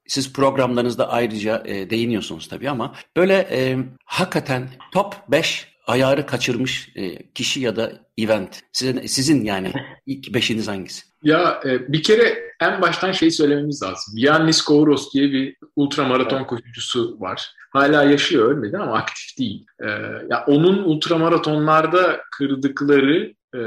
siz 0.07 0.33
programlarınızda 0.33 1.09
ayrıca 1.09 1.63
e, 1.65 1.89
değiniyorsunuz 1.89 2.47
tabii 2.47 2.69
ama 2.69 2.95
böyle 3.17 3.47
e, 3.51 3.77
hakikaten 4.05 4.69
top 4.91 5.15
5 5.27 5.67
ayarı 5.87 6.25
kaçırmış 6.25 6.89
e, 6.95 7.23
kişi 7.31 7.59
ya 7.59 7.75
da 7.75 7.91
event. 8.17 8.61
Sizin, 8.71 9.07
sizin 9.07 9.45
yani 9.45 9.71
ilk 10.05 10.33
beşiniz 10.33 10.67
hangisi? 10.67 11.03
Ya 11.23 11.61
e, 11.65 11.93
bir 11.93 12.03
kere 12.03 12.37
en 12.61 12.81
baştan 12.81 13.11
şey 13.11 13.31
söylememiz 13.31 13.83
lazım. 13.83 14.13
Yannis 14.17 14.61
Kouros 14.61 15.13
diye 15.13 15.31
bir 15.31 15.55
ultramaraton 15.75 16.43
koşucusu 16.43 17.17
var. 17.19 17.51
Hala 17.73 18.03
yaşıyor 18.03 18.51
ölmedi 18.51 18.77
ama 18.77 18.93
aktif 18.93 19.37
değil. 19.39 19.65
E, 19.79 19.87
ya 20.29 20.45
onun 20.47 20.83
ultramaratonlarda 20.83 22.21
kırdıkları 22.37 23.33
e, 23.57 23.61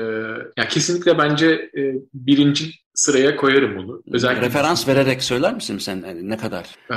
ya 0.56 0.68
kesinlikle 0.68 1.18
bence 1.18 1.46
e, 1.76 1.94
birinci 2.14 2.70
sıraya 2.94 3.36
koyarım 3.36 3.78
onu. 3.78 4.02
Özellikle 4.12 4.46
Referans 4.46 4.88
vererek 4.88 5.22
söyler 5.22 5.54
misin 5.54 5.78
sen 5.78 6.04
yani 6.06 6.28
ne 6.28 6.36
kadar? 6.36 6.66
Ee, 6.90 6.94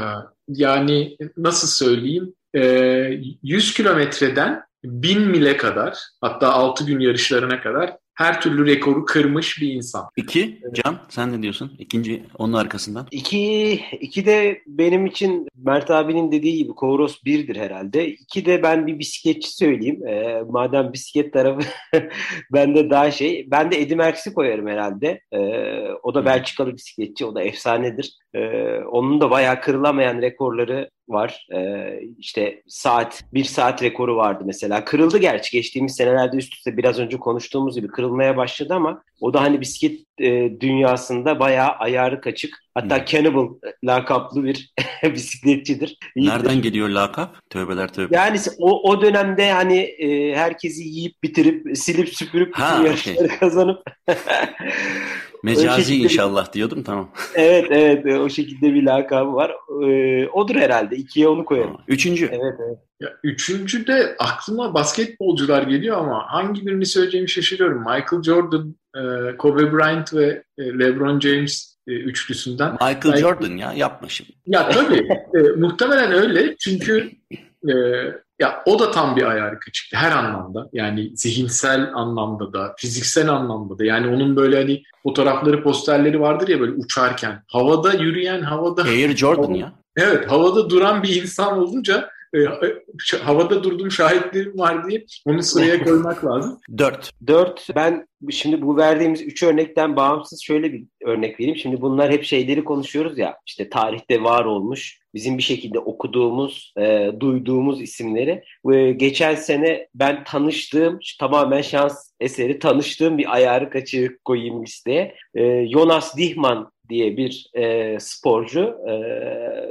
Yani 0.47 1.17
nasıl 1.37 1.67
söyleyeyim? 1.67 2.33
Ee, 2.55 3.19
100 3.43 3.73
kilometreden 3.73 4.63
1000 4.83 5.21
mile 5.21 5.57
kadar 5.57 5.97
hatta 6.21 6.53
6 6.53 6.85
gün 6.85 6.99
yarışlarına 6.99 7.61
kadar 7.61 7.97
her 8.15 8.41
türlü 8.41 8.65
rekoru 8.65 9.05
kırmış 9.05 9.61
bir 9.61 9.73
insan. 9.73 10.05
İki, 10.15 10.61
Can 10.73 10.97
sen 11.09 11.31
ne 11.33 11.41
diyorsun? 11.41 11.71
İkinci 11.79 12.23
onun 12.37 12.53
arkasından. 12.53 13.07
İki, 13.11 13.73
iki 14.01 14.25
de 14.25 14.61
benim 14.67 15.05
için 15.05 15.47
Mert 15.55 15.91
abinin 15.91 16.31
dediği 16.31 16.57
gibi 16.57 16.71
Kouros 16.71 17.23
birdir 17.25 17.55
herhalde. 17.55 18.07
İki 18.07 18.45
de 18.45 18.63
ben 18.63 18.87
bir 18.87 18.99
bisikletçi 18.99 19.55
söyleyeyim. 19.55 20.07
Ee, 20.07 20.43
madem 20.49 20.93
bisiklet 20.93 21.33
tarafı 21.33 21.67
bende 22.53 22.89
daha 22.89 23.11
şey. 23.11 23.47
Ben 23.51 23.71
de 23.71 23.81
Eddie 23.81 23.95
Merckx'i 23.95 24.33
koyarım 24.33 24.67
herhalde. 24.67 25.21
Ee, 25.31 25.39
o 26.03 26.13
da 26.13 26.25
Belçikalı 26.25 26.75
bisikletçi. 26.75 27.25
O 27.25 27.35
da 27.35 27.43
efsanedir. 27.43 28.17
Ee, 28.33 28.77
onun 28.91 29.21
da 29.21 29.29
bayağı 29.29 29.61
kırılamayan 29.61 30.21
rekorları 30.21 30.89
var. 31.07 31.47
Ee, 31.55 31.99
işte 32.17 32.63
saat, 32.67 33.23
bir 33.33 33.43
saat 33.43 33.83
rekoru 33.83 34.15
vardı 34.15 34.43
mesela. 34.45 34.85
Kırıldı 34.85 35.17
gerçi 35.17 35.51
geçtiğimiz 35.51 35.95
senelerde 35.95 36.37
üst 36.37 36.53
üste 36.53 36.77
biraz 36.77 36.99
önce 36.99 37.17
konuştuğumuz 37.17 37.75
gibi 37.75 37.87
kırılmaya 37.87 38.37
başladı 38.37 38.73
ama 38.73 39.03
o 39.21 39.33
da 39.33 39.41
hani 39.41 39.61
bisiklet 39.61 39.99
e, 40.19 40.59
dünyasında 40.59 41.39
bayağı 41.39 41.69
ayarı 41.69 42.21
kaçık. 42.21 42.63
Hatta 42.75 43.01
Hı. 43.01 43.05
Cannibal 43.05 43.49
lakaplı 43.83 44.43
bir 44.43 44.73
bisikletçidir. 45.03 45.97
İyidir. 46.15 46.31
Nereden 46.31 46.61
geliyor 46.61 46.89
lakap? 46.89 47.49
Tövbeler 47.49 47.93
tövbe. 47.93 48.15
Yani 48.15 48.39
o, 48.57 48.89
o 48.91 49.01
dönemde 49.01 49.51
hani 49.51 49.79
e, 49.79 50.35
herkesi 50.35 50.83
yiyip 50.83 51.23
bitirip 51.23 51.77
silip 51.77 52.09
süpürüp 52.09 52.55
Ha, 52.55 52.83
yarışları 52.85 53.27
kazanıp 53.27 53.83
o 54.09 54.13
Mecazi 55.43 55.83
şekilde- 55.85 56.03
inşallah 56.03 56.53
diyordum 56.53 56.83
tamam. 56.83 57.09
evet 57.35 57.65
evet 57.69 58.05
e, 58.05 58.17
o 58.19 58.29
şekilde 58.29 58.73
bir 58.73 58.83
lakabı 58.83 59.33
var. 59.33 59.51
E, 59.87 60.27
odur 60.29 60.55
herhalde. 60.55 60.95
İkiye 60.95 61.27
onu 61.27 61.45
koyarım. 61.45 61.77
Üçüncü. 61.87 62.25
Evet 62.25 62.55
evet. 62.67 62.77
Ya, 62.99 63.09
üçüncü 63.23 63.87
de 63.87 64.15
aklıma 64.19 64.73
basketbolcular 64.73 65.63
geliyor 65.63 65.97
ama 65.97 66.23
hangi 66.27 66.65
birini 66.65 66.85
söyleyeceğimi 66.85 67.29
şaşırıyorum. 67.29 67.79
Michael 67.79 68.23
Jordan, 68.23 68.75
e, 68.95 69.37
Kobe 69.37 69.73
Bryant 69.73 70.13
ve 70.13 70.43
e, 70.57 70.63
LeBron 70.79 71.19
James 71.19 71.77
e, 71.87 71.91
üçlüsünden. 71.91 72.71
Michael 72.71 73.01
Belki- 73.05 73.19
Jordan 73.19 73.57
ya 73.57 73.73
yapma 73.73 74.09
şimdi. 74.09 74.31
Ya 74.45 74.69
tabii 74.69 75.07
e, 75.35 75.39
muhtemelen 75.57 76.11
öyle 76.11 76.55
çünkü 76.59 77.11
e, 77.69 77.73
ya 78.43 78.63
o 78.65 78.79
da 78.79 78.91
tam 78.91 79.15
bir 79.15 79.23
ayarı 79.23 79.59
kaçıktı 79.59 79.97
her 79.97 80.11
anlamda. 80.11 80.69
Yani 80.73 81.11
zihinsel 81.15 81.93
anlamda 81.93 82.53
da, 82.53 82.75
fiziksel 82.77 83.29
anlamda 83.29 83.77
da. 83.77 83.85
Yani 83.85 84.07
onun 84.07 84.35
böyle 84.35 84.57
hani 84.57 84.83
fotoğrafları, 85.03 85.63
posterleri 85.63 86.21
vardır 86.21 86.47
ya 86.47 86.59
böyle 86.59 86.71
uçarken. 86.71 87.43
Havada 87.47 87.93
yürüyen, 87.93 88.41
havada 88.41 88.83
Air 88.83 89.15
Jordan 89.15 89.53
ya. 89.53 89.73
evet 89.97 90.31
havada 90.31 90.69
duran 90.69 91.03
bir 91.03 91.21
insan 91.21 91.57
olunca 91.57 92.09
e, 92.35 92.39
ş- 92.99 93.17
havada 93.17 93.63
durduğum 93.63 93.91
şahitlerim 93.91 94.57
var 94.57 94.89
diye 94.89 95.05
onu 95.25 95.43
sıraya 95.43 95.83
koymak 95.83 96.25
lazım. 96.25 96.59
Dört. 96.77 97.11
Dört, 97.27 97.67
ben 97.75 98.07
şimdi 98.31 98.61
bu 98.61 98.77
verdiğimiz 98.77 99.21
üç 99.21 99.43
örnekten 99.43 99.95
bağımsız 99.95 100.41
şöyle 100.43 100.73
bir 100.73 100.83
örnek 101.05 101.39
vereyim. 101.39 101.57
Şimdi 101.57 101.81
bunlar 101.81 102.11
hep 102.11 102.23
şeyleri 102.23 102.63
konuşuyoruz 102.63 103.17
ya, 103.17 103.37
işte 103.45 103.69
tarihte 103.69 104.23
var 104.23 104.45
olmuş, 104.45 104.99
bizim 105.13 105.37
bir 105.37 105.43
şekilde 105.43 105.79
okuduğumuz, 105.79 106.73
e, 106.77 107.11
duyduğumuz 107.19 107.81
isimleri. 107.81 108.43
Ve 108.65 108.91
geçen 108.91 109.35
sene 109.35 109.87
ben 109.95 110.23
tanıştığım, 110.23 110.99
tamamen 111.19 111.61
şans 111.61 112.11
eseri 112.19 112.59
tanıştığım 112.59 113.17
bir 113.17 113.33
ayarı 113.33 113.69
kaçırıp 113.69 114.25
koyayım 114.25 114.63
listeye. 114.63 115.15
E, 115.35 115.67
Jonas 115.67 116.17
Dihman 116.17 116.71
diye 116.89 117.17
bir 117.17 117.49
e, 117.53 117.97
sporcu. 117.99 118.75
E, 118.89 118.93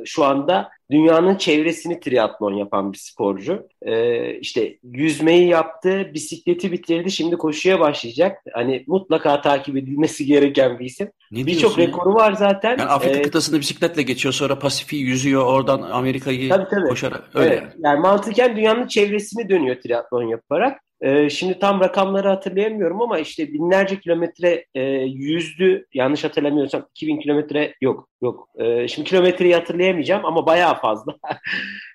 şu 0.05 0.25
anda 0.25 0.69
dünyanın 0.93 1.37
çevresini 1.37 2.01
triatlon 2.01 2.55
yapan 2.55 2.93
bir 2.93 2.99
sporcu. 2.99 3.69
E, 3.83 4.35
işte 4.35 4.79
yüzmeyi 4.83 5.49
yaptı, 5.49 6.11
bisikleti 6.15 6.73
bitirdi, 6.73 7.11
şimdi 7.11 7.37
koşuya 7.37 7.81
başlayacak. 7.81 8.39
Hani 8.53 8.85
mutlaka 8.87 9.41
takip 9.41 9.77
edilmesi 9.77 10.27
gereken 10.27 10.79
bir 10.79 10.85
isim. 10.85 11.09
Birçok 11.33 11.79
rekoru 11.79 12.15
var 12.15 12.33
zaten. 12.33 12.71
Yani 12.71 12.83
Afrika 12.83 13.19
E, 13.19 13.23
kıtasını 13.23 13.61
bisikletle 13.61 14.03
geçiyor 14.03 14.35
sonra 14.35 14.59
Pasifik'i 14.59 15.03
yüzüyor 15.03 15.47
oradan 15.47 15.83
Amerika'yı 15.83 16.49
Tabii, 16.49 16.69
tabii. 16.71 16.89
koşarak. 16.89 17.31
Öyle 17.35 17.49
Evet, 17.49 17.63
yani. 17.63 17.73
yani 17.85 18.01
mantıken 18.01 18.57
dünyanın 18.57 18.87
çevresini 18.87 19.49
dönüyor 19.49 19.77
triatlon 19.81 20.23
yaparak. 20.29 20.81
Ee, 21.03 21.31
şimdi 21.31 21.59
tam 21.59 21.81
rakamları 21.81 22.29
hatırlayamıyorum 22.29 23.03
ama 23.03 23.19
işte 23.19 23.53
binlerce 23.53 24.01
kilometre 24.01 24.67
e, 24.75 24.83
yüzdü. 25.03 25.87
Yanlış 25.95 26.25
hatırlamıyorsam 26.25 26.87
2000 26.91 27.21
kilometre 27.21 27.75
yok 27.81 28.09
yok. 28.23 28.49
Ee, 28.59 28.89
şimdi 28.89 29.09
kilometreyi 29.09 29.55
hatırlayamayacağım 29.55 30.25
ama 30.25 30.47
bayağı 30.47 30.81
fazla. 30.81 31.17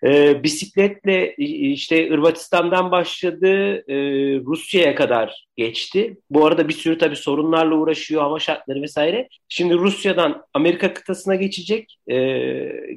Ee, 0.04 0.44
bisikletle 0.44 1.36
işte 1.36 2.10
Hırvatistan'dan 2.10 2.92
başladı 2.92 3.76
e, 3.88 3.96
Rusya'ya 4.46 4.96
kadar 4.96 5.46
geçti. 5.56 6.18
Bu 6.30 6.46
arada 6.46 6.68
bir 6.68 6.74
sürü 6.74 6.98
tabii 6.98 7.16
sorunlarla 7.16 7.76
uğraşıyor 7.76 8.22
hava 8.22 8.40
şartları 8.40 8.82
vesaire. 8.82 9.28
Şimdi 9.50 9.74
Rusya'dan 9.74 10.44
Amerika 10.54 10.94
kıtasına 10.94 11.36
geçecek. 11.36 11.98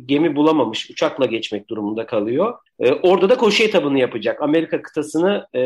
Gemi 0.06 0.36
bulamamış. 0.36 0.90
Uçakla 0.90 1.26
geçmek 1.26 1.68
durumunda 1.70 2.06
kalıyor. 2.06 2.54
Ee, 2.80 2.92
orada 2.92 3.28
da 3.28 3.36
koşu 3.36 3.62
etabını 3.62 3.98
yapacak. 3.98 4.42
Amerika 4.42 4.82
kıtasını 4.82 5.46
e, 5.52 5.60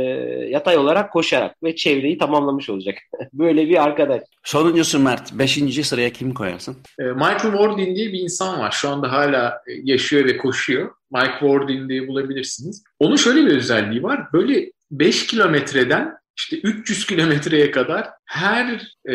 yatay 0.51 0.77
olarak 0.77 1.13
koşarak 1.13 1.63
ve 1.63 1.77
çevreyi 1.77 2.19
tamamlamış 2.19 2.71
olacak. 2.71 2.99
Böyle 3.33 3.69
bir 3.69 3.83
arkadaş. 3.83 4.23
Sonuncusu 4.45 4.99
Mert. 4.99 5.33
Beşinci 5.33 5.85
sıraya 5.85 6.11
kim 6.11 6.35
koyarsın? 6.35 6.77
E, 6.99 7.03
Michael 7.03 7.53
Wardin 7.53 7.97
diye 7.97 8.13
bir 8.13 8.19
insan 8.21 8.61
var. 8.61 8.71
Şu 8.71 8.89
anda 8.89 9.13
hala 9.13 9.49
e, 9.49 9.73
yaşıyor 9.85 10.25
ve 10.25 10.37
koşuyor. 10.37 10.91
Mike 11.11 11.39
Wardin 11.41 11.89
diye 11.89 12.09
bulabilirsiniz. 12.09 12.85
Onun 12.99 13.17
şöyle 13.17 13.47
bir 13.47 13.57
özelliği 13.57 14.03
var. 14.03 14.33
Böyle 14.33 14.71
5 14.91 15.27
kilometreden 15.27 16.15
işte 16.37 16.57
300 16.61 17.07
kilometreye 17.07 17.71
kadar 17.71 18.11
her 18.25 18.95
e, 19.09 19.15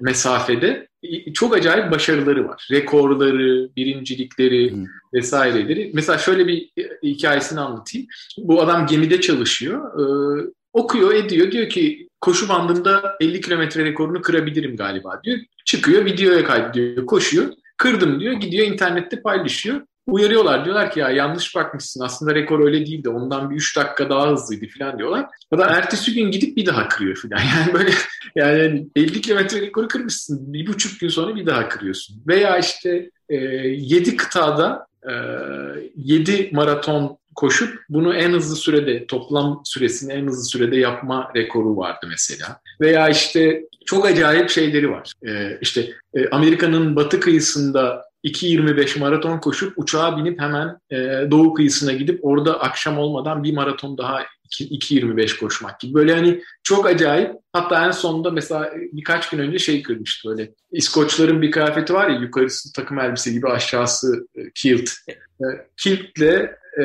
mesafede 0.00 0.88
çok 1.34 1.56
acayip 1.56 1.90
başarıları 1.90 2.48
var. 2.48 2.68
Rekorları, 2.70 3.70
birincilikleri 3.76 4.74
vesaireleri. 5.14 5.90
Mesela 5.94 6.18
şöyle 6.18 6.46
bir 6.46 6.70
hikayesini 7.02 7.60
anlatayım. 7.60 8.06
Bu 8.38 8.62
adam 8.62 8.86
gemide 8.86 9.20
çalışıyor. 9.20 10.00
E, 10.00 10.04
okuyor, 10.72 11.14
ediyor. 11.14 11.52
Diyor 11.52 11.68
ki 11.68 12.08
koşu 12.20 12.48
bandında 12.48 13.16
50 13.20 13.40
kilometre 13.40 13.84
rekorunu 13.84 14.22
kırabilirim 14.22 14.76
galiba 14.76 15.20
diyor. 15.24 15.38
Çıkıyor, 15.64 16.04
videoya 16.04 16.44
kaydediyor, 16.44 17.06
koşuyor. 17.06 17.52
Kırdım 17.76 18.20
diyor, 18.20 18.32
gidiyor 18.32 18.66
internette 18.66 19.22
paylaşıyor. 19.22 19.80
Uyarıyorlar. 20.06 20.64
Diyorlar 20.64 20.90
ki 20.90 21.00
ya 21.00 21.10
yanlış 21.10 21.56
bakmışsın 21.56 22.04
aslında 22.04 22.34
rekor 22.34 22.64
öyle 22.64 22.86
değildi. 22.86 23.08
Ondan 23.08 23.50
bir 23.50 23.56
3 23.56 23.76
dakika 23.76 24.10
daha 24.10 24.30
hızlıydı 24.30 24.66
falan 24.78 24.98
diyorlar. 24.98 25.26
O 25.50 25.58
da 25.58 25.66
ertesi 25.66 26.14
gün 26.14 26.30
gidip 26.30 26.56
bir 26.56 26.66
daha 26.66 26.88
kırıyor 26.88 27.16
falan. 27.16 27.40
Yani 27.60 27.74
böyle 27.74 27.90
yani 28.36 28.86
50 28.96 29.20
kilometre 29.20 29.60
rekoru 29.60 29.88
kırmışsın. 29.88 30.52
Bir 30.52 30.66
buçuk 30.66 31.00
gün 31.00 31.08
sonra 31.08 31.34
bir 31.34 31.46
daha 31.46 31.68
kırıyorsun. 31.68 32.22
Veya 32.26 32.58
işte 32.58 33.10
e, 33.28 33.36
7 33.36 34.16
kıtada 34.16 34.86
e, 35.08 35.12
7 35.96 36.50
maraton 36.52 37.20
koşup 37.34 37.78
bunu 37.88 38.14
en 38.14 38.32
hızlı 38.32 38.56
sürede 38.56 39.06
toplam 39.06 39.62
süresini 39.64 40.12
en 40.12 40.26
hızlı 40.26 40.44
sürede 40.44 40.76
yapma 40.76 41.30
rekoru 41.36 41.76
vardı 41.76 42.06
mesela. 42.08 42.60
Veya 42.80 43.08
işte 43.08 43.64
çok 43.86 44.06
acayip 44.06 44.50
şeyleri 44.50 44.90
var. 44.90 45.12
Ee, 45.26 45.58
işte 45.60 45.90
e, 46.14 46.28
Amerika'nın 46.28 46.96
batı 46.96 47.20
kıyısında 47.20 48.09
2.25 48.24 48.98
maraton 48.98 49.38
koşup 49.38 49.72
uçağa 49.76 50.16
binip 50.16 50.40
hemen 50.40 50.78
e, 50.90 50.96
doğu 51.30 51.54
kıyısına 51.54 51.92
gidip 51.92 52.20
orada 52.22 52.60
akşam 52.60 52.98
olmadan 52.98 53.42
bir 53.42 53.54
maraton 53.54 53.98
daha 53.98 54.22
2.25 54.50 55.38
koşmak 55.38 55.80
gibi. 55.80 55.94
Böyle 55.94 56.14
hani 56.14 56.42
çok 56.62 56.86
acayip. 56.86 57.30
Hatta 57.52 57.86
en 57.86 57.90
sonunda 57.90 58.30
mesela 58.30 58.70
birkaç 58.92 59.30
gün 59.30 59.38
önce 59.38 59.58
şey 59.58 59.82
kırmıştı 59.82 60.28
böyle. 60.28 60.52
İskoçların 60.72 61.42
bir 61.42 61.50
kıyafeti 61.50 61.94
var 61.94 62.08
ya 62.08 62.18
yukarısı 62.18 62.72
takım 62.72 62.98
elbise 62.98 63.30
gibi 63.32 63.48
aşağısı 63.48 64.26
e, 64.34 64.40
kilt. 64.54 64.90
E, 65.08 65.44
kiltle 65.76 66.59
e, 66.78 66.84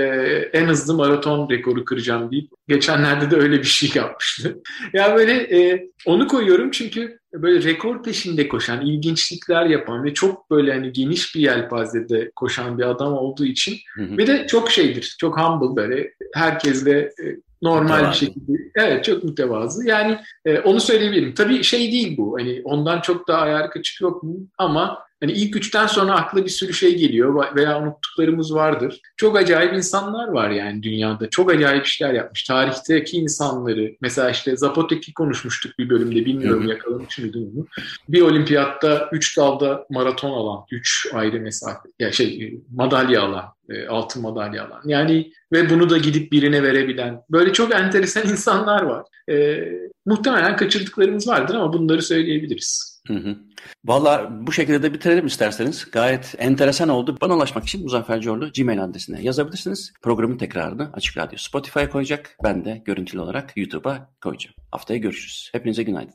en 0.53 0.67
hızlı 0.67 0.93
maraton 0.93 1.49
rekoru 1.49 1.85
kıracağım 1.85 2.31
deyip 2.31 2.49
geçenlerde 2.67 3.31
de 3.31 3.35
öyle 3.35 3.59
bir 3.59 3.63
şey 3.63 3.89
yapmıştı. 4.01 4.57
yani 4.93 5.15
böyle 5.15 5.33
e, 5.33 5.89
onu 6.05 6.27
koyuyorum 6.27 6.71
çünkü 6.71 7.19
böyle 7.33 7.63
rekor 7.63 8.03
peşinde 8.03 8.47
koşan, 8.47 8.85
ilginçlikler 8.85 9.65
yapan 9.65 10.03
ve 10.03 10.13
çok 10.13 10.51
böyle 10.51 10.73
hani 10.73 10.91
geniş 10.91 11.35
bir 11.35 11.41
yelpazede 11.41 12.31
koşan 12.35 12.77
bir 12.77 12.89
adam 12.89 13.13
olduğu 13.13 13.45
için 13.45 13.77
ve 13.97 14.27
de 14.27 14.47
çok 14.47 14.71
şeydir, 14.71 15.15
çok 15.19 15.39
humble 15.39 15.75
böyle 15.75 16.13
herkesle 16.33 16.99
e, 16.99 17.25
normal 17.61 17.83
mütevazı. 17.83 18.11
bir 18.11 18.25
şekilde. 18.25 18.51
Evet 18.75 19.03
çok 19.03 19.23
mütevazı. 19.23 19.87
Yani 19.87 20.17
e, 20.45 20.59
onu 20.59 20.79
söyleyebilirim. 20.79 21.33
Tabii 21.33 21.63
şey 21.63 21.91
değil 21.91 22.17
bu. 22.17 22.37
Hani 22.39 22.61
ondan 22.63 23.01
çok 23.01 23.27
daha 23.27 23.41
ayar 23.41 23.71
kaçık 23.71 24.01
yok 24.01 24.23
mu? 24.23 24.35
Ama 24.57 25.04
Hani 25.19 25.31
ilk 25.31 25.55
üçten 25.55 25.87
sonra 25.87 26.13
akla 26.13 26.45
bir 26.45 26.49
sürü 26.49 26.73
şey 26.73 26.97
geliyor 26.97 27.55
veya 27.55 27.81
unuttuklarımız 27.81 28.55
vardır. 28.55 29.01
Çok 29.17 29.37
acayip 29.37 29.73
insanlar 29.73 30.27
var 30.27 30.49
yani 30.49 30.83
dünyada. 30.83 31.29
Çok 31.29 31.51
acayip 31.51 31.85
işler 31.85 32.13
yapmış. 32.13 32.43
Tarihteki 32.43 33.17
insanları, 33.17 33.95
mesela 34.01 34.29
işte 34.29 34.57
Zapotek'i 34.57 35.13
konuşmuştuk 35.13 35.79
bir 35.79 35.89
bölümde, 35.89 36.25
bilmiyorum 36.25 36.63
hı 36.63 36.69
yakalamış 36.69 37.19
mıydın 37.19 37.51
onu. 37.55 37.67
Bir 38.09 38.21
olimpiyatta 38.21 39.09
üç 39.11 39.37
dalda 39.37 39.85
maraton 39.89 40.31
alan, 40.31 40.65
üç 40.71 41.07
ayrı 41.13 41.41
mesafe, 41.41 41.89
ya 41.99 42.11
şey 42.11 42.59
madalya 42.75 43.21
alan, 43.21 43.45
e, 43.69 43.87
altın 43.87 44.21
madalya 44.21 44.67
alan. 44.67 44.81
Yani 44.85 45.31
ve 45.51 45.69
bunu 45.69 45.89
da 45.89 45.97
gidip 45.97 46.31
birine 46.31 46.63
verebilen 46.63 47.21
böyle 47.29 47.53
çok 47.53 47.73
enteresan 47.73 48.23
insanlar 48.29 48.81
var. 48.81 49.05
E, 49.29 49.63
muhtemelen 50.05 50.55
kaçırdıklarımız 50.55 51.27
vardır 51.27 51.55
ama 51.55 51.73
bunları 51.73 52.01
söyleyebiliriz. 52.01 52.94
Hı 53.07 53.13
hı. 53.13 53.37
Valla 53.85 54.29
bu 54.47 54.51
şekilde 54.51 54.83
de 54.83 54.93
bitirelim 54.93 55.25
isterseniz. 55.25 55.91
Gayet 55.91 56.35
enteresan 56.37 56.89
oldu. 56.89 57.17
Bana 57.21 57.35
ulaşmak 57.35 57.63
için 57.63 57.83
Muzaffer 57.83 58.21
Corlu 58.21 58.51
Gmail 58.51 58.83
adresine 58.83 59.21
yazabilirsiniz. 59.21 59.93
Programın 60.01 60.37
tekrarını 60.37 60.89
Açık 60.93 61.17
Radyo 61.17 61.37
Spotify'a 61.37 61.89
koyacak. 61.89 62.37
Ben 62.43 62.65
de 62.65 62.81
görüntülü 62.85 63.21
olarak 63.21 63.57
YouTube'a 63.57 64.13
koyacağım. 64.21 64.55
Haftaya 64.71 64.99
görüşürüz. 64.99 65.49
Hepinize 65.51 65.83
günaydın. 65.83 66.13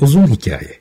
Uzun 0.00 0.26
Hikaye 0.26 0.77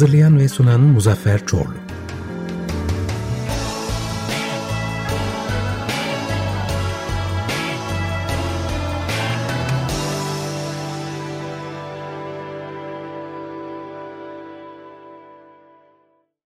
Hazırlayan 0.00 0.38
ve 0.38 0.48
sunan 0.48 0.80
Muzaffer 0.80 1.46
Çorlu 1.46 1.89